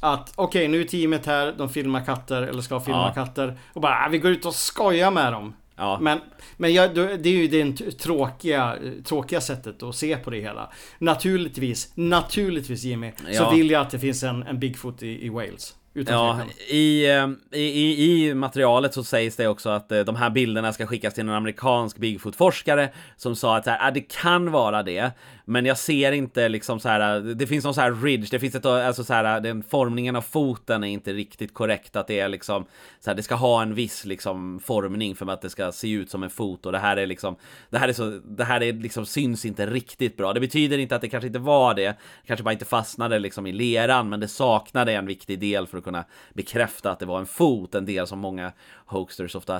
att 0.00 0.32
okej, 0.36 0.60
okay, 0.60 0.68
nu 0.68 0.80
är 0.80 0.84
teamet 0.84 1.26
här, 1.26 1.54
de 1.58 1.68
filmar 1.68 2.04
katter 2.04 2.42
eller 2.42 2.62
ska 2.62 2.80
filma 2.80 3.12
ja. 3.16 3.24
katter. 3.24 3.58
Och 3.72 3.80
bara, 3.80 4.04
ah, 4.06 4.08
vi 4.08 4.18
går 4.18 4.30
ut 4.30 4.46
och 4.46 4.54
skojar 4.54 5.10
med 5.10 5.32
dem. 5.32 5.54
Ja. 5.76 5.98
Men, 6.00 6.20
men 6.56 6.72
jag, 6.72 6.94
det 6.94 7.26
är 7.26 7.26
ju 7.26 7.48
det 7.48 7.92
tråkiga, 7.98 8.76
tråkiga 9.04 9.40
sättet 9.40 9.82
att 9.82 9.94
se 9.94 10.16
på 10.16 10.30
det 10.30 10.40
hela. 10.40 10.70
Naturligtvis, 10.98 11.92
naturligtvis 11.94 12.84
Jimmy, 12.84 13.12
ja. 13.28 13.38
så 13.38 13.54
vill 13.54 13.70
jag 13.70 13.82
att 13.82 13.90
det 13.90 13.98
finns 13.98 14.22
en, 14.22 14.42
en 14.42 14.58
Bigfoot 14.58 15.02
i, 15.02 15.26
i 15.26 15.28
Wales. 15.28 15.74
Ja, 15.92 16.40
i, 16.68 17.10
eh, 17.10 17.28
i, 17.50 17.60
i, 17.60 18.28
i 18.28 18.34
materialet 18.34 18.94
så 18.94 19.04
sägs 19.04 19.36
det 19.36 19.48
också 19.48 19.68
att 19.68 19.92
eh, 19.92 20.00
de 20.00 20.16
här 20.16 20.30
bilderna 20.30 20.72
ska 20.72 20.86
skickas 20.86 21.14
till 21.14 21.22
en 21.22 21.30
amerikansk 21.30 21.96
Bigfoot-forskare 21.96 22.88
som 23.16 23.36
sa 23.36 23.56
att 23.56 23.64
så 23.64 23.70
här, 23.70 23.88
ah, 23.88 23.90
det 23.90 24.00
kan 24.00 24.50
vara 24.50 24.82
det, 24.82 25.10
men 25.50 25.66
jag 25.66 25.78
ser 25.78 26.12
inte 26.12 26.48
liksom 26.48 26.80
så 26.80 26.88
här, 26.88 27.20
det 27.20 27.46
finns 27.46 27.64
någon 27.64 27.74
så 27.74 27.80
här 27.80 27.92
ridge, 27.92 28.28
det 28.30 28.38
finns 28.38 28.54
ett, 28.54 28.66
alltså 28.66 29.04
så 29.04 29.14
här, 29.14 29.40
den 29.40 29.62
formningen 29.62 30.16
av 30.16 30.22
foten 30.22 30.84
är 30.84 30.88
inte 30.88 31.12
riktigt 31.12 31.54
korrekt, 31.54 31.96
att 31.96 32.06
det 32.06 32.20
är 32.20 32.28
liksom, 32.28 32.64
så 33.00 33.10
här, 33.10 33.14
det 33.16 33.22
ska 33.22 33.34
ha 33.34 33.62
en 33.62 33.74
viss 33.74 34.04
liksom 34.04 34.60
formning 34.60 35.16
för 35.16 35.30
att 35.30 35.42
det 35.42 35.50
ska 35.50 35.72
se 35.72 35.90
ut 35.90 36.10
som 36.10 36.22
en 36.22 36.30
fot 36.30 36.66
och 36.66 36.72
det 36.72 36.78
här 36.78 36.96
är 36.96 37.06
liksom, 37.06 37.36
det 37.70 37.78
här 37.78 37.88
är 37.88 37.92
så, 37.92 38.20
det 38.24 38.44
här 38.44 38.62
är 38.62 38.72
liksom 38.72 39.06
syns 39.06 39.44
inte 39.44 39.66
riktigt 39.66 40.16
bra. 40.16 40.32
Det 40.32 40.40
betyder 40.40 40.78
inte 40.78 40.96
att 40.96 41.02
det 41.02 41.08
kanske 41.08 41.26
inte 41.26 41.38
var 41.38 41.74
det, 41.74 41.96
kanske 42.26 42.44
bara 42.44 42.52
inte 42.52 42.64
fastnade 42.64 43.18
liksom 43.18 43.46
i 43.46 43.52
leran, 43.52 44.08
men 44.08 44.20
det 44.20 44.28
saknade 44.28 44.92
en 44.92 45.06
viktig 45.06 45.40
del 45.40 45.66
för 45.66 45.78
att 45.78 45.84
kunna 45.84 46.04
bekräfta 46.32 46.90
att 46.90 46.98
det 46.98 47.06
var 47.06 47.18
en 47.18 47.26
fot, 47.26 47.74
en 47.74 47.86
del 47.86 48.06
som 48.06 48.18
många 48.18 48.52
hoaxers 48.86 49.34
ofta 49.34 49.56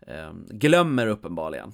eh, 0.00 0.32
glömmer 0.50 1.06
uppenbarligen. 1.06 1.72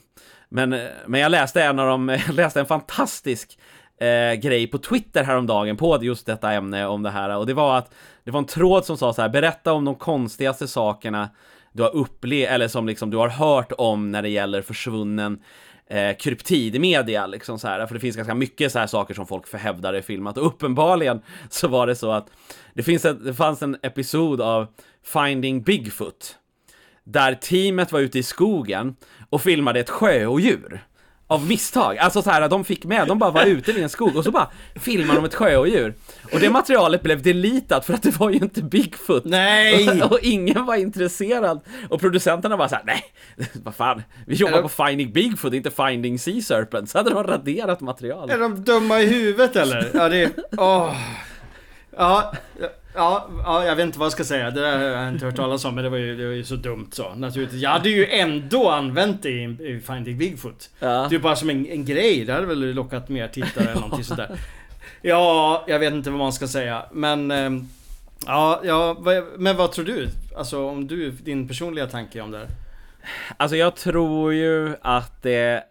Men, 0.52 0.72
eh, 0.72 0.88
men 1.06 1.20
jag 1.20 1.30
läste 1.30 1.62
en 1.62 1.78
av 1.78 1.86
dem, 1.86 2.08
jag 2.26 2.34
läste 2.34 2.60
en 2.60 2.66
fantastisk 2.66 3.58
eh, 4.00 4.34
grej 4.34 4.66
på 4.66 4.78
Twitter 4.78 5.24
häromdagen 5.24 5.76
på 5.76 5.98
just 6.02 6.26
detta 6.26 6.52
ämne 6.52 6.86
om 6.86 7.02
det 7.02 7.10
här. 7.10 7.36
Och 7.36 7.46
det 7.46 7.54
var 7.54 7.78
att 7.78 7.94
det 8.24 8.30
var 8.30 8.38
en 8.38 8.46
tråd 8.46 8.84
som 8.84 8.96
sa 8.96 9.12
så 9.12 9.22
här, 9.22 9.28
berätta 9.28 9.72
om 9.72 9.84
de 9.84 9.94
konstigaste 9.94 10.68
sakerna 10.68 11.30
du 11.72 11.82
har 11.82 11.96
upplevt, 11.96 12.50
eller 12.50 12.68
som 12.68 12.86
liksom 12.86 13.10
du 13.10 13.16
har 13.16 13.28
hört 13.28 13.72
om 13.78 14.10
när 14.10 14.22
det 14.22 14.28
gäller 14.28 14.62
försvunnen 14.62 15.42
eh, 15.86 16.16
kryptid 16.16 16.76
i 16.76 16.78
media, 16.78 17.26
liksom 17.26 17.58
så 17.58 17.68
här, 17.68 17.86
för 17.86 17.94
det 17.94 18.00
finns 18.00 18.16
ganska 18.16 18.34
mycket 18.34 18.72
så 18.72 18.78
här 18.78 18.86
saker 18.86 19.14
som 19.14 19.26
folk 19.26 19.46
förhävdar 19.46 19.94
i 19.94 20.02
filmat 20.02 20.38
och 20.38 20.46
uppenbarligen 20.46 21.22
så 21.50 21.68
var 21.68 21.86
det 21.86 21.94
så 21.94 22.12
att 22.12 22.30
det, 22.74 22.82
finns 22.82 23.04
ett, 23.04 23.24
det 23.24 23.34
fanns 23.34 23.62
en 23.62 23.76
episod 23.82 24.40
av 24.40 24.66
Finding 25.04 25.62
Bigfoot 25.62 26.38
där 27.04 27.34
teamet 27.34 27.92
var 27.92 28.00
ute 28.00 28.18
i 28.18 28.22
skogen 28.22 28.96
och 29.30 29.42
filmade 29.42 29.80
ett 29.80 29.90
sjöodjur. 29.90 30.84
Av 31.26 31.46
misstag, 31.46 31.98
alltså 31.98 32.22
så 32.22 32.30
här, 32.30 32.48
de 32.48 32.64
fick 32.64 32.84
med, 32.84 33.08
de 33.08 33.18
bara 33.18 33.30
var 33.30 33.44
ute 33.44 33.72
i 33.72 33.82
en 33.82 33.88
skog 33.88 34.16
och 34.16 34.24
så 34.24 34.30
bara 34.30 34.50
filmade 34.74 35.18
de 35.18 35.24
ett 35.24 35.34
sjöodjur. 35.34 35.94
Och 36.32 36.40
det 36.40 36.50
materialet 36.50 37.02
blev 37.02 37.22
deletat 37.22 37.86
för 37.86 37.94
att 37.94 38.02
det 38.02 38.20
var 38.20 38.30
ju 38.30 38.36
inte 38.36 38.62
Bigfoot. 38.62 39.24
Nej! 39.24 40.02
Och, 40.02 40.12
och 40.12 40.18
ingen 40.22 40.66
var 40.66 40.74
intresserad. 40.74 41.60
Och 41.88 42.00
producenterna 42.00 42.56
var 42.56 42.68
så 42.68 42.74
här, 42.74 42.84
nej, 42.86 43.04
vad 43.52 43.74
fan, 43.74 44.02
vi 44.26 44.34
jobbar 44.34 44.56
de... 44.56 44.62
på 44.62 44.68
Finding 44.68 45.12
Bigfoot, 45.12 45.54
inte 45.54 45.70
Finding 45.70 46.18
Sea 46.18 46.42
Serpent. 46.42 46.90
Så 46.90 46.98
hade 46.98 47.10
de 47.10 47.24
raderat 47.24 47.80
materialet. 47.80 48.34
Är 48.34 48.40
de 48.40 48.64
dumma 48.64 49.00
i 49.00 49.06
huvudet 49.06 49.56
eller? 49.56 49.90
Ja, 49.94 50.08
det 50.08 50.22
är, 50.22 50.30
åh. 50.56 50.90
Oh. 50.90 50.96
Ja, 51.96 52.34
Ja, 52.94 53.28
ja, 53.44 53.64
jag 53.64 53.76
vet 53.76 53.87
inte 53.87 53.98
vad 53.98 54.07
jag 54.07 54.12
ska 54.12 54.24
säga. 54.24 54.50
Det 54.50 54.61
har 54.61 54.78
jag 54.78 55.09
inte 55.09 55.26
hört 55.26 55.37
talas 55.37 55.64
om, 55.64 55.74
men 55.74 55.85
det 55.85 55.90
var 55.90 55.98
ju, 55.98 56.16
det 56.16 56.26
var 56.26 56.33
ju 56.33 56.44
så 56.44 56.57
dumt 56.57 56.88
så. 56.92 57.14
Naturligtvis. 57.14 57.62
Jag 57.62 57.70
hade 57.70 57.88
ju 57.88 58.07
ändå 58.07 58.68
använt 58.68 59.22
det 59.22 59.31
i, 59.31 59.44
i 59.44 59.81
Finding 59.87 60.18
Bigfoot. 60.18 60.70
Ja. 60.78 61.07
Det 61.11 61.16
är 61.16 61.20
bara 61.20 61.37
som 61.37 61.50
en, 61.50 61.66
en 61.66 61.85
grej. 61.85 62.24
Det 62.24 62.33
hade 62.33 62.46
väl 62.46 62.74
lockat 62.74 63.09
mer 63.09 63.28
tittare 63.28 63.64
eller 63.64 63.81
någonting 63.81 64.05
sådär. 64.05 64.38
Ja, 65.02 65.64
jag 65.68 65.78
vet 65.78 65.92
inte 65.92 66.11
vad 66.11 66.18
man 66.18 66.33
ska 66.33 66.48
säga. 66.48 66.83
Men... 66.92 67.31
Ehm, 67.31 67.68
ja, 68.26 68.61
ja, 68.64 68.96
men 69.37 69.57
vad 69.57 69.72
tror 69.72 69.85
du? 69.85 70.09
Alltså 70.37 70.66
om 70.66 70.87
du, 70.87 71.11
din 71.11 71.48
personliga 71.48 71.87
tanke 71.87 72.20
om 72.20 72.31
det 72.31 72.38
här? 72.38 72.46
Alltså 73.37 73.57
jag 73.57 73.76
tror 73.76 74.33
ju 74.33 74.76
att 74.83 75.22
det 75.22 75.64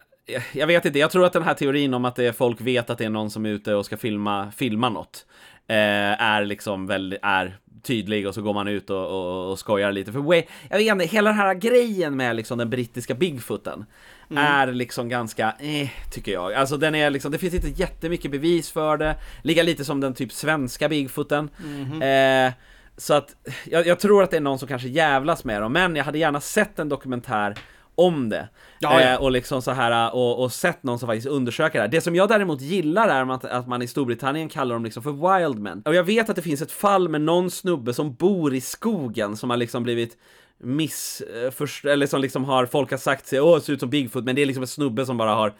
jag 0.54 0.68
vet 0.68 0.86
inte, 0.86 1.00
jag 1.00 1.12
tror 1.12 1.26
att 1.26 1.34
den 1.34 1.44
här 1.44 1.54
teorin 1.54 1.94
om 1.94 2.06
att 2.06 2.16
det 2.16 2.26
är 2.26 2.32
folk 2.32 2.62
vet 2.62 2.90
att 2.90 2.98
det 2.98 3.06
är 3.06 3.10
någon 3.10 3.30
som 3.30 3.46
är 3.46 3.50
ute 3.50 3.76
och 3.76 3.86
ska 3.86 3.98
filma, 3.98 4.52
filma 4.52 4.90
något 4.90 5.26
eh, 5.68 6.22
är 6.22 6.46
liksom 6.46 6.88
väldigt, 6.88 7.20
är 7.24 7.58
tydlig 7.84 8.28
och 8.28 8.34
så 8.34 8.42
går 8.42 8.54
man 8.54 8.68
ut 8.68 8.90
och, 8.90 9.08
och, 9.08 9.52
och 9.52 9.60
skojar 9.60 9.92
lite. 9.92 10.12
För 10.12 10.20
way, 10.20 10.44
jag 10.70 10.78
vet 10.78 10.88
inte, 10.88 11.06
hela 11.06 11.30
den 11.30 11.40
här 11.40 11.54
grejen 11.54 12.18
med 12.18 12.36
liksom 12.36 12.58
den 12.58 12.70
brittiska 12.70 13.14
Bigfooten 13.14 13.86
mm. 14.30 14.44
är 14.44 14.74
liksom 14.74 15.10
ganska, 15.10 15.56
eh, 15.60 15.90
tycker 16.12 16.32
jag. 16.32 16.54
Alltså 16.54 16.78
den 16.78 16.96
är 16.96 17.10
liksom, 17.10 17.32
det 17.32 17.38
finns 17.38 17.54
inte 17.54 17.82
jättemycket 17.82 18.32
bevis 18.32 18.72
för 18.72 18.98
det. 18.98 19.16
Lika 19.42 19.64
lite 19.64 19.86
som 19.86 20.00
den 20.00 20.14
typ 20.14 20.32
svenska 20.32 20.90
Bigfooten. 20.90 21.50
Mm. 21.64 22.48
Eh, 22.48 22.54
så 22.98 23.14
att 23.14 23.36
jag, 23.64 23.88
jag, 23.88 24.00
tror 24.00 24.24
att 24.24 24.32
det 24.32 24.38
är 24.38 24.42
någon 24.42 24.60
som 24.60 24.68
kanske 24.68 24.88
jävlas 24.88 25.44
med 25.44 25.62
dem, 25.62 25.74
men 25.74 25.96
jag 25.96 26.04
hade 26.04 26.18
gärna 26.18 26.42
sett 26.42 26.80
en 26.80 26.90
dokumentär 26.90 27.56
om 27.96 28.30
det. 28.30 28.50
Ja, 28.80 29.02
ja. 29.02 29.14
Eh, 29.14 29.22
och 29.22 29.32
liksom 29.32 29.62
så 29.62 29.72
här 29.72 30.16
och, 30.16 30.44
och 30.44 30.52
sett 30.52 30.84
någon 30.84 31.00
som 31.00 31.08
faktiskt 31.08 31.28
undersöker 31.28 31.80
det 31.80 31.82
här. 31.82 31.92
Det 31.92 32.02
som 32.02 32.16
jag 32.16 32.30
däremot 32.30 32.62
gillar 32.62 33.10
är 33.10 33.34
att, 33.34 33.46
att 33.46 33.68
man 33.68 33.82
i 33.82 33.88
Storbritannien 33.88 34.50
kallar 34.50 34.76
dem 34.76 34.84
liksom 34.84 35.04
för 35.04 35.40
wildmen. 35.40 35.82
Och 35.86 35.96
jag 35.96 36.04
vet 36.04 36.30
att 36.30 36.36
det 36.36 36.42
finns 36.42 36.62
ett 36.62 36.72
fall 36.72 37.10
med 37.10 37.22
någon 37.22 37.52
snubbe 37.52 37.94
som 37.94 38.14
bor 38.14 38.54
i 38.54 38.62
skogen 38.62 39.38
som 39.38 39.50
har 39.50 39.58
liksom 39.58 39.84
blivit 39.84 40.18
miss... 40.58 41.22
Eh, 41.22 41.92
eller 41.92 42.08
som 42.08 42.22
liksom 42.22 42.44
har, 42.44 42.66
folk 42.66 42.92
har 42.92 42.98
sagt 42.98 43.28
sig, 43.28 43.42
åh, 43.42 43.60
ser 43.60 43.74
ut 43.74 43.80
som 43.80 43.90
Bigfoot, 43.90 44.24
men 44.24 44.36
det 44.36 44.42
är 44.42 44.46
liksom 44.46 44.64
en 44.64 44.68
snubbe 44.68 45.06
som 45.06 45.18
bara 45.18 45.36
har 45.36 45.54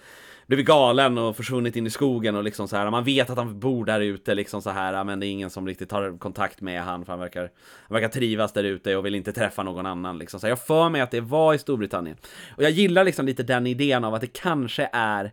blivit 0.52 0.68
galen 0.68 1.18
och 1.18 1.36
försvunnit 1.36 1.76
in 1.76 1.88
i 1.88 1.90
skogen 1.90 2.36
och 2.36 2.44
liksom 2.44 2.68
så 2.68 2.78
här. 2.78 2.90
Man 2.90 3.04
vet 3.04 3.30
att 3.30 3.38
han 3.38 3.60
bor 3.60 3.86
där 3.86 4.00
ute 4.00 4.36
liksom 4.36 4.62
så 4.62 4.70
här, 4.70 5.04
men 5.04 5.20
det 5.20 5.26
är 5.26 5.30
ingen 5.32 5.50
som 5.50 5.68
riktigt 5.68 5.90
tar 5.90 6.18
kontakt 6.18 6.62
med 6.62 6.84
han 6.84 7.06
för 7.06 7.14
han 7.14 7.20
verkar, 7.20 7.42
han 7.88 7.94
verkar 7.94 8.10
trivas 8.10 8.54
där 8.54 8.64
ute 8.64 8.96
och 8.96 9.06
vill 9.06 9.16
inte 9.16 9.32
träffa 9.32 9.64
någon 9.64 9.86
annan 9.86 10.18
liksom. 10.18 10.40
Så 10.40 10.48
jag 10.48 10.66
för 10.66 10.90
mig 10.90 11.02
att 11.02 11.12
det 11.12 11.22
var 11.22 11.54
i 11.54 11.58
Storbritannien. 11.58 12.18
Och 12.58 12.64
jag 12.64 12.72
gillar 12.72 13.04
liksom 13.04 13.26
lite 13.26 13.44
den 13.44 13.68
idén 13.68 14.04
av 14.04 14.14
att 14.14 14.22
det 14.22 14.34
kanske 14.34 14.90
är, 14.94 15.32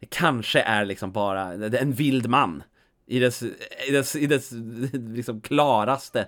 det 0.00 0.06
kanske 0.06 0.60
är 0.60 0.84
liksom 0.84 1.12
bara 1.12 1.42
en 1.52 1.92
vild 1.92 2.28
man. 2.28 2.62
I 3.06 3.18
dess, 3.18 3.42
i 3.88 3.90
dess, 3.92 4.16
i 4.16 4.26
dess 4.26 4.52
liksom 4.92 5.40
klaraste 5.40 6.20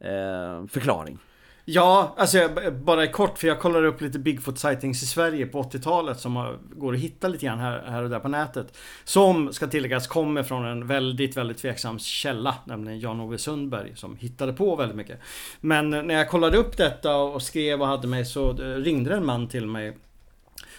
eh, 0.00 0.66
förklaring. 0.66 1.18
Ja, 1.64 2.14
alltså 2.16 2.38
jag 2.38 2.74
bara 2.74 3.06
kort 3.06 3.38
för 3.38 3.48
jag 3.48 3.60
kollade 3.60 3.88
upp 3.88 4.00
lite 4.00 4.18
Bigfoot 4.18 4.58
sightings 4.58 5.02
i 5.02 5.06
Sverige 5.06 5.46
på 5.46 5.62
80-talet 5.62 6.20
som 6.20 6.58
går 6.70 6.94
att 6.94 7.00
hitta 7.00 7.28
lite 7.28 7.46
grann 7.46 7.58
här, 7.58 7.82
här 7.86 8.02
och 8.02 8.10
där 8.10 8.20
på 8.20 8.28
nätet. 8.28 8.78
Som 9.04 9.52
ska 9.52 9.66
tilläggas 9.66 10.06
kommer 10.06 10.42
från 10.42 10.64
en 10.64 10.86
väldigt, 10.86 11.36
väldigt 11.36 11.58
tveksam 11.58 11.98
källa, 11.98 12.54
nämligen 12.64 13.00
Jan-Ove 13.00 13.38
Sundberg 13.38 13.96
som 13.96 14.16
hittade 14.16 14.52
på 14.52 14.76
väldigt 14.76 14.96
mycket. 14.96 15.20
Men 15.60 15.94
eh, 15.94 16.02
när 16.02 16.14
jag 16.14 16.30
kollade 16.30 16.56
upp 16.56 16.76
detta 16.76 17.16
och 17.16 17.42
skrev 17.42 17.80
och 17.80 17.86
hade 17.86 18.08
mig 18.08 18.24
så 18.24 18.50
eh, 18.50 18.76
ringde 18.76 19.14
en 19.14 19.26
man 19.26 19.48
till 19.48 19.66
mig 19.66 19.96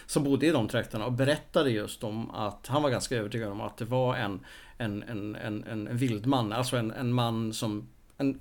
som 0.06 0.24
bodde 0.24 0.46
i 0.46 0.50
de 0.50 0.68
trakterna 0.68 1.06
och 1.06 1.12
berättade 1.12 1.70
just 1.70 2.04
om 2.04 2.30
att 2.30 2.66
han 2.66 2.82
var 2.82 2.90
ganska 2.90 3.16
övertygad 3.16 3.52
om 3.52 3.60
att 3.60 3.76
det 3.76 3.84
var 3.84 4.16
en, 4.16 4.40
en, 4.78 5.02
en, 5.02 5.36
en, 5.36 5.64
en 5.66 5.96
vildman, 5.96 6.52
alltså 6.52 6.76
en, 6.76 6.90
en 6.90 7.12
man 7.12 7.52
som 7.52 7.88
en, 8.18 8.40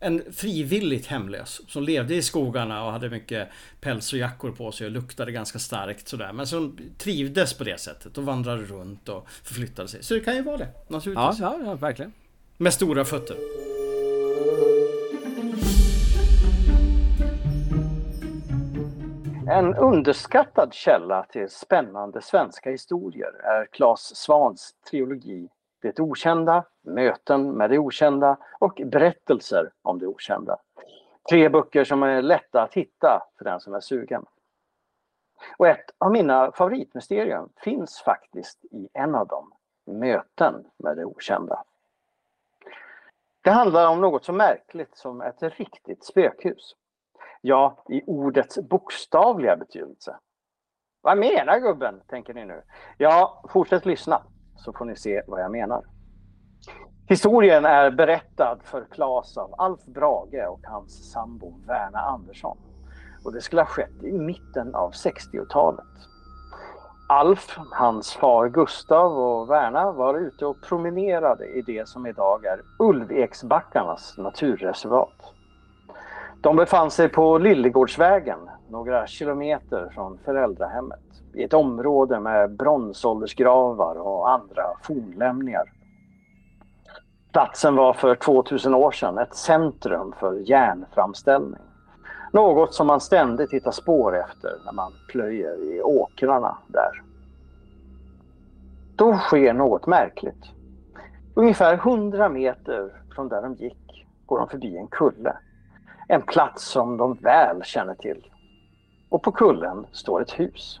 en 0.00 0.32
frivilligt 0.32 1.06
hemlös 1.06 1.60
som 1.68 1.82
levde 1.82 2.14
i 2.14 2.22
skogarna 2.22 2.84
och 2.84 2.92
hade 2.92 3.10
mycket 3.10 3.48
päls 3.80 4.12
och 4.12 4.18
jackor 4.18 4.52
på 4.52 4.72
sig 4.72 4.86
och 4.86 4.92
luktade 4.92 5.32
ganska 5.32 5.58
starkt 5.58 6.08
sådär. 6.08 6.32
Men 6.32 6.46
som 6.46 6.78
trivdes 6.98 7.54
på 7.54 7.64
det 7.64 7.80
sättet 7.80 8.18
och 8.18 8.24
vandrade 8.24 8.62
runt 8.62 9.08
och 9.08 9.28
förflyttade 9.28 9.88
sig. 9.88 10.02
Så 10.02 10.14
det 10.14 10.20
kan 10.20 10.36
ju 10.36 10.42
vara 10.42 10.56
det 10.56 10.68
naturligtvis. 10.88 11.40
Ja, 11.40 11.58
ja, 11.58 11.64
ja 11.64 11.74
verkligen. 11.74 12.12
Med 12.56 12.72
stora 12.72 13.04
fötter. 13.04 13.36
En 19.50 19.74
underskattad 19.74 20.74
källa 20.74 21.22
till 21.22 21.48
spännande 21.48 22.22
svenska 22.22 22.70
historier 22.70 23.32
är 23.44 23.66
Claes 23.72 24.16
Svans 24.16 24.74
trilogi 24.90 25.48
det 25.80 26.00
okända, 26.00 26.64
Möten 26.82 27.50
med 27.50 27.70
det 27.70 27.78
okända 27.78 28.36
och 28.58 28.80
Berättelser 28.84 29.72
om 29.82 29.98
det 29.98 30.06
okända. 30.06 30.56
Tre 31.30 31.48
böcker 31.48 31.84
som 31.84 32.02
är 32.02 32.22
lätta 32.22 32.62
att 32.62 32.74
hitta 32.74 33.22
för 33.38 33.44
den 33.44 33.60
som 33.60 33.74
är 33.74 33.80
sugen. 33.80 34.26
Och 35.56 35.68
ett 35.68 35.90
av 35.98 36.12
mina 36.12 36.52
favoritmysterium 36.52 37.48
finns 37.56 38.02
faktiskt 38.02 38.64
i 38.64 38.88
en 38.92 39.14
av 39.14 39.26
dem, 39.26 39.52
Möten 39.86 40.64
med 40.76 40.96
det 40.96 41.04
okända. 41.04 41.64
Det 43.42 43.50
handlar 43.50 43.88
om 43.88 44.00
något 44.00 44.24
så 44.24 44.32
märkligt 44.32 44.96
som 44.96 45.20
ett 45.20 45.42
riktigt 45.42 46.04
spökhus. 46.04 46.76
Ja, 47.40 47.84
i 47.88 48.02
ordets 48.06 48.58
bokstavliga 48.58 49.56
betydelse. 49.56 50.16
Vad 51.00 51.18
menar 51.18 51.58
gubben, 51.58 52.00
tänker 52.06 52.34
ni 52.34 52.44
nu? 52.44 52.62
Ja, 52.98 53.44
fortsätt 53.48 53.86
lyssna 53.86 54.22
så 54.64 54.72
får 54.72 54.84
ni 54.84 54.96
se 54.96 55.22
vad 55.26 55.40
jag 55.40 55.50
menar. 55.50 55.84
Historien 57.08 57.64
är 57.64 57.90
berättad 57.90 58.58
för 58.64 58.84
Klas 58.84 59.36
av 59.36 59.54
Alf 59.58 59.84
Brage 59.84 60.48
och 60.48 60.60
hans 60.62 61.12
sambo 61.12 61.54
Verna 61.66 61.98
Andersson. 61.98 62.58
Och 63.24 63.32
det 63.32 63.40
skulle 63.40 63.62
ha 63.62 63.66
skett 63.66 64.02
i 64.02 64.18
mitten 64.18 64.74
av 64.74 64.92
60-talet. 64.92 65.84
Alf, 67.08 67.58
hans 67.70 68.12
far 68.12 68.48
Gustav 68.48 69.18
och 69.18 69.50
Verna 69.50 69.92
var 69.92 70.14
ute 70.14 70.46
och 70.46 70.62
promenerade 70.62 71.46
i 71.46 71.62
det 71.62 71.88
som 71.88 72.06
idag 72.06 72.44
är 72.44 72.60
Ulveksbackarnas 72.78 74.14
naturreservat. 74.18 75.34
De 76.42 76.56
befann 76.56 76.90
sig 76.90 77.08
på 77.08 77.38
Lillegårdsvägen, 77.38 78.38
några 78.68 79.06
kilometer 79.06 79.90
från 79.94 80.18
föräldrahemmet, 80.24 81.19
i 81.34 81.42
ett 81.42 81.54
område 81.54 82.20
med 82.20 82.56
bronsåldersgravar 82.56 83.94
och 83.94 84.30
andra 84.30 84.64
fornlämningar. 84.82 85.72
Platsen 87.32 87.76
var 87.76 87.92
för 87.92 88.14
2000 88.14 88.74
år 88.74 88.92
sedan 88.92 89.18
ett 89.18 89.34
centrum 89.34 90.14
för 90.18 90.34
järnframställning. 90.34 91.60
Något 92.32 92.74
som 92.74 92.86
man 92.86 93.00
ständigt 93.00 93.52
hittar 93.52 93.70
spår 93.70 94.16
efter 94.16 94.58
när 94.64 94.72
man 94.72 94.92
plöjer 95.08 95.74
i 95.74 95.82
åkrarna 95.82 96.58
där. 96.66 97.02
Då 98.96 99.16
sker 99.16 99.52
något 99.52 99.86
märkligt. 99.86 100.44
Ungefär 101.34 101.74
100 101.74 102.28
meter 102.28 102.92
från 103.14 103.28
där 103.28 103.42
de 103.42 103.54
gick 103.54 104.06
går 104.26 104.38
de 104.38 104.48
förbi 104.48 104.76
en 104.76 104.86
kulle. 104.86 105.36
En 106.08 106.22
plats 106.22 106.64
som 106.64 106.96
de 106.96 107.14
väl 107.14 107.62
känner 107.62 107.94
till. 107.94 108.26
Och 109.08 109.22
på 109.22 109.32
kullen 109.32 109.86
står 109.92 110.22
ett 110.22 110.40
hus. 110.40 110.80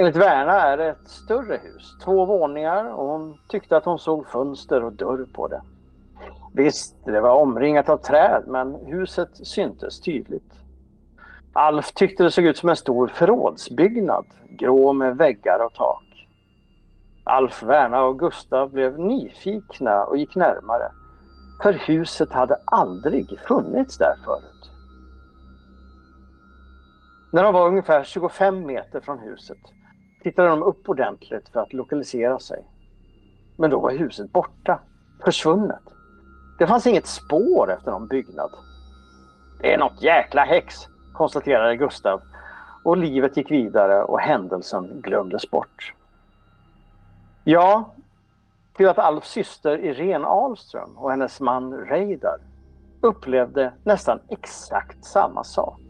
Enligt 0.00 0.16
Verna 0.16 0.52
är 0.52 0.76
det 0.76 0.88
ett 0.88 1.08
större 1.08 1.60
hus, 1.62 1.96
två 2.04 2.24
våningar 2.24 2.84
och 2.84 3.06
hon 3.06 3.38
tyckte 3.48 3.76
att 3.76 3.84
hon 3.84 3.98
såg 3.98 4.26
fönster 4.28 4.84
och 4.84 4.92
dörr 4.92 5.26
på 5.32 5.48
det. 5.48 5.62
Visst, 6.54 6.96
det 7.04 7.20
var 7.20 7.34
omringat 7.34 7.88
av 7.88 7.96
träd 7.96 8.42
men 8.46 8.74
huset 8.74 9.28
syntes 9.46 10.00
tydligt. 10.00 10.52
Alf 11.52 11.92
tyckte 11.92 12.22
det 12.22 12.30
såg 12.30 12.44
ut 12.44 12.56
som 12.56 12.68
en 12.68 12.76
stor 12.76 13.08
förrådsbyggnad, 13.08 14.26
grå 14.48 14.92
med 14.92 15.16
väggar 15.16 15.64
och 15.66 15.74
tak. 15.74 16.28
Alf, 17.24 17.62
Verna 17.62 18.02
och 18.02 18.18
Gustav 18.18 18.70
blev 18.70 18.98
nyfikna 18.98 20.04
och 20.04 20.16
gick 20.16 20.36
närmare. 20.36 20.92
För 21.62 21.72
huset 21.72 22.32
hade 22.32 22.56
aldrig 22.64 23.38
funnits 23.48 23.98
där 23.98 24.14
förut. 24.24 24.70
När 27.32 27.42
de 27.42 27.54
var 27.54 27.66
ungefär 27.66 28.04
25 28.04 28.66
meter 28.66 29.00
från 29.00 29.18
huset 29.18 29.58
tittade 30.22 30.48
de 30.48 30.62
upp 30.62 30.88
ordentligt 30.88 31.48
för 31.48 31.60
att 31.60 31.72
lokalisera 31.72 32.38
sig. 32.38 32.64
Men 33.56 33.70
då 33.70 33.80
var 33.80 33.90
huset 33.90 34.32
borta, 34.32 34.80
försvunnet. 35.24 35.82
Det 36.58 36.66
fanns 36.66 36.86
inget 36.86 37.06
spår 37.06 37.72
efter 37.72 37.90
någon 37.90 38.08
byggnad. 38.08 38.50
Det 39.60 39.74
är 39.74 39.78
något 39.78 40.02
jäkla 40.02 40.44
häx, 40.44 40.74
konstaterade 41.12 41.76
Gustav 41.76 42.22
och 42.84 42.96
livet 42.96 43.36
gick 43.36 43.50
vidare 43.50 44.02
och 44.02 44.20
händelsen 44.20 45.00
glömdes 45.00 45.50
bort. 45.50 45.94
Ja, 47.44 47.94
till 48.76 48.88
att 48.88 48.98
Alfs 48.98 49.30
syster 49.30 49.78
Irene 49.78 50.26
Ahlström 50.26 50.96
och 50.96 51.10
hennes 51.10 51.40
man 51.40 51.74
Reidar 51.74 52.38
upplevde 53.00 53.72
nästan 53.84 54.20
exakt 54.28 55.04
samma 55.04 55.44
sak. 55.44 55.87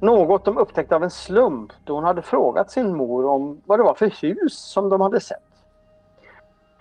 Något 0.00 0.44
de 0.44 0.58
upptäckte 0.58 0.96
av 0.96 1.02
en 1.02 1.10
slump 1.10 1.72
då 1.84 1.94
hon 1.94 2.04
hade 2.04 2.22
frågat 2.22 2.70
sin 2.70 2.96
mor 2.96 3.26
om 3.26 3.60
vad 3.66 3.78
det 3.78 3.82
var 3.82 3.94
för 3.94 4.22
hus 4.22 4.58
som 4.58 4.88
de 4.88 5.00
hade 5.00 5.20
sett. 5.20 5.42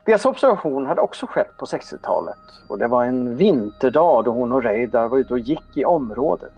Deras 0.05 0.25
observation 0.25 0.85
hade 0.85 1.01
också 1.01 1.25
skett 1.25 1.57
på 1.57 1.65
60-talet 1.65 2.37
och 2.69 2.77
det 2.77 2.87
var 2.87 3.05
en 3.05 3.35
vinterdag 3.35 4.25
då 4.25 4.31
hon 4.31 4.51
och 4.51 4.63
Reidar 4.63 5.07
var 5.07 5.17
ute 5.17 5.33
och 5.33 5.39
gick 5.39 5.77
i 5.77 5.85
området. 5.85 6.53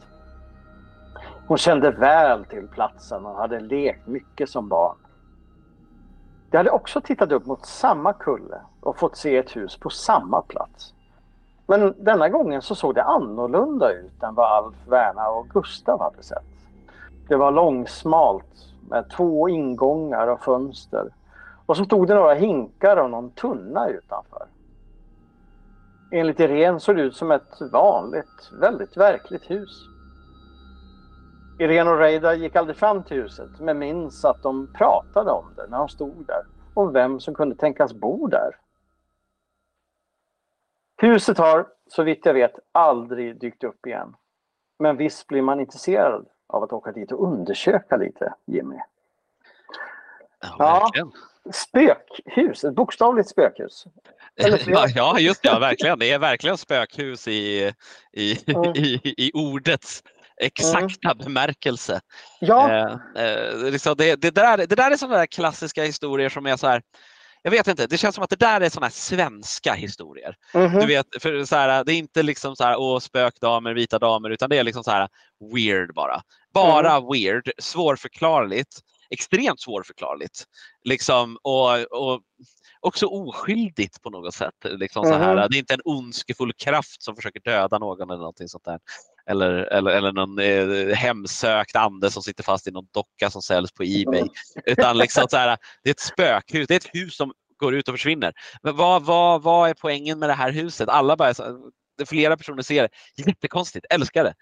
Hon 1.47 1.57
kände 1.57 1.91
väl 1.91 2.45
till 2.45 2.67
platsen 2.67 3.25
och 3.25 3.35
hade 3.35 3.59
lekt 3.59 4.07
mycket 4.07 4.49
som 4.49 4.67
barn. 4.67 4.97
De 6.49 6.57
hade 6.57 6.71
också 6.71 7.01
tittat 7.01 7.31
upp 7.31 7.45
mot 7.45 7.65
samma 7.65 8.13
kulle 8.13 8.61
och 8.81 8.97
fått 8.97 9.17
se 9.17 9.37
ett 9.37 9.55
hus 9.55 9.77
på 9.77 9.89
samma 9.89 10.41
plats. 10.41 10.93
Men 11.67 11.93
denna 11.97 12.29
gången 12.29 12.61
så 12.61 12.75
såg 12.75 12.95
det 12.95 13.03
annorlunda 13.03 13.91
ut 13.91 14.23
än 14.23 14.35
vad 14.35 14.51
Alf, 14.51 14.75
Verna 14.87 15.29
och 15.29 15.49
Gustav 15.49 15.99
hade 16.01 16.23
sett. 16.23 16.45
Det 17.27 17.35
var 17.35 17.51
långsmalt 17.51 18.73
med 18.89 19.09
två 19.09 19.49
ingångar 19.49 20.27
och 20.27 20.43
fönster. 20.43 21.09
Och 21.65 21.77
så 21.77 21.85
stod 21.85 22.07
det 22.07 22.15
några 22.15 22.33
hinkar 22.33 22.97
och 22.97 23.09
någon 23.09 23.29
tunna 23.29 23.87
utanför. 23.87 24.45
Enligt 26.11 26.39
Irene 26.39 26.79
såg 26.79 26.95
det 26.95 27.01
ut 27.01 27.15
som 27.15 27.31
ett 27.31 27.61
vanligt, 27.71 28.51
väldigt 28.61 28.97
verkligt 28.97 29.51
hus. 29.51 29.69
Irene 31.59 31.91
och 31.91 31.99
Reidar 31.99 32.33
gick 32.33 32.55
aldrig 32.55 32.77
fram 32.77 33.03
till 33.03 33.21
huset 33.21 33.49
men 33.59 33.79
minns 33.79 34.25
att 34.25 34.43
de 34.43 34.67
pratade 34.73 35.31
om 35.31 35.45
det 35.55 35.67
när 35.69 35.77
de 35.77 35.89
stod 35.89 36.25
där. 36.27 36.41
Om 36.73 36.93
vem 36.93 37.19
som 37.19 37.35
kunde 37.35 37.55
tänkas 37.55 37.93
bo 37.93 38.27
där. 38.27 38.55
Huset 40.97 41.37
har, 41.37 41.67
så 41.87 42.03
vitt 42.03 42.25
jag 42.25 42.33
vet, 42.33 42.59
aldrig 42.71 43.39
dykt 43.39 43.63
upp 43.63 43.85
igen. 43.85 44.15
Men 44.79 44.97
visst 44.97 45.27
blir 45.27 45.41
man 45.41 45.59
intresserad 45.59 46.27
av 46.47 46.63
att 46.63 46.73
åka 46.73 46.91
dit 46.91 47.11
och 47.11 47.23
undersöka 47.23 47.97
lite, 47.97 48.33
Jimmy. 48.45 48.77
Ja, 50.41 50.89
ja 50.93 51.11
spökhus, 51.53 52.63
ett 52.63 52.75
bokstavligt 52.75 53.29
spökhus. 53.29 53.85
ja, 54.95 55.19
just 55.19 55.43
det, 55.43 55.49
ja, 55.49 55.59
verkligen. 55.59 55.99
Det 55.99 56.11
är 56.11 56.19
verkligen 56.19 56.57
spökhus 56.57 57.27
i, 57.27 57.73
i, 58.13 58.51
mm. 58.51 58.71
i, 58.75 59.13
i 59.17 59.31
ordets 59.33 60.03
exakta 60.37 61.11
mm. 61.11 61.17
bemärkelse. 61.17 62.01
Ja. 62.39 62.71
Eh, 62.71 63.23
eh, 63.23 63.71
liksom 63.71 63.95
det, 63.97 64.15
det, 64.15 64.31
där, 64.31 64.57
det 64.57 64.75
där 64.75 64.91
är 64.91 64.97
sådana 64.97 65.17
där 65.17 65.25
klassiska 65.25 65.83
historier 65.83 66.29
som 66.29 66.45
är 66.45 66.57
så 66.57 66.67
här, 66.67 66.81
jag 67.47 67.51
vet 67.51 67.67
inte, 67.67 67.87
det 67.87 67.97
känns 67.97 68.15
som 68.15 68.23
att 68.23 68.29
det 68.29 68.39
där 68.39 68.61
är 68.61 68.69
sådana 68.69 68.89
svenska 68.89 69.73
historier. 69.73 70.35
Mm 70.53 70.71
-hmm. 70.71 70.79
Du 70.79 70.87
vet, 70.87 71.05
för 71.19 71.45
så 71.45 71.55
här, 71.55 71.83
det 71.83 71.93
är 71.93 71.97
inte 71.97 72.23
liksom 72.23 72.55
så 72.55 72.63
här, 72.63 72.75
åh, 72.79 72.99
spökdamer, 72.99 73.73
vita 73.73 73.99
damer, 73.99 74.29
utan 74.29 74.49
det 74.49 74.57
är 74.57 74.63
liksom 74.63 74.83
så 74.83 74.91
här 74.91 75.09
weird 75.53 75.93
bara. 75.93 76.21
Bara 76.53 76.91
mm. 76.91 77.09
weird, 77.11 77.51
svårförklarligt, 77.57 78.79
extremt 79.09 79.61
svårförklarligt. 79.61 80.43
Liksom, 80.83 81.37
och, 81.41 81.73
och 81.91 82.21
också 82.79 83.05
oskyldigt 83.05 84.01
på 84.01 84.09
något 84.09 84.33
sätt. 84.33 84.55
Liksom 84.63 85.05
mm. 85.05 85.17
så 85.17 85.25
här. 85.25 85.35
Mm-hmm. 85.35 85.47
Det 85.49 85.57
är 85.57 85.59
inte 85.59 85.73
en 85.73 85.81
ondskefull 85.83 86.53
kraft 86.53 87.03
som 87.03 87.15
försöker 87.15 87.39
döda 87.39 87.79
någon 87.79 88.09
eller 88.09 88.19
någonting 88.19 88.47
sånt 88.47 88.65
där. 88.65 88.79
Eller, 89.29 89.49
eller, 89.49 89.91
eller 89.91 90.11
någon 90.11 90.39
eh, 90.39 90.95
hemsökt 90.95 91.75
ande 91.75 92.11
som 92.11 92.23
sitter 92.23 92.43
fast 92.43 92.67
i 92.67 92.71
någon 92.71 92.87
docka 92.93 93.29
som 93.29 93.41
säljs 93.41 93.71
på 93.71 93.83
Ebay. 93.83 94.27
Utan 94.65 94.97
liksom 94.97 95.25
så 95.29 95.37
här, 95.37 95.57
det 95.83 95.89
är 95.89 95.91
ett 95.91 95.99
spökhus, 95.99 96.67
det 96.67 96.73
är 96.73 96.77
ett 96.77 96.95
hus 96.95 97.17
som 97.17 97.33
går 97.57 97.75
ut 97.75 97.87
och 97.87 97.93
försvinner. 97.93 98.33
Men 98.63 98.75
vad, 98.75 99.03
vad, 99.03 99.41
vad 99.43 99.69
är 99.69 99.73
poängen 99.73 100.19
med 100.19 100.29
det 100.29 100.33
här 100.33 100.51
huset? 100.51 100.89
Alla 100.89 101.15
bara, 101.15 101.33
flera 102.05 102.37
personer 102.37 102.61
ser 102.61 102.83
det. 102.83 102.89
Jättekonstigt, 103.25 103.85
älskar 103.89 104.23
det. 104.23 104.33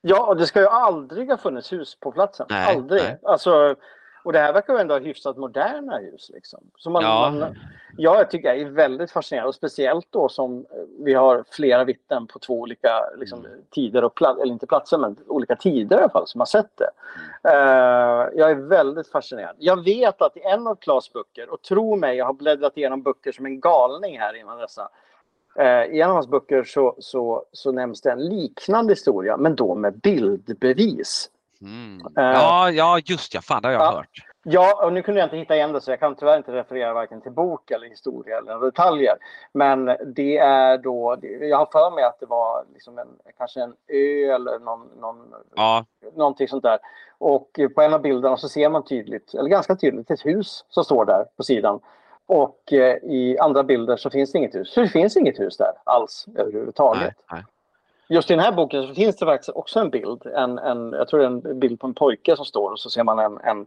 Ja, 0.00 0.26
och 0.26 0.36
det 0.36 0.46
ska 0.46 0.60
ju 0.60 0.68
aldrig 0.68 1.28
ha 1.28 1.36
funnits 1.36 1.72
hus 1.72 1.96
på 2.00 2.12
platsen. 2.12 2.46
Nej, 2.50 2.76
aldrig. 2.76 3.02
Nej. 3.02 3.18
Alltså, 3.22 3.76
och 4.26 4.32
det 4.32 4.38
här 4.38 4.52
verkar 4.52 4.74
ju 4.74 4.80
ändå 4.80 4.94
ha 4.94 5.00
hyfsat 5.00 5.36
moderna 5.36 5.98
hus. 5.98 6.30
Liksom. 6.34 6.60
Så 6.78 6.90
man, 6.90 7.02
ja. 7.02 7.30
man, 7.30 7.56
jag 7.96 8.30
tycker 8.30 8.54
det 8.54 8.60
är 8.60 8.64
väldigt 8.64 9.10
fascinerande, 9.10 9.48
och 9.48 9.54
speciellt 9.54 10.06
då 10.10 10.28
som 10.28 10.66
vi 10.98 11.14
har 11.14 11.44
flera 11.50 11.84
vittnen 11.84 12.26
på 12.26 12.38
två 12.38 12.60
olika 12.60 13.10
liksom, 13.16 13.38
mm. 13.38 13.50
tider 13.70 14.04
och 14.04 14.14
platser, 14.14 14.42
eller 14.42 14.52
inte 14.52 14.66
platser, 14.66 14.98
men 14.98 15.16
olika 15.26 15.56
tider 15.56 15.96
i 15.96 16.00
alla 16.00 16.08
fall 16.08 16.26
som 16.26 16.40
har 16.40 16.46
sett 16.46 16.70
det. 16.76 16.90
Uh, 17.48 18.38
jag 18.38 18.50
är 18.50 18.54
väldigt 18.54 19.08
fascinerad. 19.08 19.56
Jag 19.58 19.84
vet 19.84 20.22
att 20.22 20.36
i 20.36 20.40
en 20.40 20.66
av 20.66 20.74
Klas 20.74 21.12
böcker, 21.12 21.50
och 21.50 21.62
tro 21.62 21.96
mig, 21.96 22.16
jag 22.16 22.26
har 22.26 22.32
bläddrat 22.32 22.76
igenom 22.76 23.02
böcker 23.02 23.32
som 23.32 23.46
en 23.46 23.60
galning 23.60 24.18
här 24.18 24.36
innan 24.36 24.58
dessa. 24.58 24.88
Uh, 25.58 25.94
I 25.94 26.00
en 26.00 26.08
av 26.08 26.14
hans 26.14 26.28
böcker 26.28 26.64
så, 26.64 26.94
så, 26.98 27.44
så 27.52 27.72
nämns 27.72 28.00
det 28.00 28.10
en 28.10 28.24
liknande 28.28 28.92
historia, 28.92 29.36
men 29.36 29.54
då 29.56 29.74
med 29.74 29.98
bildbevis. 30.00 31.30
Mm. 31.62 32.06
Ja, 32.14 32.70
ja, 32.70 32.98
just 33.04 33.34
ja. 33.34 33.40
Fan, 33.40 33.62
det 33.62 33.68
har 33.68 33.72
jag 33.72 33.82
Ja. 33.82 33.90
hört. 33.96 34.22
Ja, 34.48 34.84
och 34.84 34.92
nu 34.92 35.02
kunde 35.02 35.20
jag 35.20 35.26
inte 35.26 35.36
hitta 35.36 35.56
igen 35.56 35.72
det 35.72 35.80
så 35.80 35.90
jag 35.90 36.00
kan 36.00 36.14
tyvärr 36.16 36.36
inte 36.36 36.52
referera 36.52 36.94
varken 36.94 37.20
till 37.20 37.32
bok 37.32 37.70
eller 37.70 37.86
historia 37.88 38.38
eller 38.38 38.60
detaljer. 38.60 39.16
Men 39.52 39.84
det 40.06 40.38
är 40.38 40.78
då, 40.78 41.16
jag 41.40 41.58
har 41.58 41.66
för 41.72 41.94
mig 41.94 42.04
att 42.04 42.20
det 42.20 42.26
var 42.26 42.64
liksom 42.74 42.98
en, 42.98 43.08
kanske 43.38 43.60
en 43.62 43.74
ö 43.88 44.34
eller 44.34 44.58
någon, 44.58 44.88
någon, 45.00 45.34
Ja, 45.54 45.84
någonting 46.16 46.48
sånt 46.48 46.62
där. 46.62 46.78
Och 47.18 47.50
på 47.74 47.82
en 47.82 47.94
av 47.94 48.00
bilderna 48.02 48.36
så 48.36 48.48
ser 48.48 48.68
man 48.68 48.84
tydligt, 48.84 49.34
eller 49.34 49.48
ganska 49.48 49.76
tydligt, 49.76 50.10
ett 50.10 50.26
hus 50.26 50.64
som 50.68 50.84
står 50.84 51.04
där 51.04 51.24
på 51.36 51.42
sidan. 51.42 51.80
Och 52.26 52.72
eh, 52.72 52.96
i 52.96 53.38
andra 53.40 53.62
bilder 53.62 53.96
så 53.96 54.10
finns 54.10 54.32
det 54.32 54.38
inget 54.38 54.54
hus. 54.54 54.72
Så 54.72 54.80
det 54.80 54.88
finns 54.88 55.16
inget 55.16 55.40
hus 55.40 55.56
där 55.56 55.72
alls 55.84 56.26
överhuvudtaget. 56.36 57.02
nej, 57.02 57.14
nej. 57.32 57.44
Just 58.08 58.30
i 58.30 58.34
den 58.34 58.44
här 58.44 58.52
boken 58.52 58.86
så 58.88 58.94
finns 58.94 59.16
det 59.16 59.26
faktiskt 59.26 59.56
också 59.56 59.80
en 59.80 59.90
bild. 59.90 60.26
En, 60.26 60.58
en, 60.58 60.92
jag 60.92 61.08
tror 61.08 61.20
det 61.20 61.26
är 61.26 61.30
en 61.50 61.60
bild 61.60 61.80
på 61.80 61.86
en 61.86 61.94
pojke 61.94 62.36
som 62.36 62.44
står 62.44 62.70
och 62.70 62.80
så 62.80 62.90
ser 62.90 63.04
man 63.04 63.18
en, 63.18 63.38
en, 63.38 63.66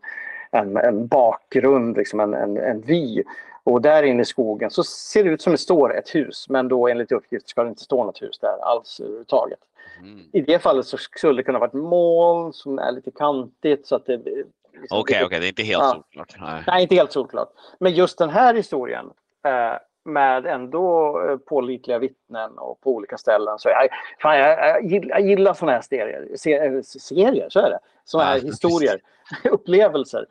en, 0.52 0.78
en 0.78 1.08
bakgrund, 1.08 1.98
liksom 1.98 2.20
en, 2.20 2.34
en, 2.34 2.58
en 2.58 2.82
vy. 2.82 3.24
Och 3.64 3.82
där 3.82 4.04
inne 4.04 4.22
i 4.22 4.26
skogen 4.26 4.72
så 4.72 4.84
ser 4.84 5.24
det 5.24 5.30
ut 5.30 5.42
som 5.42 5.52
det 5.52 5.58
står 5.58 5.98
ett 5.98 6.16
hus. 6.16 6.46
Men 6.50 6.68
då 6.68 6.88
enligt 6.88 7.12
uppgift 7.12 7.50
ska 7.50 7.64
det 7.64 7.70
inte 7.70 7.84
stå 7.84 8.04
något 8.04 8.22
hus 8.22 8.40
där 8.40 8.58
alls 8.62 9.00
överhuvudtaget. 9.00 9.60
Mm. 10.00 10.20
I 10.32 10.42
det 10.42 10.60
fallet 10.60 10.86
så 10.86 10.98
skulle 10.98 11.40
det 11.40 11.44
kunna 11.44 11.60
vara 11.60 11.68
ett 11.68 11.74
moln 11.74 12.54
som 12.54 12.80
är 12.80 12.92
lite 12.92 13.12
kantigt 13.12 13.88
så 13.88 13.96
att 13.96 14.06
det... 14.06 14.18
liksom- 14.18 15.00
Okej, 15.00 15.24
okej, 15.26 15.40
det 15.40 15.46
är 15.46 15.50
inte 15.50 15.64
helt 15.64 15.82
Ja. 15.84 15.92
solklart. 15.94 16.36
Nej. 16.40 16.64
Nej, 16.68 16.82
inte 16.82 16.96
helt 16.96 17.12
solklart. 17.12 17.50
Men 17.80 17.92
just 17.94 18.18
den 18.18 18.30
här 18.30 18.54
historien 18.54 19.06
eh, 19.46 19.78
med 20.06 20.46
ändå 20.46 21.20
eh, 21.22 21.38
pålitliga 21.38 22.00
vittnen 22.00 22.58
och 22.58 22.82
på 22.82 22.92
olika 22.92 23.18
ställen. 23.18 23.60
Så 23.60 23.70
jag, 23.70 23.90
fan, 24.22 24.38
jag, 24.38 24.60
jag, 24.60 24.86
gillar, 24.86 25.20
jag 25.20 25.28
gillar 25.28 25.54
sådana 25.54 25.72
här 25.72 25.82
serier. 25.82 26.28
Se, 26.36 26.84
serier, 26.84 27.50
så 27.50 27.60
är 27.60 27.70
det. 27.70 27.80
Sådana 28.06 28.30
här 28.30 28.38
Ja, 28.38 28.44
historier, 28.46 29.02
upplevelser. 29.52 30.26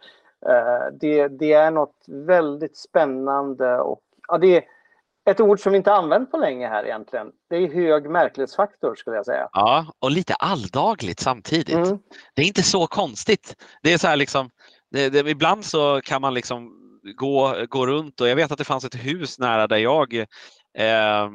Eh, 0.47 0.93
det, 1.01 1.29
det 1.29 1.53
är 1.53 1.71
något 1.71 2.05
väldigt 2.07 2.77
spännande 2.77 3.79
och 3.79 4.01
ja, 4.29 4.39
det 4.39 4.57
är 4.57 4.62
ett 5.31 5.41
ord 5.41 5.61
som 5.61 5.73
vi 5.73 5.79
inte 5.79 5.93
använt 5.93 6.31
på 6.31 6.37
länge 6.37 6.69
här 6.69 6.85
egentligen. 6.85 7.33
Det 7.51 7.57
är 7.57 7.75
hög 7.75 8.11
märklighetsfaktor 8.11 8.95
skulle 8.95 9.16
jag 9.16 9.27
säga. 9.27 9.49
Ja, 9.53 9.87
och 9.99 10.11
lite 10.11 10.35
alldagligt 10.35 11.21
samtidigt. 11.21 11.77
Mm. 11.77 11.99
Det 12.35 12.43
är 12.43 12.47
inte 12.47 12.62
så 12.62 12.87
konstigt. 12.87 13.57
Det 13.83 13.93
är 13.93 13.99
så 13.99 14.07
här 14.07 14.16
liksom, 14.16 14.51
det, 14.91 15.09
det, 15.09 15.31
ibland 15.31 15.64
så 15.64 16.01
kan 16.05 16.21
man 16.21 16.35
liksom 16.35 16.78
gå, 17.17 17.67
gå 17.69 17.87
runt 17.87 18.21
och 18.21 18.29
jag 18.29 18.37
vet 18.37 18.53
att 18.53 18.59
det 18.59 18.65
fanns 18.65 18.85
ett 18.85 18.95
hus 18.95 19.39
nära 19.39 19.67
där 19.67 19.77
jag 19.77 20.15
eh, 20.79 21.29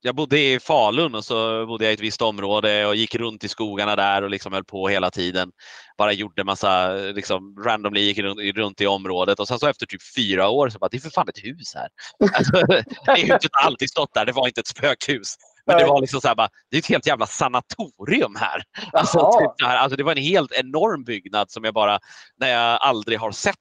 jag 0.00 0.14
bodde 0.14 0.40
i 0.40 0.60
Falun 0.60 1.14
och 1.14 1.24
så 1.24 1.66
bodde 1.66 1.84
jag 1.84 1.92
i 1.92 1.94
ett 1.94 2.00
visst 2.00 2.22
område 2.22 2.86
och 2.86 2.96
gick 2.96 3.14
runt 3.14 3.44
i 3.44 3.48
skogarna 3.48 3.96
där 3.96 4.22
och 4.22 4.30
liksom 4.30 4.52
höll 4.52 4.64
på 4.64 4.88
hela 4.88 5.10
tiden. 5.10 5.50
Bara 5.98 6.12
gjorde 6.12 6.44
massa, 6.44 6.92
liksom 6.92 7.56
randomly 7.64 8.00
gick 8.00 8.18
runt, 8.18 8.56
runt 8.56 8.80
i 8.80 8.86
området 8.86 9.40
och 9.40 9.48
sen 9.48 9.58
så 9.58 9.66
efter 9.66 9.86
typ 9.86 10.00
fyra 10.16 10.48
år 10.48 10.68
så 10.68 10.78
bara, 10.78 10.88
det 10.88 10.96
är 10.96 11.00
för 11.00 11.10
fan 11.10 11.28
ett 11.28 11.44
hus 11.44 11.74
här. 11.74 11.88
Alltså, 12.34 12.66
det 13.06 13.20
huset 13.20 13.50
har 13.52 13.66
alltid 13.66 13.90
stått 13.90 14.14
där, 14.14 14.26
det 14.26 14.32
var 14.32 14.46
inte 14.46 14.60
ett 14.60 14.66
spökhus. 14.66 15.34
Men 15.68 15.78
det 15.78 15.84
var 15.86 16.00
liksom 16.00 16.20
så 16.20 16.28
här 16.28 16.34
bara, 16.34 16.48
det 16.70 16.76
är 16.76 16.78
ett 16.78 16.86
helt 16.86 17.06
jävla 17.06 17.26
sanatorium 17.26 18.36
här. 18.36 18.62
Alltså, 18.92 19.18
Jaha. 19.18 19.40
typ 19.40 19.66
här, 19.66 19.76
alltså 19.76 19.96
det 19.96 20.02
var 20.02 20.12
en 20.12 20.22
helt 20.22 20.52
enorm 20.52 21.04
byggnad 21.04 21.50
som 21.50 21.64
jag 21.64 21.74
bara, 21.74 21.98
när 22.40 22.48
jag 22.48 22.78
aldrig 22.80 23.18
har 23.18 23.32
sett. 23.32 23.54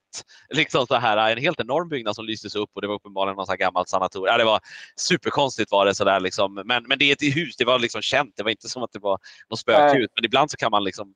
Liksom 0.49 0.87
så 0.87 0.95
här, 0.95 1.31
en 1.31 1.37
helt 1.37 1.59
enorm 1.59 1.89
byggnad 1.89 2.15
som 2.15 2.25
lystes 2.25 2.55
upp 2.55 2.69
och 2.75 2.81
det 2.81 2.87
var 2.87 2.95
uppenbarligen 2.95 3.35
något 3.35 3.45
så 3.45 3.51
här 3.51 3.57
gammalt 3.57 3.89
sanatorium. 3.89 4.31
Ja, 4.31 4.37
det 4.37 4.43
var 4.43 4.59
superkonstigt 4.95 5.71
var 5.71 5.85
det 5.85 5.95
sådär 5.95 6.19
liksom. 6.19 6.53
Men, 6.65 6.83
men 6.87 6.97
det 6.99 7.05
är 7.05 7.13
ett 7.13 7.35
hus, 7.35 7.57
det 7.57 7.65
var 7.65 7.79
liksom 7.79 8.01
känt. 8.01 8.33
Det 8.35 8.43
var 8.43 8.51
inte 8.51 8.69
som 8.69 8.83
att 8.83 8.91
det 8.91 8.99
var 8.99 9.19
något 9.49 9.59
spökhus. 9.59 10.07
Men 10.15 10.25
ibland 10.25 10.51
så 10.51 10.57
kan 10.57 10.71
man 10.71 10.83
liksom 10.83 11.13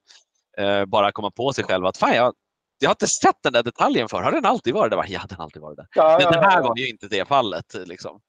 eh, 0.57 0.85
bara 0.85 1.11
komma 1.11 1.31
på 1.31 1.53
sig 1.53 1.63
själv 1.63 1.85
att 1.85 1.97
fan 1.97 2.15
jag, 2.15 2.33
jag 2.79 2.89
har 2.89 2.93
inte 2.93 3.07
sett 3.07 3.35
den 3.43 3.53
där 3.53 3.63
detaljen 3.63 4.09
för. 4.09 4.21
Har 4.21 4.31
den 4.31 4.45
alltid 4.45 4.73
varit 4.73 4.91
där? 4.91 5.05
Ja, 5.07 5.21
den 5.29 5.37
har 5.37 5.43
alltid 5.43 5.61
varit 5.61 5.77
där. 5.77 5.87
Ja, 5.95 6.17
Men 6.17 6.21
ja, 6.21 6.31
det 6.31 6.47
här 6.47 6.61
ja. 6.61 6.67
var 6.67 6.77
ju 6.77 6.89
inte 6.89 7.07
det 7.07 7.27
fallet. 7.27 7.65
Liksom. 7.73 8.19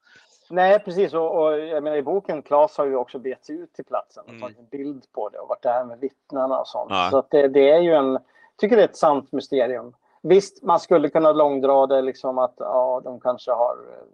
Nej, 0.53 0.79
precis. 0.79 1.15
Och, 1.15 1.43
och 1.43 1.59
jag 1.59 1.83
menar, 1.83 1.97
I 1.97 2.03
boken, 2.03 2.43
Claes 2.43 2.79
har 2.79 2.87
ju 2.87 2.97
också 2.97 3.19
begett 3.19 3.45
sig 3.45 3.57
ut 3.57 3.73
till 3.73 3.85
platsen 3.85 4.23
och 4.25 4.29
Mm. 4.31 4.41
tagit 4.41 4.59
en 4.59 4.67
bild 4.67 5.05
på 5.13 5.29
det 5.29 5.39
och 5.39 5.49
varit 5.49 5.63
där 5.63 5.85
med 5.85 5.99
vittnena 5.99 6.61
och 6.61 6.69
sånt. 6.69 6.91
Ja. 6.91 7.09
Så 7.11 7.19
att 7.19 7.31
det, 7.31 7.49
det 7.49 7.71
är 7.71 7.79
ju 7.81 7.93
en... 7.95 8.13
Jag 8.13 8.21
tycker 8.59 8.77
det 8.77 8.83
är 8.83 8.89
ett 8.89 8.97
sant 8.97 9.33
mysterium. 9.33 9.95
Visst, 10.23 10.63
man 10.63 10.81
skulle 10.81 11.09
kunna 11.09 11.33
långdra 11.33 11.87
det 11.87 12.03
liksom 12.03 12.39
att 12.39 12.55
ja, 12.57 13.01
de 13.05 13.21
kanske 13.21 13.51
har... 13.53 13.77
eh, 13.93 14.05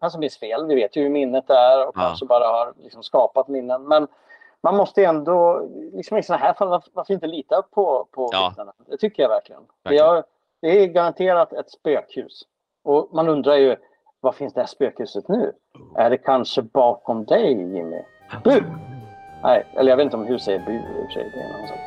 Kanske 0.00 0.18
minns 0.18 0.38
fel. 0.38 0.66
Vi 0.66 0.74
vet 0.74 0.96
ju 0.96 1.02
hur 1.02 1.10
minnet 1.10 1.50
är 1.50 1.86
och 1.88 1.92
Ja. 1.96 2.00
kanske 2.00 2.26
bara 2.26 2.46
har 2.46 2.72
liksom 2.82 3.02
skapat 3.02 3.48
minnen. 3.48 3.82
Men 3.88 4.06
man 4.60 4.76
måste 4.76 5.04
ändå, 5.04 5.68
liksom 5.92 6.18
i 6.18 6.22
sådana 6.22 6.44
här 6.44 6.52
fall, 6.54 6.68
varför, 6.68 6.90
varför 6.94 7.14
inte 7.14 7.26
lita 7.26 7.62
på, 7.62 8.06
på 8.10 8.28
Ja. 8.32 8.48
vittnena? 8.48 8.72
Det 8.86 8.96
tycker 8.96 9.22
jag 9.22 9.30
verkligen. 9.30 9.62
Det, 9.62 9.68
Verkligen. 9.88 10.06
har, 10.06 10.24
det 10.60 10.68
är 10.82 10.86
garanterat 10.86 11.52
ett 11.52 11.70
spökhus. 11.70 12.42
Och 12.84 13.08
man 13.12 13.28
undrar 13.28 13.54
ju, 13.56 13.76
var 14.20 14.32
finns 14.32 14.54
det 14.54 14.60
här 14.60 14.66
spökhuset 14.66 15.28
nu? 15.28 15.52
Är 15.96 16.10
det 16.10 16.18
kanske 16.18 16.62
bakom 16.62 17.24
dig, 17.24 17.52
Jimmy? 17.52 18.02
Bu! 18.44 18.62
Nej, 19.42 19.66
eller 19.76 19.90
jag 19.90 19.96
vet 19.96 20.04
inte 20.04 20.16
om 20.16 20.26
hus 20.26 20.44
säger 20.44 20.58
bu 20.66 20.72
i 20.72 20.78
och 20.78 21.06
för 21.06 21.12
sig. 21.12 21.30
Det 21.34 21.40
är 21.40 21.66
sak. 21.66 21.78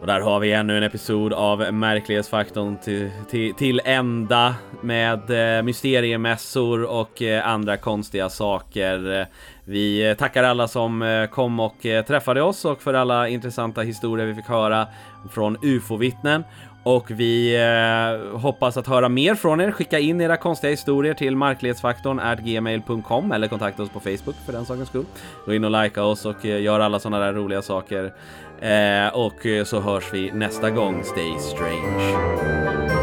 Och 0.00 0.06
där 0.06 0.20
har 0.20 0.40
vi 0.40 0.52
ännu 0.52 0.76
en 0.76 0.82
episod 0.82 1.32
av 1.32 1.74
Märklighetsfaktorn 1.74 2.76
till, 2.76 3.10
till, 3.30 3.54
till 3.54 3.80
ända 3.84 4.54
med 4.80 5.56
eh, 5.58 5.62
mysteriemässor 5.62 6.84
och 6.84 7.22
eh, 7.22 7.48
andra 7.48 7.76
konstiga 7.76 8.28
saker. 8.28 9.26
Vi 9.70 10.08
eh, 10.10 10.16
tackar 10.16 10.44
alla 10.44 10.68
som 10.68 11.02
eh, 11.02 11.26
kom 11.26 11.60
och 11.60 11.86
eh, 11.86 12.04
träffade 12.04 12.42
oss 12.42 12.64
och 12.64 12.82
för 12.82 12.94
alla 12.94 13.28
intressanta 13.28 13.80
historier 13.80 14.26
vi 14.26 14.34
fick 14.34 14.46
höra 14.46 14.86
från 15.30 15.56
UFO-vittnen. 15.62 16.44
Och 16.82 17.10
vi 17.10 17.56
eh, 17.56 18.38
hoppas 18.38 18.76
att 18.76 18.86
höra 18.86 19.08
mer 19.08 19.34
från 19.34 19.60
er. 19.60 19.70
Skicka 19.70 19.98
in 19.98 20.20
era 20.20 20.36
konstiga 20.36 20.70
historier 20.70 21.14
till 21.14 21.36
marklighetsfaktorn 21.36 22.20
gmail.com 22.44 23.32
eller 23.32 23.48
kontakta 23.48 23.82
oss 23.82 23.90
på 23.90 24.00
Facebook 24.00 24.36
för 24.46 24.52
den 24.52 24.64
sakens 24.64 24.88
skull. 24.88 25.04
Gå 25.46 25.54
in 25.54 25.64
och 25.64 25.82
likea 25.82 26.04
oss 26.04 26.26
och 26.26 26.44
gör 26.44 26.80
alla 26.80 26.98
sådana 26.98 27.24
där 27.24 27.32
roliga 27.32 27.62
saker. 27.62 28.12
Eh, 28.60 29.14
och 29.14 29.66
så 29.66 29.80
hörs 29.80 30.04
vi 30.12 30.30
nästa 30.32 30.70
gång. 30.70 31.04
Stay 31.04 31.38
strange. 31.38 32.99